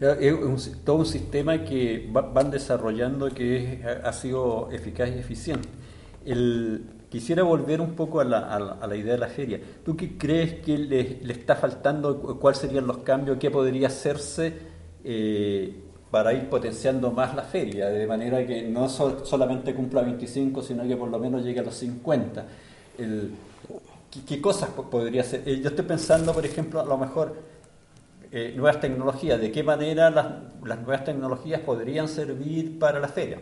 Es 0.00 0.32
un, 0.32 0.56
todo 0.84 0.96
un 0.96 1.06
sistema 1.06 1.62
que 1.64 2.10
va, 2.14 2.22
van 2.22 2.50
desarrollando 2.50 3.28
que 3.28 3.74
es, 3.74 3.84
ha 3.84 4.12
sido 4.12 4.70
eficaz 4.72 5.10
y 5.14 5.18
eficiente. 5.18 5.68
El, 6.24 6.86
quisiera 7.10 7.42
volver 7.42 7.80
un 7.80 7.94
poco 7.94 8.20
a 8.20 8.24
la, 8.24 8.38
a, 8.38 8.58
la, 8.58 8.72
a 8.80 8.86
la, 8.86 8.96
idea 8.96 9.12
de 9.12 9.18
la 9.18 9.28
feria. 9.28 9.60
¿Tú 9.84 9.96
qué 9.96 10.16
crees 10.16 10.54
que 10.54 10.78
le, 10.78 11.20
le, 11.22 11.32
está 11.34 11.56
faltando? 11.56 12.38
¿Cuáles 12.40 12.58
serían 12.58 12.86
los 12.86 12.98
cambios? 12.98 13.36
¿Qué 13.38 13.50
podría 13.50 13.88
hacerse 13.88 14.71
eh, 15.04 15.74
para 16.10 16.32
ir 16.32 16.48
potenciando 16.48 17.10
más 17.10 17.34
la 17.34 17.42
feria? 17.42 17.88
De 17.88 18.06
manera 18.06 18.46
que 18.46 18.62
no 18.62 18.88
so, 18.88 19.24
solamente 19.24 19.74
cumpla 19.74 20.02
25, 20.02 20.62
sino 20.62 20.86
que 20.86 20.96
por 20.96 21.08
lo 21.08 21.18
menos 21.18 21.44
llegue 21.44 21.60
a 21.60 21.64
los 21.64 21.74
50. 21.74 22.46
El, 22.98 23.30
¿Qué, 24.10 24.20
¿Qué, 24.26 24.40
cosas 24.42 24.70
podría 24.70 25.24
ser? 25.24 25.42
Eh, 25.46 25.60
yo 25.60 25.70
estoy 25.70 25.86
pensando, 25.86 26.34
por 26.34 26.44
ejemplo, 26.44 26.80
a 26.80 26.84
lo 26.84 26.98
mejor 26.98 27.34
eh, 28.30 28.52
nuevas 28.56 28.80
tecnologías. 28.80 29.40
¿De 29.40 29.52
qué 29.52 29.62
manera 29.62 30.10
las, 30.10 30.26
las, 30.64 30.78
nuevas 30.80 31.04
tecnologías 31.04 31.60
podrían 31.60 32.08
servir 32.08 32.78
para 32.78 32.98
la 32.98 33.08
feria? 33.08 33.38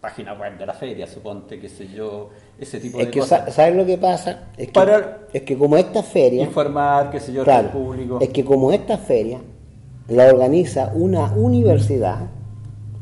Página 0.00 0.34
web 0.34 0.58
de 0.58 0.66
la 0.66 0.74
feria, 0.74 1.06
suponte, 1.06 1.58
qué 1.58 1.68
sé 1.68 1.88
yo, 1.88 2.30
ese 2.58 2.80
tipo 2.80 2.98
es 3.00 3.06
de 3.06 3.10
que, 3.10 3.20
cosas. 3.20 3.54
¿Sabes 3.54 3.74
lo 3.74 3.86
que 3.86 3.96
pasa? 3.96 4.48
Es 4.56 4.66
que, 4.68 4.72
para 4.72 5.20
es 5.32 5.42
que 5.42 5.56
como 5.56 5.78
esta 5.78 6.02
feria... 6.02 6.42
Informar, 6.42 7.10
qué 7.10 7.20
sé 7.20 7.32
yo, 7.32 7.44
claro, 7.44 7.70
público. 7.70 8.18
Es 8.20 8.28
que 8.28 8.44
como 8.44 8.72
esta 8.72 8.98
feria 8.98 9.40
la 10.08 10.26
organiza 10.26 10.92
una 10.94 11.32
universidad 11.32 12.18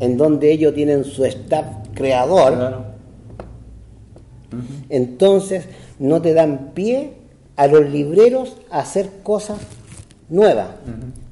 en 0.01 0.17
donde 0.17 0.53
ellos 0.53 0.75
tienen 0.75 1.05
su 1.05 1.25
staff 1.25 1.67
creador, 1.95 2.55
Claro. 2.55 2.85
uh 4.53 4.57
-huh. 4.57 4.87
entonces 4.89 5.67
no 5.99 6.21
te 6.21 6.35
dan 6.35 6.71
pie 6.75 7.15
a 7.57 7.67
los 7.67 7.89
libreros 7.89 8.57
a 8.71 8.81
hacer 8.81 9.09
cosas 9.23 9.59
nuevas. 10.29 10.69
Uh 10.87 10.91
-huh. 10.91 11.23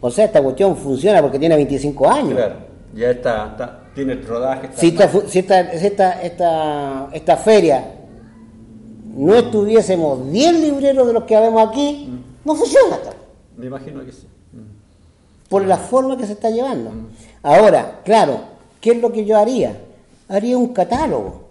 O 0.00 0.10
sea, 0.10 0.24
esta 0.26 0.42
cuestión 0.42 0.76
funciona 0.76 1.20
porque 1.22 1.38
tiene 1.38 1.54
25 1.56 2.08
años. 2.08 2.34
Claro, 2.34 2.56
ya 2.94 3.10
está, 3.10 3.46
está 3.52 3.82
tiene 3.94 4.14
el 4.14 4.26
rodaje. 4.26 4.66
Está 4.66 4.80
si, 4.80 4.88
esta, 4.88 5.08
si 5.28 5.38
esta, 5.38 5.78
si 5.78 5.86
esta, 5.86 6.22
esta, 6.22 7.08
esta, 7.12 7.36
feria 7.36 7.84
no 9.14 9.34
estuviésemos 9.34 10.30
10 10.32 10.60
libreros 10.60 11.06
de 11.06 11.12
los 11.12 11.24
que 11.24 11.38
vemos 11.38 11.68
aquí, 11.68 12.08
uh 12.08 12.14
-huh. 12.14 12.46
no 12.46 12.54
funciona. 12.54 12.98
Me 13.56 13.66
imagino 13.66 14.04
que 14.04 14.12
sí. 14.12 14.26
Por 15.52 15.66
la 15.66 15.76
forma 15.76 16.16
que 16.16 16.26
se 16.26 16.32
está 16.32 16.50
llevando. 16.50 16.90
Ahora, 17.42 18.00
claro, 18.04 18.40
¿qué 18.80 18.92
es 18.92 19.00
lo 19.00 19.12
que 19.12 19.24
yo 19.24 19.36
haría? 19.38 19.76
Haría 20.28 20.56
un 20.56 20.72
catálogo 20.72 21.42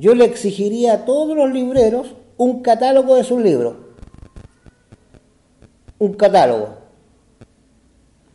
yo 0.00 0.14
le 0.14 0.24
exigiría 0.24 0.94
a 0.94 1.04
todos 1.04 1.36
los 1.36 1.52
libreros 1.52 2.14
un 2.38 2.62
catálogo 2.62 3.16
de 3.16 3.24
sus 3.24 3.40
libros. 3.42 3.74
Un 5.98 6.14
catálogo. 6.14 6.70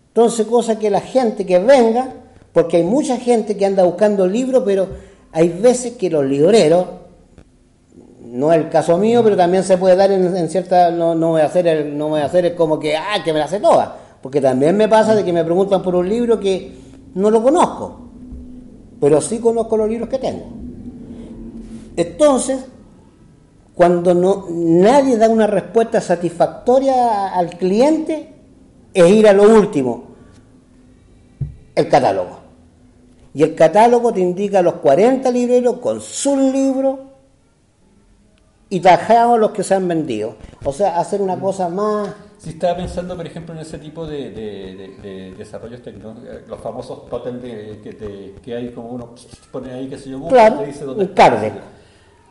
Entonces, 0.09 0.45
cosa 0.45 0.77
que 0.77 0.91
la 0.91 1.01
gente 1.01 1.43
que 1.43 1.57
venga, 1.57 2.13
porque 2.53 2.77
hay 2.77 2.83
mucha 2.83 3.17
gente 3.17 3.57
que 3.57 3.65
anda 3.65 3.83
buscando 3.83 4.27
libros, 4.27 4.61
pero 4.63 4.89
hay 5.31 5.49
veces 5.49 5.93
que 5.93 6.11
los 6.11 6.23
libreros, 6.23 6.86
no 8.21 8.53
es 8.53 8.59
el 8.59 8.69
caso 8.69 8.99
mío, 8.99 9.23
pero 9.23 9.36
también 9.36 9.63
se 9.63 9.79
puede 9.79 9.95
dar 9.95 10.11
en, 10.11 10.38
en 10.38 10.49
cierta, 10.49 10.91
no, 10.91 11.15
no, 11.15 11.29
voy 11.29 11.41
a 11.41 11.45
hacer 11.45 11.65
el, 11.65 11.97
no 11.97 12.09
voy 12.09 12.21
a 12.21 12.25
hacer 12.25 12.45
el 12.45 12.55
como 12.55 12.79
que, 12.79 12.95
ah, 12.95 13.23
que 13.23 13.33
me 13.33 13.39
la 13.39 13.47
sé 13.47 13.59
toda, 13.59 13.97
porque 14.26 14.41
también 14.41 14.76
me 14.76 14.89
pasa 14.89 15.13
de 15.13 15.23
que 15.23 15.32
me 15.32 15.43
preguntan 15.43 15.84
por 15.84 15.93
un 15.93 16.09
libro 16.09 16.39
que 16.39 16.76
no 17.13 17.30
lo 17.30 17.43
conozco, 17.43 18.09
pero 18.99 19.21
sí 19.21 19.38
conozco 19.38 19.78
los 19.78 19.88
libros 19.88 20.09
que 20.09 20.17
tengo. 20.17 20.47
Entonces, 21.95 22.65
cuando 23.76 24.15
no, 24.15 24.47
nadie 24.49 25.15
da 25.17 25.30
una 25.30 25.45
respuesta 25.45 26.01
satisfactoria 26.01 27.36
al 27.36 27.51
cliente, 27.51 28.34
es 28.95 29.11
ir 29.11 29.28
a 29.28 29.34
lo 29.34 29.43
último, 29.43 30.05
el 31.76 31.88
catálogo. 31.88 32.39
Y 33.36 33.43
el 33.43 33.53
catálogo 33.53 34.11
te 34.11 34.21
indica 34.21 34.63
los 34.63 34.73
40 34.78 35.30
libreros 35.30 35.78
con 35.78 36.01
sus 36.01 36.36
libros 36.51 36.97
y 38.71 38.80
tajados 38.80 39.39
los 39.39 39.51
que 39.51 39.61
se 39.61 39.76
han 39.76 39.88
vendido. 39.88 40.34
O 40.63 40.73
sea, 40.73 40.97
hacer 40.97 41.21
una 41.21 41.39
cosa 41.39 41.69
más... 41.69 42.24
Si 42.46 42.52
estaba 42.52 42.78
pensando, 42.78 43.18
por 43.18 43.26
ejemplo, 43.26 43.56
en 43.56 43.62
ese 43.62 43.80
tipo 43.80 44.06
de, 44.06 44.30
de, 44.30 44.76
de, 44.76 44.88
de 45.02 45.32
desarrollos 45.32 45.82
tecnológicos, 45.82 46.48
los 46.48 46.60
famosos 46.60 47.10
totem 47.10 47.39
que, 47.41 47.91
te, 48.00 48.36
que 48.39 48.56
hay 48.56 48.70
como 48.70 48.89
uno 48.89 49.16
pone 49.52 49.74
ahí, 49.74 49.88
que 49.88 49.98
se 49.98 50.12
yo, 50.12 50.28
claro, 50.28 50.60
te 50.60 50.68
dice 50.68 50.86
dónde 50.86 51.12
cárcel. 51.12 51.54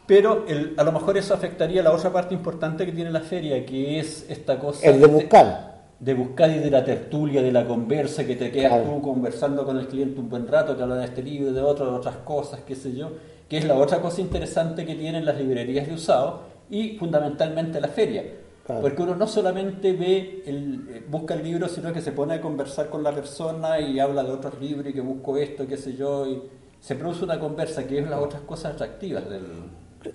Pero 0.07 0.45
el, 0.47 0.75
a 0.77 0.85
lo 0.85 0.93
mejor 0.93 1.19
eso 1.19 1.35
afectaría 1.35 1.83
la 1.83 1.91
otra 1.91 2.13
parte 2.13 2.33
importante 2.33 2.87
que 2.87 2.93
tiene 2.93 3.11
la 3.11 3.23
feria, 3.23 3.67
que 3.67 3.99
es 3.99 4.25
esta 4.29 4.57
cosa... 4.61 4.87
El 4.87 5.01
de 5.01 5.07
buscar. 5.09 5.83
de 5.99 6.15
buscar 6.15 6.49
y 6.49 6.61
de 6.61 6.71
la 6.71 6.85
tertulia, 6.85 7.43
de 7.43 7.51
la 7.51 7.67
conversa, 7.67 8.25
que 8.25 8.37
te 8.37 8.53
quedas 8.53 8.85
tú 8.85 9.03
conversando 9.03 9.65
con 9.65 9.79
el 9.79 9.89
cliente 9.89 10.21
un 10.21 10.29
buen 10.29 10.47
rato, 10.47 10.77
que 10.77 10.83
habla 10.85 10.95
de 10.95 11.07
este 11.07 11.25
libro, 11.25 11.53
de 11.53 11.61
otro, 11.61 11.87
de 11.87 11.97
otras 11.97 12.19
cosas, 12.19 12.61
qué 12.65 12.77
sé 12.77 12.95
yo, 12.95 13.11
que 13.49 13.59
es 13.59 13.65
la 13.65 13.75
otra 13.75 14.01
cosa 14.01 14.21
interesante 14.21 14.87
que 14.87 14.95
tienen 14.95 15.25
las 15.25 15.37
librerías 15.39 15.89
de 15.89 15.95
usado 15.95 16.43
y 16.71 16.97
fundamentalmente 16.99 17.81
la 17.81 17.89
feria. 17.89 18.23
Porque 18.67 19.03
uno 19.03 19.15
no 19.15 19.27
solamente 19.27 19.93
ve 19.93 20.43
el, 20.47 20.89
eh, 20.91 21.03
busca 21.07 21.35
el 21.35 21.43
libro, 21.43 21.69
sino 21.69 21.93
que 21.93 22.01
se 22.01 22.13
pone 22.13 22.35
a 22.35 22.41
conversar 22.41 22.89
con 22.89 23.03
la 23.03 23.13
persona 23.13 23.79
y 23.79 24.01
habla 24.01 24.25
de 24.25 24.33
otros 24.33 24.59
libros 24.59 24.89
y 24.89 24.95
que 24.95 25.03
busco 25.03 25.37
esto, 25.37 25.67
qué 25.67 25.77
sé 25.77 25.95
yo, 25.95 26.27
y 26.27 26.43
se 26.81 26.95
produce 26.95 27.25
una 27.25 27.39
conversa 27.39 27.87
que 27.87 27.99
es 27.99 28.09
las 28.09 28.21
otras 28.21 28.43
cosas 28.43 28.73
atractivas 28.75 29.29
del... 29.29 29.43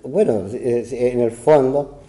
Bueno, 0.02 0.46
en 0.52 1.20
el 1.20 1.30
fondo, 1.30 2.00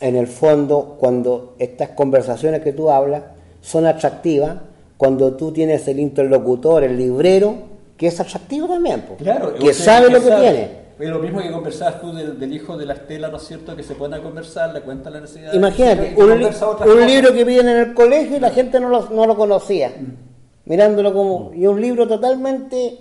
en 0.00 0.14
el 0.14 0.28
fondo, 0.28 0.96
cuando 1.00 1.56
estas 1.58 1.90
conversaciones 1.90 2.62
que 2.62 2.72
tú 2.72 2.90
hablas 2.90 3.24
son 3.60 3.86
atractivas, 3.86 4.58
cuando 4.96 5.34
tú 5.34 5.52
tienes 5.52 5.86
el 5.88 5.98
interlocutor, 5.98 6.84
el 6.84 6.96
librero, 6.96 7.56
que 7.96 8.06
es 8.06 8.20
atractivo 8.20 8.68
también, 8.68 9.04
claro, 9.18 9.54
que 9.54 9.74
sabe 9.74 10.10
lo 10.10 10.20
que 10.20 10.30
tiene 10.30 10.85
es 10.98 11.10
lo 11.10 11.18
mismo 11.18 11.40
que 11.42 11.50
conversabas 11.50 12.00
tú 12.00 12.12
del, 12.12 12.52
hijo 12.52 12.76
de 12.76 12.86
la 12.86 12.94
Estela, 12.94 13.28
¿no 13.28 13.36
es 13.36 13.46
cierto? 13.46 13.76
Que 13.76 13.82
se 13.82 13.94
pone 13.94 14.16
a 14.16 14.22
conversar, 14.22 14.72
le 14.72 14.80
cuenta 14.80 15.10
la 15.10 15.20
necesidad. 15.20 15.52
Imagínate, 15.52 16.14
un, 16.16 17.06
libro 17.06 17.34
que 17.34 17.44
viene 17.44 17.70
en 17.72 17.78
el 17.78 17.94
colegio 17.94 18.38
y 18.38 18.40
la 18.40 18.50
gente 18.50 18.80
no 18.80 18.88
lo, 18.88 19.10
no 19.10 19.26
lo 19.26 19.36
conocía, 19.36 19.90
mm. 19.90 20.70
mirándolo 20.70 21.12
como. 21.12 21.52
Y 21.54 21.66
un 21.66 21.80
libro 21.80 22.08
totalmente. 22.08 22.98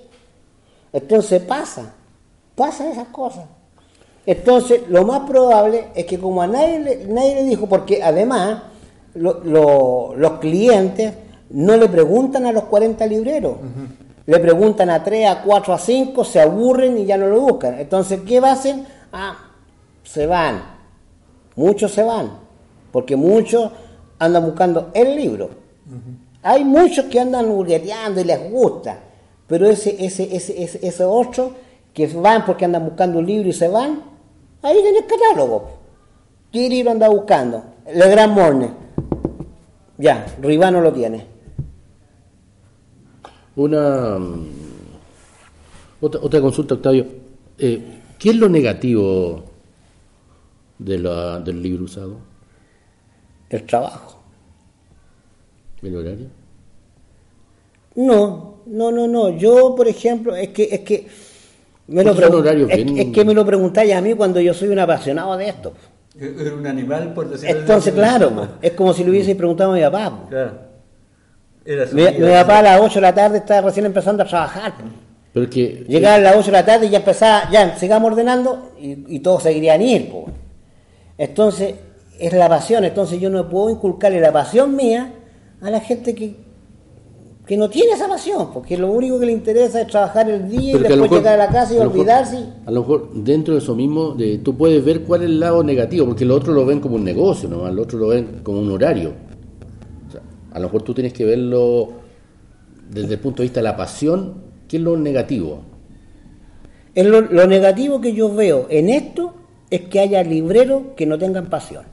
Entonces 0.91 1.41
pasa, 1.41 1.93
pasa 2.55 2.89
esas 2.89 3.07
cosas. 3.07 3.45
Entonces, 4.25 4.81
lo 4.89 5.05
más 5.05 5.21
probable 5.21 5.87
es 5.95 6.05
que, 6.05 6.19
como 6.19 6.41
a 6.41 6.47
nadie 6.47 6.79
le, 6.79 7.05
nadie 7.05 7.35
le 7.35 7.43
dijo, 7.43 7.67
porque 7.67 8.01
además 8.03 8.63
los 9.13 10.31
clientes 10.41 11.13
no 11.49 11.77
le 11.77 11.87
preguntan 11.87 12.45
a 12.45 12.51
los 12.51 12.65
40 12.65 13.05
libreros 13.07 13.57
le 14.25 14.39
preguntan 14.39 14.89
a 14.89 15.03
3, 15.03 15.29
a 15.29 15.41
4, 15.43 15.73
a 15.73 15.77
5, 15.77 16.23
se 16.23 16.41
aburren 16.41 16.97
y 16.97 17.05
ya 17.05 17.17
no 17.17 17.27
lo 17.27 17.39
buscan. 17.41 17.79
Entonces, 17.79 18.21
¿qué 18.25 18.39
hacen? 18.39 18.85
Ah, 19.13 19.37
se 20.03 20.25
van. 20.25 20.61
Muchos 21.55 21.91
se 21.91 22.03
van, 22.03 22.31
porque 22.91 23.15
muchos 23.15 23.71
andan 24.19 24.45
buscando 24.45 24.89
el 24.93 25.15
libro. 25.15 25.49
Hay 26.41 26.63
muchos 26.63 27.05
que 27.05 27.19
andan 27.19 27.49
hurgueteando 27.49 28.19
y 28.19 28.23
les 28.23 28.51
gusta, 28.51 28.99
pero 29.47 29.67
ese, 29.67 29.95
ese, 30.03 30.35
ese, 30.35 30.61
ese, 30.61 30.85
ese 30.85 31.03
otro 31.03 31.53
que 31.93 32.07
van 32.07 32.45
porque 32.45 32.65
andan 32.65 32.85
buscando 32.85 33.19
un 33.19 33.25
libro 33.25 33.47
y 33.47 33.53
se 33.53 33.67
van, 33.67 34.03
ahí 34.61 34.77
en 34.77 34.95
el 34.97 35.05
catálogo. 35.05 35.69
¿Qué 36.51 36.67
libro 36.67 36.91
anda 36.91 37.07
buscando? 37.07 37.63
El 37.85 38.09
Gran 38.09 38.31
Morne. 38.31 38.69
Ya, 39.97 40.25
Ribano 40.41 40.81
lo 40.81 40.91
tiene. 40.91 41.34
Una 43.55 44.17
mm, 44.19 44.47
otra, 46.01 46.21
otra 46.21 46.41
consulta, 46.41 46.75
Octavio. 46.75 47.05
Eh, 47.57 47.81
¿Qué 48.19 48.29
es 48.29 48.35
lo 48.35 48.49
negativo 48.49 49.43
de 50.77 50.97
la, 50.99 51.39
del 51.39 51.61
libro 51.61 51.85
usado? 51.85 52.17
El 53.49 53.63
trabajo. 53.63 54.19
¿El 55.81 55.95
horario? 55.95 56.27
No, 57.95 58.55
no, 58.65 58.91
no, 58.91 59.07
no. 59.07 59.29
Yo, 59.37 59.73
por 59.75 59.87
ejemplo, 59.87 60.35
es 60.35 60.49
que 60.49 60.63
es 60.63 60.79
que 60.81 61.07
me 61.87 62.03
lo 62.03 62.11
es, 62.11 63.11
que 63.11 63.23
me 63.23 63.33
lo 63.33 63.45
preguntáis 63.45 63.93
a 63.93 64.01
mí 64.01 64.15
cuando 64.15 64.41
yo 64.41 64.53
soy 64.53 64.69
un 64.69 64.79
apasionado 64.79 65.37
de 65.37 65.49
esto. 65.49 65.73
Era 66.17 66.55
un 66.55 66.65
animal, 66.65 67.13
por 67.13 67.29
decirlo 67.29 67.59
Entonces, 67.59 67.93
claro, 67.93 68.47
es 68.61 68.71
como 68.71 68.93
si 68.93 69.03
lo 69.03 69.11
hubiese 69.11 69.35
preguntado 69.35 69.73
a 69.73 69.75
mi 69.75 69.81
papá. 69.81 70.25
Claro 70.29 70.64
mi, 71.65 72.29
papá 72.31 72.59
a 72.59 72.61
las 72.61 72.81
8 72.81 72.95
de 72.95 73.01
la 73.01 73.13
tarde 73.13 73.37
estaba 73.39 73.61
recién 73.61 73.85
empezando 73.85 74.23
a 74.23 74.25
trabajar. 74.25 74.73
Pero 75.33 75.49
que, 75.49 75.83
Llegaba 75.87 76.15
a 76.15 76.19
las 76.19 76.35
8 76.37 76.45
de 76.45 76.51
la 76.51 76.65
tarde 76.65 76.85
y 76.85 76.89
ya 76.89 76.99
empezaba, 76.99 77.49
ya 77.51 77.77
sigamos 77.77 78.11
ordenando 78.11 78.71
y, 78.79 79.19
todos 79.19 79.43
seguirían 79.43 79.81
ir. 79.81 80.11
Entonces, 81.17 81.75
es 82.19 82.33
la 82.33 82.47
pasión. 82.47 82.85
Entonces, 82.85 83.19
yo 83.19 83.29
no 83.29 83.49
puedo 83.49 83.69
inculcarle 83.69 84.19
la 84.19 84.31
pasión 84.31 84.75
mía 84.75 85.13
a 85.61 85.69
la 85.71 85.79
gente 85.79 86.13
que, 86.13 86.35
que 87.45 87.57
no 87.57 87.69
tiene 87.69 87.93
esa 87.93 88.07
pasión, 88.07 88.49
porque 88.53 88.77
lo 88.77 88.91
único 88.91 89.19
que 89.19 89.25
le 89.25 89.31
interesa 89.31 89.81
es 89.81 89.87
trabajar 89.87 90.29
el 90.29 90.49
día 90.49 90.75
y 90.75 90.79
después 90.79 91.11
llegar 91.11 91.39
a 91.39 91.45
la 91.45 91.51
casa 91.51 91.73
y 91.73 91.77
olvidarse. 91.77 92.37
a 92.65 92.71
lo 92.71 92.81
mejor 92.81 93.09
dentro 93.13 93.55
de 93.55 93.59
eso 93.59 93.75
mismo, 93.75 94.13
de, 94.13 94.37
tú 94.39 94.55
puedes 94.55 94.83
ver 94.85 95.01
cuál 95.01 95.21
es 95.21 95.27
el 95.27 95.39
lado 95.39 95.63
negativo, 95.63 96.05
porque 96.05 96.25
los 96.25 96.37
otros 96.37 96.55
lo 96.55 96.65
ven 96.65 96.79
como 96.79 96.95
un 96.95 97.03
negocio, 97.03 97.49
¿no? 97.49 97.69
los 97.71 97.85
otros 97.85 98.01
lo 98.01 98.07
ven 98.09 98.41
como 98.43 98.59
un 98.59 98.71
horario. 98.71 99.24
A 100.55 100.59
lo 100.59 100.67
mejor 100.67 100.83
tú 100.83 100.93
tienes 100.93 101.11
que 101.11 101.25
verlo 101.25 101.89
desde 102.89 103.15
el 103.15 103.19
punto 103.19 103.43
de 103.43 103.47
vista 103.47 103.59
de 103.59 103.65
la 103.65 103.75
pasión, 103.75 104.35
¿qué 104.69 104.77
es 104.77 104.83
lo 104.83 104.95
negativo? 104.95 105.63
lo, 106.95 107.19
lo 107.19 107.45
negativo 107.45 107.99
que 107.99 108.13
yo 108.13 108.33
veo 108.33 108.67
en 108.69 108.87
esto 108.87 109.35
es 109.69 109.81
que 109.81 109.99
haya 109.99 110.23
libreros 110.23 110.83
que 110.95 111.05
no 111.05 111.17
tengan 111.17 111.49
pasión. 111.49 111.83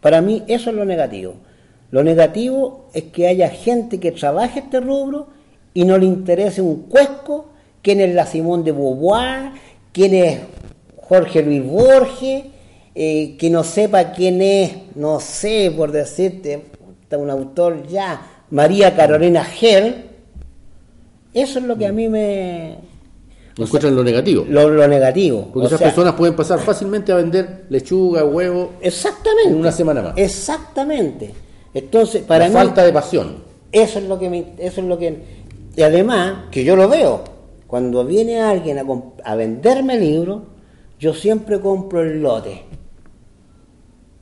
Para 0.00 0.22
mí 0.22 0.44
eso 0.48 0.70
es 0.70 0.76
lo 0.76 0.86
negativo. 0.86 1.34
Lo 1.90 2.02
negativo 2.02 2.88
es 2.94 3.04
que 3.04 3.28
haya 3.28 3.50
gente 3.50 4.00
que 4.00 4.12
trabaje 4.12 4.60
este 4.60 4.80
rubro 4.80 5.26
y 5.74 5.84
no 5.84 5.98
le 5.98 6.06
interese 6.06 6.62
un 6.62 6.84
cuesco 6.84 7.50
quién 7.82 8.00
es 8.00 8.14
la 8.14 8.24
Simón 8.24 8.64
de 8.64 8.72
Beauvoir, 8.72 9.52
quién 9.92 10.14
es 10.14 10.38
Jorge 11.02 11.42
Luis 11.42 11.62
Borges, 11.62 12.44
eh, 12.98 13.36
que 13.38 13.50
no 13.50 13.62
sepa 13.62 14.12
quién 14.12 14.40
es, 14.40 14.72
no 14.94 15.20
sé, 15.20 15.70
por 15.76 15.92
decirte, 15.92 16.64
un 17.10 17.28
autor 17.28 17.86
ya, 17.86 18.44
María 18.50 18.96
Carolina 18.96 19.44
Gel, 19.44 20.06
eso 21.34 21.58
es 21.58 21.64
lo 21.66 21.76
que 21.76 21.86
a 21.86 21.92
mí 21.92 22.08
me... 22.08 22.78
¿No 23.58 23.66
encuentran 23.66 23.94
lo 23.94 24.02
negativo? 24.02 24.46
Lo, 24.48 24.88
negativo. 24.88 25.50
Porque 25.52 25.66
esas 25.66 25.82
personas 25.82 26.14
pueden 26.14 26.34
pasar 26.34 26.58
fácilmente 26.58 27.12
a 27.12 27.16
vender 27.16 27.66
lechuga, 27.68 28.24
huevo... 28.24 28.72
Exactamente. 28.80 29.50
En 29.50 29.56
una 29.56 29.72
semana 29.72 30.00
más. 30.00 30.14
Exactamente. 30.16 31.34
Entonces, 31.74 32.22
para 32.22 32.48
La 32.48 32.54
falta 32.54 32.82
de 32.82 32.94
pasión. 32.94 33.42
Eso 33.72 33.98
es 33.98 34.06
lo 34.06 34.18
que 34.18 34.30
me, 34.30 34.54
eso 34.56 34.80
es 34.80 34.86
lo 34.86 34.98
que 34.98 35.20
y 35.76 35.82
además 35.82 36.46
que 36.50 36.64
yo 36.64 36.76
lo 36.76 36.88
veo 36.88 37.22
cuando 37.66 38.06
viene 38.06 38.40
alguien 38.40 38.78
a, 38.78 38.84
a 39.24 39.34
venderme 39.34 40.00
libros, 40.00 40.44
yo 40.98 41.12
siempre 41.12 41.60
compro 41.60 42.00
el 42.00 42.22
lote 42.22 42.62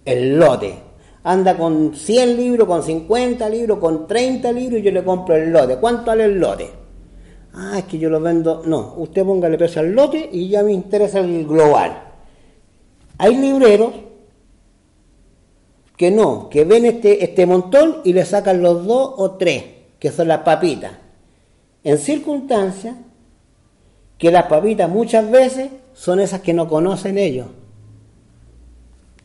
el 0.04 0.38
lote. 0.38 0.74
Anda 1.22 1.56
con 1.56 1.94
100 1.94 2.36
libros, 2.36 2.68
con 2.68 2.82
50 2.82 3.48
libros, 3.48 3.78
con 3.78 4.06
30 4.06 4.52
libros 4.52 4.80
y 4.80 4.82
yo 4.82 4.90
le 4.90 5.02
compro 5.02 5.36
el 5.36 5.50
lote. 5.50 5.76
¿Cuánto 5.76 6.06
vale 6.06 6.24
el 6.24 6.38
lote? 6.38 6.70
Ah, 7.54 7.78
es 7.78 7.84
que 7.84 7.98
yo 7.98 8.10
lo 8.10 8.20
vendo. 8.20 8.62
No, 8.66 8.94
usted 8.98 9.24
póngale 9.24 9.56
precio 9.56 9.80
al 9.80 9.92
lote 9.92 10.28
y 10.32 10.48
ya 10.48 10.62
me 10.62 10.72
interesa 10.72 11.20
el 11.20 11.46
global. 11.46 12.02
Hay 13.16 13.36
libreros 13.36 13.92
que 15.96 16.10
no, 16.10 16.48
que 16.50 16.64
ven 16.64 16.84
este, 16.84 17.24
este 17.24 17.46
montón 17.46 17.98
y 18.04 18.12
le 18.12 18.24
sacan 18.24 18.60
los 18.60 18.84
dos 18.84 19.14
o 19.16 19.32
tres, 19.32 19.64
que 19.98 20.10
son 20.10 20.28
las 20.28 20.40
papitas. 20.40 20.92
En 21.84 21.98
circunstancias 21.98 22.96
que 24.18 24.30
las 24.30 24.46
papitas 24.46 24.88
muchas 24.88 25.30
veces 25.30 25.70
son 25.92 26.20
esas 26.20 26.40
que 26.40 26.52
no 26.52 26.68
conocen 26.68 27.18
ellos. 27.18 27.46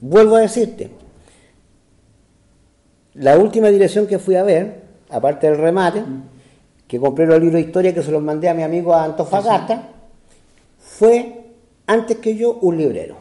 Vuelvo 0.01 0.35
a 0.35 0.41
decirte, 0.41 0.89
la 3.15 3.37
última 3.37 3.67
dirección 3.67 4.07
que 4.07 4.19
fui 4.19 4.35
a 4.35 4.43
ver, 4.43 4.81
aparte 5.09 5.47
del 5.47 5.57
remate, 5.57 6.03
que 6.87 6.99
compré 6.99 7.25
los 7.25 7.39
libros 7.39 7.55
de 7.61 7.67
historia 7.67 7.93
que 7.93 8.01
se 8.01 8.11
los 8.11 8.23
mandé 8.23 8.49
a 8.49 8.53
mi 8.53 8.63
amigo 8.63 8.95
Antofagasta, 8.95 9.89
fue 10.79 11.45
antes 11.85 12.17
que 12.17 12.35
yo 12.35 12.53
un 12.61 12.77
librero. 12.77 13.17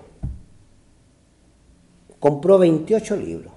Compró 2.21 2.59
28 2.59 3.17
libros. 3.17 3.53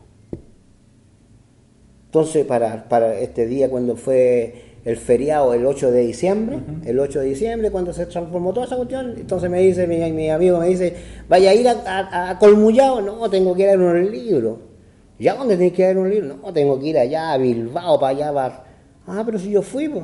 Entonces, 2.05 2.45
para, 2.45 2.89
para 2.89 3.17
este 3.19 3.45
día, 3.45 3.69
cuando 3.69 3.95
fue 3.95 4.70
el 4.83 4.97
feriado 4.97 5.53
el 5.53 5.65
8 5.65 5.91
de 5.91 6.01
diciembre, 6.01 6.59
el 6.85 6.99
8 6.99 7.19
de 7.19 7.25
diciembre, 7.25 7.69
cuando 7.69 7.93
se 7.93 8.07
transformó 8.07 8.51
toda 8.51 8.65
esa 8.65 8.75
cuestión, 8.75 9.13
entonces 9.15 9.49
me 9.49 9.61
dice, 9.61 9.85
mi, 9.85 10.29
amigo 10.29 10.59
me 10.59 10.67
dice, 10.67 10.95
vaya 11.29 11.51
a 11.51 11.53
ir 11.53 11.67
a, 11.67 12.37
Colmullado, 12.39 13.01
no, 13.01 13.29
tengo 13.29 13.55
que 13.55 13.63
ir 13.63 13.69
a 13.69 13.77
ver 13.77 13.79
un 13.79 14.11
libro. 14.11 14.71
¿Ya 15.19 15.35
dónde 15.35 15.55
tenés 15.55 15.73
que 15.73 15.83
ir 15.83 15.95
a 15.95 15.99
un 15.99 16.09
libro? 16.09 16.35
No, 16.41 16.51
tengo 16.51 16.79
que 16.79 16.87
ir 16.87 16.97
allá 16.97 17.33
a 17.33 17.37
Bilbao, 17.37 17.99
para 17.99 18.17
allá, 18.17 18.33
para... 18.33 18.63
Ah, 19.05 19.21
pero 19.23 19.37
si 19.37 19.51
yo 19.51 19.61
fui, 19.61 19.87
pues. 19.87 20.03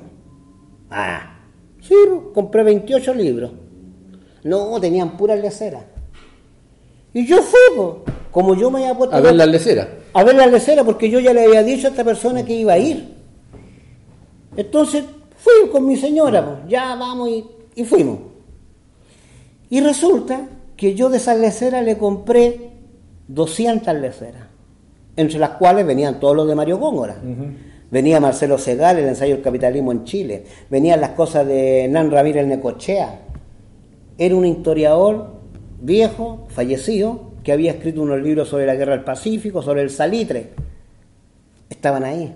Ah, 0.92 1.40
sí, 1.82 1.96
compré 2.34 2.62
28 2.64 3.14
libros. 3.16 3.52
No, 4.44 4.80
tenían 4.80 5.18
puras 5.18 5.40
leceras. 5.40 5.86
Y 7.14 7.26
yo 7.26 7.42
fui, 7.42 7.60
pues, 7.76 8.16
como 8.30 8.54
yo 8.54 8.70
me 8.70 8.80
había 8.84 8.96
puesto... 8.96 9.16
A 9.16 9.22
ver 9.22 9.34
las 9.34 9.48
leceras. 9.48 9.88
A 10.14 10.24
ver 10.24 10.36
las 10.36 10.52
leceras, 10.52 10.86
porque 10.86 11.10
yo 11.10 11.20
ya 11.20 11.34
le 11.34 11.46
había 11.46 11.64
dicho 11.64 11.88
a 11.88 11.90
esta 11.90 12.04
persona 12.04 12.46
que 12.46 12.54
iba 12.54 12.74
a 12.74 12.78
ir. 12.78 13.17
Entonces 14.58 15.06
fui 15.38 15.70
con 15.72 15.86
mi 15.86 15.96
señora, 15.96 16.44
pues, 16.44 16.58
ya 16.68 16.96
vamos 16.96 17.30
y, 17.76 17.84
fuimos. 17.86 18.20
Y 19.70 19.80
resulta 19.82 20.50
que 20.76 20.96
yo 20.96 21.10
de 21.10 21.18
esas 21.18 21.40
leceras 21.40 21.86
le 21.86 21.98
compré 21.98 22.72
200 23.28 23.96
leceras. 23.96 24.48
entre 25.16 25.40
las 25.40 25.52
cuales 25.52 25.84
venían 25.86 26.20
todos 26.20 26.36
los 26.36 26.48
de 26.48 26.54
Mario 26.54 26.78
Góngora. 26.78 27.18
Venía 27.90 28.20
Marcelo 28.20 28.60
Segal, 28.60 29.00
el 29.00 29.08
ensayo 29.08 29.34
del 29.34 29.44
capitalismo 29.44 29.92
en 29.92 30.04
Chile. 30.04 30.44
Venían 30.70 31.02
las 31.02 31.12
cosas 31.12 31.48
de 31.48 31.88
Nan 31.90 32.12
Ramírez 32.12 32.46
Necochea. 32.46 33.22
Era 34.18 34.36
un 34.36 34.46
historiador 34.46 35.38
viejo, 35.82 36.46
fallecido, 36.50 37.32
que 37.44 37.52
había 37.52 37.72
escrito 37.72 38.02
unos 38.02 38.22
libros 38.22 38.50
sobre 38.50 38.68
la 38.68 38.76
guerra 38.76 38.92
del 38.92 39.04
Pacífico, 39.04 39.64
sobre 39.64 39.82
el 39.82 39.90
salitre. 39.90 40.52
Estaban 41.68 42.04
ahí. 42.04 42.36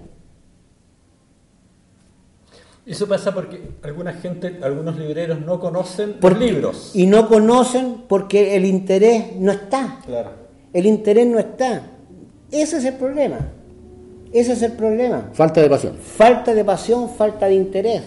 Eso 2.92 3.08
pasa 3.08 3.34
porque 3.34 3.70
alguna 3.84 4.12
gente, 4.12 4.60
algunos 4.62 4.98
libreros 4.98 5.40
no 5.40 5.62
conocen 5.62 6.16
Por- 6.20 6.38
libros. 6.38 6.92
Y 6.94 7.08
no 7.08 7.30
conocen 7.30 8.04
porque 8.10 8.54
el 8.58 8.66
interés 8.66 9.38
no 9.38 9.54
está. 9.54 10.00
Claro. 10.06 10.32
El 10.74 10.86
interés 10.86 11.26
no 11.26 11.40
está. 11.40 11.84
Ese 12.52 12.78
es 12.80 12.84
el 12.84 12.96
problema. 12.96 13.40
Ese 14.34 14.52
es 14.52 14.62
el 14.62 14.74
problema. 14.74 15.30
Falta 15.32 15.62
de 15.62 15.70
pasión. 15.70 15.96
Falta 15.96 16.54
de 16.54 16.66
pasión, 16.66 17.10
falta 17.10 17.46
de 17.46 17.56
interés. 17.56 18.02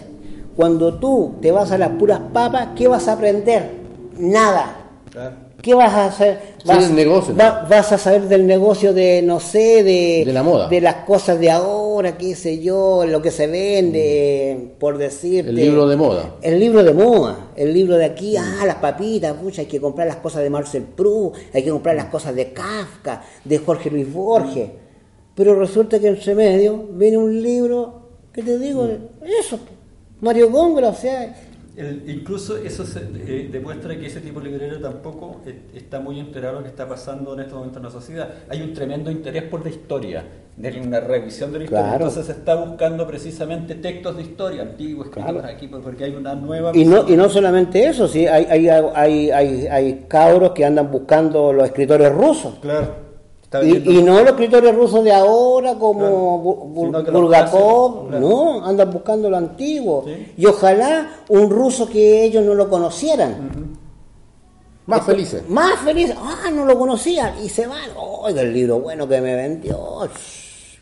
Cuando 0.55 0.93
tú 0.99 1.33
te 1.41 1.51
vas 1.51 1.71
a 1.71 1.79
las 1.79 1.89
puras 1.89 2.19
papas, 2.31 2.69
¿qué 2.75 2.87
vas 2.87 3.07
a 3.07 3.13
aprender? 3.13 3.71
Nada. 4.19 4.85
Claro. 5.09 5.44
¿Qué 5.65 5.73
vas 5.73 5.91
a 5.93 6.05
hacer? 6.05 6.39
Sí, 6.61 6.67
Vas, 6.67 6.83
del 6.87 6.95
negocio. 6.95 7.35
va- 7.35 7.65
vas 7.67 7.91
a 7.91 7.97
saber 7.97 8.27
del 8.27 8.45
negocio 8.45 8.93
de, 8.93 9.23
no 9.23 9.39
sé, 9.39 9.83
de, 9.83 10.21
De 10.23 10.31
la 10.31 10.43
moda. 10.43 10.67
de 10.69 10.79
las 10.79 10.97
cosas 11.07 11.39
de 11.39 11.49
ahora, 11.49 12.15
qué 12.19 12.35
sé 12.35 12.59
yo, 12.59 13.03
lo 13.07 13.19
que 13.19 13.31
se 13.31 13.47
vende, 13.47 14.75
por 14.79 14.99
decirte. 14.99 15.49
El 15.49 15.55
libro 15.55 15.87
de 15.87 15.95
moda. 15.95 16.35
El 16.43 16.59
libro 16.59 16.83
de 16.83 16.93
moda, 16.93 17.47
el 17.55 17.73
libro 17.73 17.97
de 17.97 18.05
aquí, 18.05 18.37
ah, 18.37 18.63
las 18.67 18.75
papitas, 18.75 19.33
pucha, 19.33 19.61
hay 19.61 19.67
que 19.67 19.81
comprar 19.81 20.05
las 20.07 20.17
cosas 20.17 20.43
de 20.43 20.51
Marcel 20.51 20.83
Proust, 20.83 21.35
hay 21.51 21.63
que 21.63 21.71
comprar 21.71 21.95
las 21.95 22.05
cosas 22.05 22.35
de 22.35 22.53
Kafka, 22.53 23.23
de 23.43 23.57
Jorge 23.57 23.89
Luis 23.89 24.13
Borges. 24.13 24.69
Pero 25.33 25.55
resulta 25.59 25.99
que 25.99 26.09
entre 26.09 26.35
medio 26.35 26.77
viene 26.91 27.17
un 27.17 27.41
libro, 27.41 28.01
¿qué 28.31 28.43
te 28.43 28.59
digo? 28.59 28.87
Eso, 29.39 29.57
Mario 30.21 30.49
Góngora, 30.51 30.89
o 30.89 30.95
sea, 30.95 31.35
El- 31.77 32.03
incluso 32.09 32.55
eso 32.57 32.85
se, 32.85 32.99
eh, 32.99 33.49
demuestra 33.51 33.97
que 33.99 34.05
ese 34.05 34.21
tipo 34.21 34.39
de 34.39 34.49
librero 34.49 34.79
tampoco 34.79 35.41
eh, 35.45 35.59
está 35.73 35.99
muy 35.99 36.19
enterado 36.19 36.53
de 36.53 36.59
lo 36.59 36.63
que 36.63 36.69
está 36.69 36.87
pasando 36.87 37.33
en 37.33 37.41
estos 37.41 37.55
momentos 37.55 37.77
en 37.77 37.83
la 37.83 37.91
sociedad. 37.91 38.29
Hay 38.49 38.61
un 38.61 38.73
tremendo 38.73 39.11
interés 39.11 39.43
por 39.43 39.61
la 39.63 39.69
historia, 39.69 40.23
de 40.55 40.81
una 40.81 41.01
revisión 41.01 41.51
de 41.51 41.57
la 41.59 41.63
historia. 41.65 41.83
Claro. 41.83 42.05
Entonces 42.05 42.25
se 42.27 42.31
está 42.31 42.55
buscando 42.55 43.05
precisamente 43.05 43.75
textos 43.75 44.15
de 44.15 44.21
historia 44.23 44.61
antiguos, 44.61 45.07
escritos 45.07 45.31
Claro. 45.33 45.47
aquí, 45.47 45.67
pues, 45.67 45.83
porque 45.83 46.05
hay 46.05 46.15
una 46.15 46.33
nueva... 46.33 46.71
Y 46.73 46.85
no, 46.85 47.05
y 47.09 47.17
no 47.17 47.27
solamente 47.27 47.85
eso, 47.85 48.07
sí, 48.07 48.25
hay, 48.25 48.45
hay, 48.45 48.69
hay, 48.69 49.31
hay, 49.31 49.67
hay 49.67 50.05
cabros 50.07 50.51
que 50.51 50.63
andan 50.63 50.89
buscando 50.89 51.51
los 51.51 51.65
escritores 51.65 52.09
rusos. 52.13 52.55
Claro. 52.61 53.04
Está 53.61 53.65
Y, 53.67 53.71
vendiendo- 53.73 53.91
y 53.99 54.03
no 54.03 54.19
los 54.21 54.29
escritores 54.31 54.75
rusos 54.75 55.03
de 55.03 55.11
ahora 55.11 55.75
como 55.75 56.63
Claro. 56.91 57.11
Bulgakov, 57.19 58.07
claro. 58.09 58.19
no, 58.27 58.65
andan 58.65 58.91
buscando 58.91 59.29
lo 59.29 59.37
antiguo. 59.37 60.03
Sí. 60.05 60.33
Y 60.37 60.45
ojalá 60.45 61.19
un 61.29 61.49
ruso 61.49 61.87
que 61.89 62.23
ellos 62.23 62.43
no 62.45 62.53
lo 62.53 62.69
conocieran. 62.69 63.75
Más 64.87 65.03
felices. 65.05 65.43
Más 65.49 65.79
feliz, 65.79 66.13
ah, 66.15 66.51
no 66.53 66.63
lo 66.65 66.77
conocían 66.77 67.33
y 67.43 67.49
se 67.49 67.65
van, 67.65 67.89
oiga, 67.97 68.41
el 68.41 68.53
libro 68.53 68.79
bueno 68.79 69.07
que 69.07 69.19
me 69.19 69.35
vendió, 69.35 70.07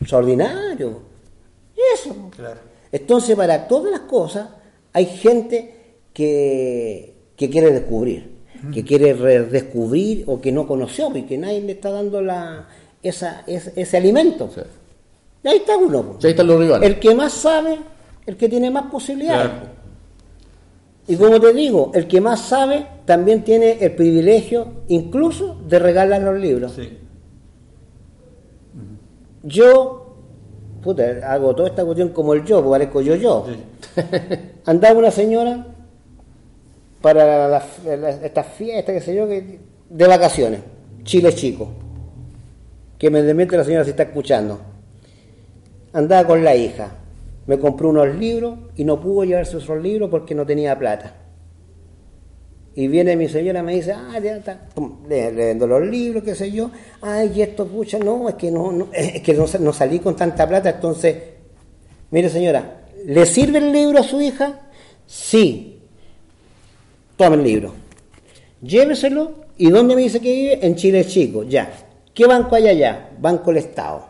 extraordinario. 0.00 1.00
Eso. 1.94 2.14
Claro. 2.36 2.60
Entonces, 2.92 3.34
para 3.34 3.66
todas 3.66 3.90
las 3.90 4.00
cosas, 4.00 4.48
hay 4.92 5.06
gente 5.06 5.96
que, 6.12 7.14
que 7.36 7.48
quiere 7.50 7.72
descubrir, 7.72 8.33
que 8.72 8.84
quiere 8.84 9.14
redescubrir 9.14 10.24
o 10.26 10.40
que 10.40 10.52
no 10.52 10.66
conoció 10.66 11.10
y 11.16 11.22
que 11.22 11.38
nadie 11.38 11.60
le 11.60 11.72
está 11.72 11.90
dando 11.90 12.20
la, 12.22 12.68
esa, 13.02 13.42
ese, 13.46 13.72
ese 13.76 13.96
alimento. 13.96 14.50
Sí. 14.54 14.60
Y 15.44 15.48
ahí 15.48 15.56
está 15.58 15.76
uno. 15.76 16.02
po. 16.02 16.18
Ahí 16.22 16.30
están 16.30 16.46
los 16.46 16.58
rivales. 16.58 16.88
El 16.88 16.98
que 16.98 17.14
más 17.14 17.32
sabe, 17.32 17.78
el 18.26 18.36
que 18.36 18.48
tiene 18.48 18.70
más 18.70 18.90
posibilidades. 18.90 19.50
Claro. 19.50 19.74
Y 21.06 21.16
como 21.16 21.38
te 21.38 21.52
digo, 21.52 21.90
el 21.94 22.06
que 22.06 22.20
más 22.20 22.40
sabe 22.40 22.86
también 23.04 23.44
tiene 23.44 23.84
el 23.84 23.94
privilegio 23.94 24.68
incluso 24.88 25.60
de 25.68 25.78
regalar 25.78 26.22
los 26.22 26.40
libros. 26.40 26.72
Sí. 26.72 26.98
Yo, 29.42 30.16
puta, 30.82 31.04
hago 31.30 31.54
toda 31.54 31.68
esta 31.68 31.84
cuestión 31.84 32.08
como 32.08 32.32
el 32.32 32.44
yo, 32.44 32.62
porque 32.62 32.70
parezco 32.70 33.00
yo 33.02 33.16
yo. 33.16 33.46
Sí. 33.46 34.00
Andaba 34.64 34.98
una 34.98 35.10
señora 35.10 35.73
para 37.04 37.62
estas 38.22 38.46
fiestas, 38.46 38.94
qué 38.94 39.00
sé 39.02 39.14
yo, 39.14 39.26
de 39.26 40.06
vacaciones, 40.08 40.60
Chile 41.02 41.34
chico. 41.34 41.68
Que 42.96 43.10
me 43.10 43.20
demente 43.20 43.58
la 43.58 43.64
señora 43.64 43.84
si 43.84 43.90
está 43.90 44.04
escuchando. 44.04 44.58
Andaba 45.92 46.26
con 46.26 46.42
la 46.42 46.56
hija. 46.56 46.94
Me 47.46 47.58
compró 47.58 47.90
unos 47.90 48.14
libros 48.14 48.58
y 48.76 48.84
no 48.84 49.02
pudo 49.02 49.24
llevarse 49.24 49.58
esos 49.58 49.82
libros 49.82 50.08
porque 50.08 50.34
no 50.34 50.46
tenía 50.46 50.78
plata. 50.78 51.14
Y 52.74 52.88
viene 52.88 53.16
mi 53.16 53.28
señora 53.28 53.60
y 53.60 53.62
me 53.64 53.74
dice, 53.74 53.92
ah, 53.92 54.18
ya 54.18 54.38
está, 54.38 54.66
le, 55.06 55.30
vendo 55.30 55.66
los 55.66 55.82
libros, 55.82 56.24
qué 56.24 56.34
sé 56.34 56.50
yo, 56.50 56.70
ay, 57.02 57.32
y 57.36 57.42
esto, 57.42 57.66
pucha, 57.66 57.98
no, 57.98 58.30
es 58.30 58.36
que 58.36 58.50
no, 58.50 58.72
no, 58.72 58.88
es 58.94 59.20
que 59.20 59.34
no 59.34 59.72
salí 59.74 59.98
con 59.98 60.16
tanta 60.16 60.48
plata, 60.48 60.70
entonces, 60.70 61.16
mire 62.10 62.30
señora, 62.30 62.86
¿le 63.04 63.26
sirve 63.26 63.58
el 63.58 63.72
libro 63.72 64.00
a 64.00 64.02
su 64.02 64.22
hija? 64.22 64.70
Sí. 65.06 65.73
Tome 67.16 67.36
el 67.36 67.42
libro. 67.44 67.74
Lléveselo, 68.62 69.32
¿y 69.56 69.70
dónde 69.70 69.94
me 69.94 70.02
dice 70.02 70.20
que 70.20 70.32
vive? 70.32 70.66
En 70.66 70.74
Chile 70.74 71.04
Chico, 71.06 71.42
ya. 71.44 71.70
¿Qué 72.12 72.26
banco 72.26 72.54
hay 72.56 72.68
allá? 72.68 73.10
Banco 73.20 73.50
del 73.52 73.58
Estado. 73.58 74.06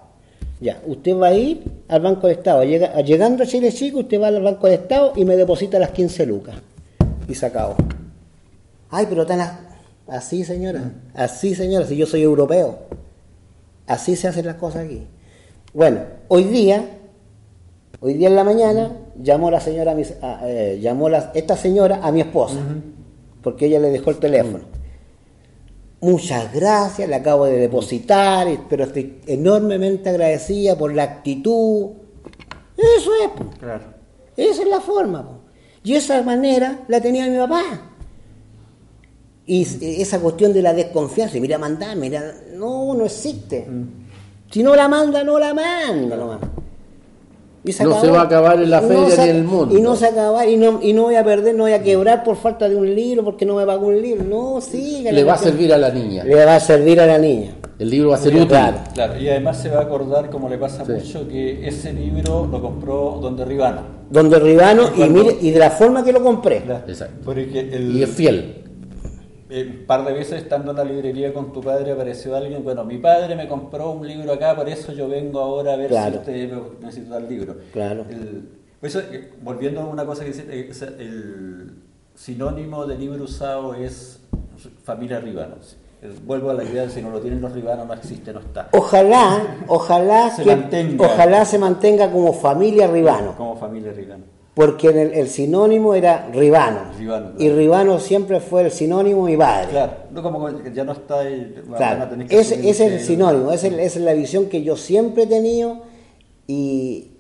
Ya, 0.61 0.81
usted 0.87 1.17
va 1.17 1.29
a 1.29 1.35
ir 1.35 1.63
al 1.89 2.01
Banco 2.01 2.27
del 2.29 2.39
Estado. 2.39 2.63
Llega- 2.65 3.01
llegando 3.03 3.43
a 3.43 3.47
Chile 3.47 3.73
Chico, 3.73 4.01
usted 4.01 4.21
va 4.21 4.29
al 4.29 4.41
Banco 4.43 4.67
del 4.67 4.81
Estado 4.81 5.13
y 5.17 5.25
me 5.25 5.37
deposita 5.37 5.79
las 5.79 5.91
15 5.91 6.25
lucas. 6.27 6.57
Y 7.29 7.35
se 7.35 7.47
acabó. 7.47 7.77
Ay, 8.91 9.07
pero 9.09 9.27
tan 9.27 9.41
a- 9.41 9.61
así, 10.07 10.45
señora. 10.45 10.93
Así, 11.15 11.55
señora, 11.55 11.87
si 11.87 11.97
yo 11.97 12.07
soy 12.07 12.23
europeo. 12.23 12.79
Así 13.87 14.17
se 14.17 14.29
hacen 14.29 14.47
las 14.47 14.57
cosas 14.57 14.85
aquí. 14.87 15.07
Bueno, 15.75 16.01
hoy 16.29 16.45
día, 16.45 16.89
hoy 18.01 18.15
día 18.15 18.29
en 18.29 18.37
la 18.37 18.45
mañana, 18.45 18.93
llamó 19.23 19.51
la 19.51 19.61
señora, 19.61 19.93
a 19.93 19.95
mi- 19.95 20.03
a- 20.23 20.41
eh, 20.49 20.79
llamó 20.81 21.09
la- 21.09 21.31
esta 21.35 21.57
señora 21.57 22.01
a 22.03 22.11
mi 22.13 22.21
esposa, 22.21 22.57
porque 23.43 23.67
ella 23.67 23.81
le 23.81 23.91
dejó 23.91 24.11
el 24.11 24.19
teléfono. 24.19 24.65
Muchas 26.01 26.53
gracias, 26.53 27.09
le 27.09 27.15
acabo 27.15 27.47
de 27.47 27.59
depositar, 27.59 28.47
pero 28.69 28.85
estoy 28.85 29.21
enormemente 29.27 30.11
agradecida 30.11 30.77
por 30.77 30.93
la 30.95 31.05
actitud. 31.05 31.91
Eso 32.77 33.11
es. 33.25 33.59
Claro. 33.59 33.85
Esa 34.37 34.63
es 34.63 34.69
la 34.69 34.81
forma. 34.81 35.41
Y 35.83 35.95
esa 35.95 36.23
manera 36.23 36.81
la 36.89 37.01
tenía 37.01 37.27
mi 37.29 37.39
papá. 37.39 37.63
Y 39.47 39.63
s- 39.63 40.01
esa 40.03 40.19
cuestión 40.21 40.53
de 40.53 40.63
la 40.63 40.73
desconfianza, 40.75 41.37
y 41.37 41.41
mira, 41.41 41.57
mandar, 41.59 41.97
mira, 41.97 42.35
no, 42.55 42.95
no 42.95 43.05
existe. 43.05 43.67
Si 44.51 44.63
no 44.63 44.75
la 44.77 44.89
manda, 44.89 45.25
no 45.25 45.39
la 45.39 45.53
manda 45.55 46.17
nomás. 46.17 46.39
Y 47.67 47.73
No 47.83 47.99
se 47.99 48.11
va 48.11 48.21
a 48.21 48.25
acabar 48.25 48.61
en 48.61 48.69
la 48.71 48.83
feria 48.83 49.09
se- 49.11 49.23
ni 49.25 49.31
en 49.31 49.37
el 49.37 49.45
mundo. 49.45 49.77
Y 49.77 49.81
no 49.81 49.97
se 49.97 50.07
acaba, 50.07 50.47
y 50.47 50.57
no, 50.57 50.81
y 50.83 50.93
no 50.93 51.05
voy 51.05 51.15
a 51.15 51.25
perder, 51.25 51.55
no 51.55 51.63
voy 51.63 51.73
a 51.73 51.83
quebrar 51.83 52.23
por 52.23 52.37
falta 52.37 52.69
de 52.69 52.77
un 52.77 52.95
libro, 52.95 53.25
porque 53.25 53.47
no 53.47 53.55
me 53.57 53.65
pagó 53.65 53.87
un 53.87 54.03
libro. 54.03 54.23
No, 54.23 54.61
sí. 54.61 55.03
Le 55.11 55.25
va 55.25 55.33
a 55.35 55.39
servir 55.39 55.73
a 55.73 55.79
la 55.79 55.89
niña. 55.91 56.25
Le 56.25 56.45
va 56.45 56.57
a 56.57 56.61
servir 56.61 57.01
a 57.01 57.07
la 57.07 57.17
niña. 57.19 57.55
El 57.79 57.89
libro 57.91 58.11
va 58.11 58.17
a 58.17 58.19
ser 58.19 58.35
útil. 58.35 58.49
Claro. 58.49 58.77
Claro, 58.93 59.19
y 59.19 59.29
además 59.31 59.57
se 59.63 59.71
va 59.71 59.79
a 59.79 59.83
acordar, 59.85 60.29
como 60.29 60.49
le 60.51 60.59
pasa 60.59 60.85
Sí. 60.85 60.93
mucho, 60.93 61.27
que 61.27 61.67
ese 61.67 61.93
libro 61.95 62.47
lo 62.51 62.61
compró 62.61 63.19
Don 63.23 63.35
Derribano. 63.37 63.81
Donde 64.11 64.39
Ribano, 64.39 64.85
y 64.95 64.99
Cuando- 64.99 65.25
mire, 65.25 65.37
y 65.41 65.51
de 65.51 65.59
la 65.59 65.71
forma 65.71 66.05
que 66.05 66.13
lo 66.13 66.23
compré. 66.23 66.59
Exacto. 66.87 67.15
Porque 67.25 67.61
el, 67.73 67.97
Y 67.97 68.03
es 68.03 68.11
fiel. 68.11 68.64
Eh, 69.57 69.69
un 69.81 69.87
par 69.87 70.05
de 70.05 70.13
veces 70.13 70.43
estando 70.43 70.71
en 70.73 70.77
la 70.79 70.85
librería 70.85 71.33
con 71.33 71.53
tu 71.53 71.61
padre 71.61 71.93
apareció 71.93 72.35
alguien, 72.37 72.63
bueno, 72.65 72.85
mi 72.85 72.99
padre 72.99 73.37
me 73.37 73.47
compró 73.49 73.91
un 73.93 74.07
libro 74.07 74.33
acá, 74.33 74.55
por 74.57 74.69
eso 74.69 74.93
yo 74.93 75.09
vengo 75.09 75.41
ahora 75.41 75.75
a 75.75 75.77
ver 75.77 75.89
Claro. 75.89 76.13
si 76.15 76.19
usted 76.19 76.53
necesita 76.81 77.17
el 77.19 77.29
libro. 77.29 77.57
Claro. 77.73 78.05
El- 78.11 78.49
eso, 78.83 79.01
eh, 79.01 79.31
volviendo 79.43 79.81
a 79.81 79.87
una 79.87 80.05
cosa 80.05 80.25
que 80.25 80.33
dice, 80.33 80.45
eh, 80.51 80.71
el 80.99 81.73
sinónimo 82.15 82.87
de 82.87 82.99
libro 82.99 83.25
usado 83.25 83.75
es 83.75 84.21
familia 84.83 85.21
Ribano. 85.21 85.57
Eh, 86.03 86.13
Vuelvo 86.27 86.51
a 86.51 86.55
la 86.55 86.65
idea 86.65 86.83
de 86.83 86.91
si 86.91 87.01
no 87.01 87.11
lo 87.11 87.21
tienen 87.21 87.41
los 87.41 87.53
ribanos 87.53 87.87
no 87.87 87.95
existe, 87.95 88.33
no 88.33 88.41
está. 88.41 88.69
Ojalá, 88.73 89.57
ojalá 89.69 90.31
Se 90.31 90.43
que 90.45 90.55
mantenga. 90.55 91.07
ojalá 91.07 91.45
se 91.47 91.59
mantenga 91.59 92.11
como 92.13 92.33
familia 92.35 92.87
Ribano, 92.89 93.35
Como 93.37 93.57
familia 93.57 93.93
Ribano. 93.93 94.25
Porque 94.55 94.91
en 94.91 94.99
el, 94.99 95.13
el 95.15 95.29
sinónimo 95.29 95.95
era 95.95 96.29
Ribano, 96.33 96.93
Ribano, 96.97 97.33
y. 97.39 97.49
Ribano 97.51 97.99
siempre 97.99 98.39
fue 98.41 98.63
el 98.63 98.71
sinónimo 98.71 99.25
mi 99.25 99.37
padre. 99.37 99.69
Claro, 99.71 99.93
no 100.13 100.23
como 100.23 100.49
ya 100.73 100.85
no 100.85 100.93
está 100.93 101.29
y 101.29 101.55
van 101.67 101.75
a 101.75 102.07
Claro, 102.09 102.27
que 102.29 102.39
ese, 102.39 102.69
es 102.71 102.79
el 102.81 103.01
sinónimo, 103.01 103.51
esa 103.51 103.67
es, 103.67 103.97
la 103.97 104.13
visión 104.13 104.47
que 104.49 104.63
yo 104.63 104.77
siempre 104.77 105.25
he 105.25 105.27
tenido 105.27 105.83
y, 106.47 107.11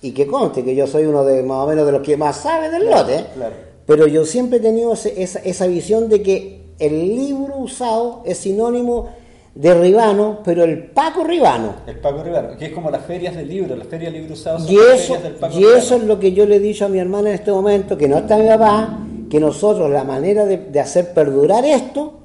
y 0.00 0.12
que 0.12 0.26
conste 0.26 0.64
que 0.64 0.74
yo 0.74 0.86
soy 0.86 1.04
uno 1.04 1.24
de 1.24 1.42
más 1.42 1.58
o 1.64 1.66
menos 1.68 1.84
de 1.86 1.92
los 1.92 2.02
que 2.02 2.16
más 2.16 2.36
sabe 2.38 2.70
del 2.70 2.82
Claro, 2.86 3.08
lote, 3.08 3.24
claro. 3.34 3.54
pero 3.86 4.06
yo 4.06 4.24
siempre 4.24 4.58
he 4.58 4.60
tenido 4.60 4.94
ese- 4.94 5.22
esa, 5.22 5.40
esa 5.40 5.66
visión 5.66 6.08
de 6.08 6.22
que 6.22 6.62
el 6.78 7.14
libro 7.16 7.56
usado 7.58 8.22
es 8.24 8.38
sinónimo 8.38 9.10
de 9.54 9.74
Ribano, 9.74 10.38
pero 10.44 10.64
el 10.64 10.84
Paco 10.84 11.24
Ribano. 11.24 11.74
El 11.86 11.98
Paco 11.98 12.22
Ribano, 12.22 12.56
que 12.56 12.66
es 12.66 12.72
como 12.72 12.90
las 12.90 13.04
ferias 13.04 13.36
del 13.36 13.48
libro, 13.48 13.76
las 13.76 13.86
ferias 13.86 14.12
de 14.12 14.18
libro 14.18 14.34
usados. 14.34 14.68
Y 14.70 14.76
eso, 14.78 15.16
y 15.52 15.64
eso 15.64 15.96
es 15.96 16.04
lo 16.04 16.18
que 16.18 16.32
yo 16.32 16.46
le 16.46 16.56
he 16.56 16.60
dicho 16.60 16.86
a 16.86 16.88
mi 16.88 16.98
hermana 16.98 17.28
en 17.28 17.34
este 17.34 17.52
momento, 17.52 17.98
que 17.98 18.08
no 18.08 18.18
está 18.18 18.38
mi 18.38 18.48
papá, 18.48 18.98
que 19.28 19.38
nosotros 19.40 19.90
la 19.90 20.04
manera 20.04 20.46
de, 20.46 20.80
hacer 20.80 21.12
perdurar 21.12 21.64
esto 21.64 22.20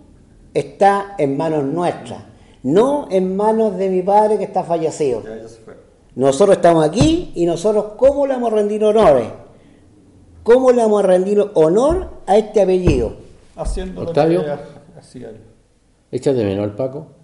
está 0.53 1.15
en 1.17 1.35
manos 1.35 1.65
nuestras, 1.65 2.23
no 2.63 3.07
en 3.11 3.35
manos 3.35 3.77
de 3.77 3.89
mi 3.89 4.01
padre 4.01 4.37
que 4.37 4.45
está 4.45 4.63
fallecido. 4.63 5.23
Nosotros 6.15 6.57
estamos 6.57 6.85
aquí 6.85 7.31
y 7.35 7.45
nosotros, 7.45 7.93
¿cómo 7.97 8.25
le 8.25 8.33
vamos 8.33 8.51
a 8.51 8.55
rendir 8.55 8.83
honores? 8.83 9.27
¿Cómo 10.43 10.71
le 10.71 10.81
vamos 10.81 11.03
a 11.03 11.07
rendir 11.07 11.45
honor 11.55 12.09
a 12.25 12.37
este 12.37 12.61
apellido? 12.61 13.17
Haciendo 13.55 14.01
Octavio, 14.01 14.43
¿echas 16.09 16.35
de 16.35 16.43
menos 16.45 16.63
al 16.63 16.75
Paco? 16.75 17.16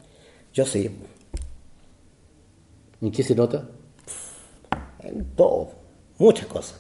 Yo 0.54 0.66
sí. 0.66 0.90
¿En 3.02 3.12
qué 3.12 3.24
se 3.24 3.36
nota? 3.36 3.68
En 5.00 5.26
todo, 5.36 5.72
muchas 6.20 6.46
cosas. 6.46 6.80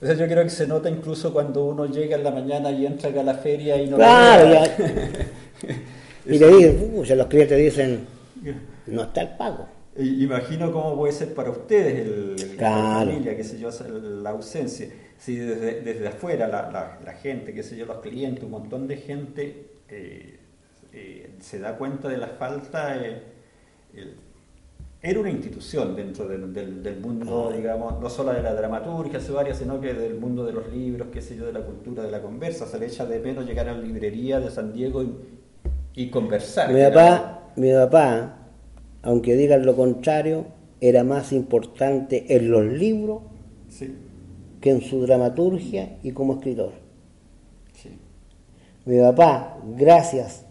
O 0.00 0.06
sea, 0.06 0.14
yo 0.14 0.26
creo 0.26 0.44
que 0.44 0.50
se 0.50 0.66
nota 0.66 0.88
incluso 0.88 1.32
cuando 1.32 1.64
uno 1.64 1.86
llega 1.86 2.16
en 2.16 2.24
la 2.24 2.30
mañana 2.30 2.70
y 2.70 2.86
entra 2.86 3.10
acá 3.10 3.20
a 3.20 3.24
la 3.24 3.34
feria 3.34 3.76
y 3.82 3.88
no 3.88 3.96
claro, 3.96 4.52
ya. 4.52 4.76
y 6.26 6.38
le 6.38 6.48
dicen, 6.48 7.18
los 7.18 7.26
clientes 7.26 7.58
dicen, 7.58 8.06
no 8.86 9.02
está 9.02 9.22
el 9.22 9.36
pago. 9.36 9.66
Imagino 9.96 10.72
cómo 10.72 10.96
puede 10.96 11.12
ser 11.12 11.34
para 11.34 11.50
ustedes 11.50 12.06
el, 12.06 12.56
la 12.58 12.70
familia, 12.70 13.36
qué 13.36 13.44
sé 13.44 13.58
yo, 13.58 13.70
la 13.88 14.30
ausencia. 14.30 14.88
Si 15.18 15.36
desde, 15.36 15.80
desde 15.80 16.08
afuera 16.08 16.48
la, 16.48 16.98
la, 17.04 17.12
gente, 17.14 17.54
qué 17.54 17.62
sé 17.62 17.76
yo, 17.76 17.86
los 17.86 17.98
clientes, 17.98 18.44
un 18.44 18.50
montón 18.50 18.86
de 18.88 18.96
gente 18.96 19.66
eh, 19.88 20.38
eh, 20.94 21.30
se 21.40 21.58
da 21.58 21.76
cuenta 21.76 22.08
de 22.08 22.18
la 22.18 22.28
falta, 22.28 22.96
eh, 22.96 23.22
era 25.02 25.20
una 25.20 25.30
institución 25.30 25.94
dentro 25.94 26.26
del, 26.26 27.00
mundo, 27.00 27.52
digamos, 27.54 28.00
no 28.00 28.08
solo 28.08 28.32
de 28.32 28.42
la 28.42 28.54
dramaturgia, 28.54 29.20
sino 29.20 29.80
que 29.80 29.92
del 29.92 30.14
mundo 30.14 30.46
de 30.46 30.52
los 30.52 30.72
libros, 30.72 31.08
qué 31.12 31.20
sé 31.20 31.36
yo, 31.36 31.44
de 31.44 31.52
la 31.52 31.60
cultura, 31.60 32.02
de 32.02 32.10
la 32.10 32.22
conversa. 32.22 32.66
Se 32.66 32.78
le 32.78 32.86
echa 32.86 33.04
de 33.04 33.18
menos 33.18 33.44
llegar 33.44 33.68
a 33.68 33.74
la 33.74 33.82
librería 33.82 34.40
de 34.40 34.50
San 34.50 34.72
Diego 34.72 35.04
y, 35.94 36.08
conversar. 36.08 36.72
Mi 36.72 36.80
papá, 36.80 37.50
mi 37.56 37.72
papá 37.72 38.38
aunque 39.02 39.36
digan 39.36 39.66
lo 39.66 39.76
contrario, 39.76 40.46
era 40.80 41.04
más 41.04 41.32
importante 41.32 42.34
en 42.34 42.50
los 42.50 42.64
libros 42.64 43.22
que 44.60 44.70
en 44.70 44.80
su 44.80 45.02
dramaturgia 45.02 45.98
y 46.02 46.12
como 46.12 46.34
escritor. 46.34 46.72
Mi 48.86 48.98
papá, 48.98 49.58
gracias 49.76 50.43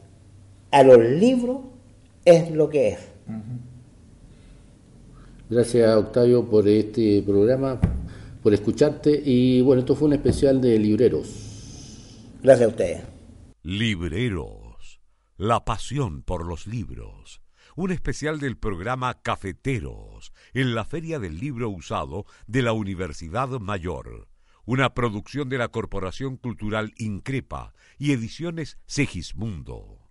a 0.74 0.82
los 0.82 0.98
libros, 0.98 1.60
es 2.26 2.50
lo 2.50 2.68
que 2.68 2.90
es. 2.90 3.00
Gracias 5.48 5.96
Octavio 5.96 6.50
por 6.50 6.68
este 6.68 7.22
programa, 7.22 7.80
por 8.42 8.56
escucharte 8.56 9.22
y 9.24 9.62
bueno, 9.62 9.82
esto 9.82 9.96
fue 9.96 10.08
un 10.08 10.16
especial 10.16 10.60
de 10.60 10.80
libreros. 10.80 11.30
Gracias 12.42 12.66
a 12.66 12.70
ustedes. 12.72 13.04
Libreros, 13.62 15.00
la 15.38 15.64
pasión 15.64 16.24
por 16.24 16.46
los 16.46 16.66
libros 16.66 17.40
un 17.76 17.92
especial 17.92 18.40
del 18.40 18.56
programa 18.56 19.20
Cafeteros 19.24 20.32
en 20.54 20.76
la 20.76 20.86
Feria 20.86 21.18
del 21.18 21.40
Libro 21.40 21.72
Usado 21.72 22.28
de 22.46 22.62
la 22.62 22.72
Universidad 22.72 23.48
Mayor, 23.60 24.28
una 24.66 24.94
producción 24.94 25.50
de 25.50 25.58
la 25.58 25.70
Corporación 25.70 26.38
Cultural 26.38 26.94
Increpa 26.98 27.74
y 27.98 28.12
Ediciones 28.12 28.78
Segismundo. 28.86 30.03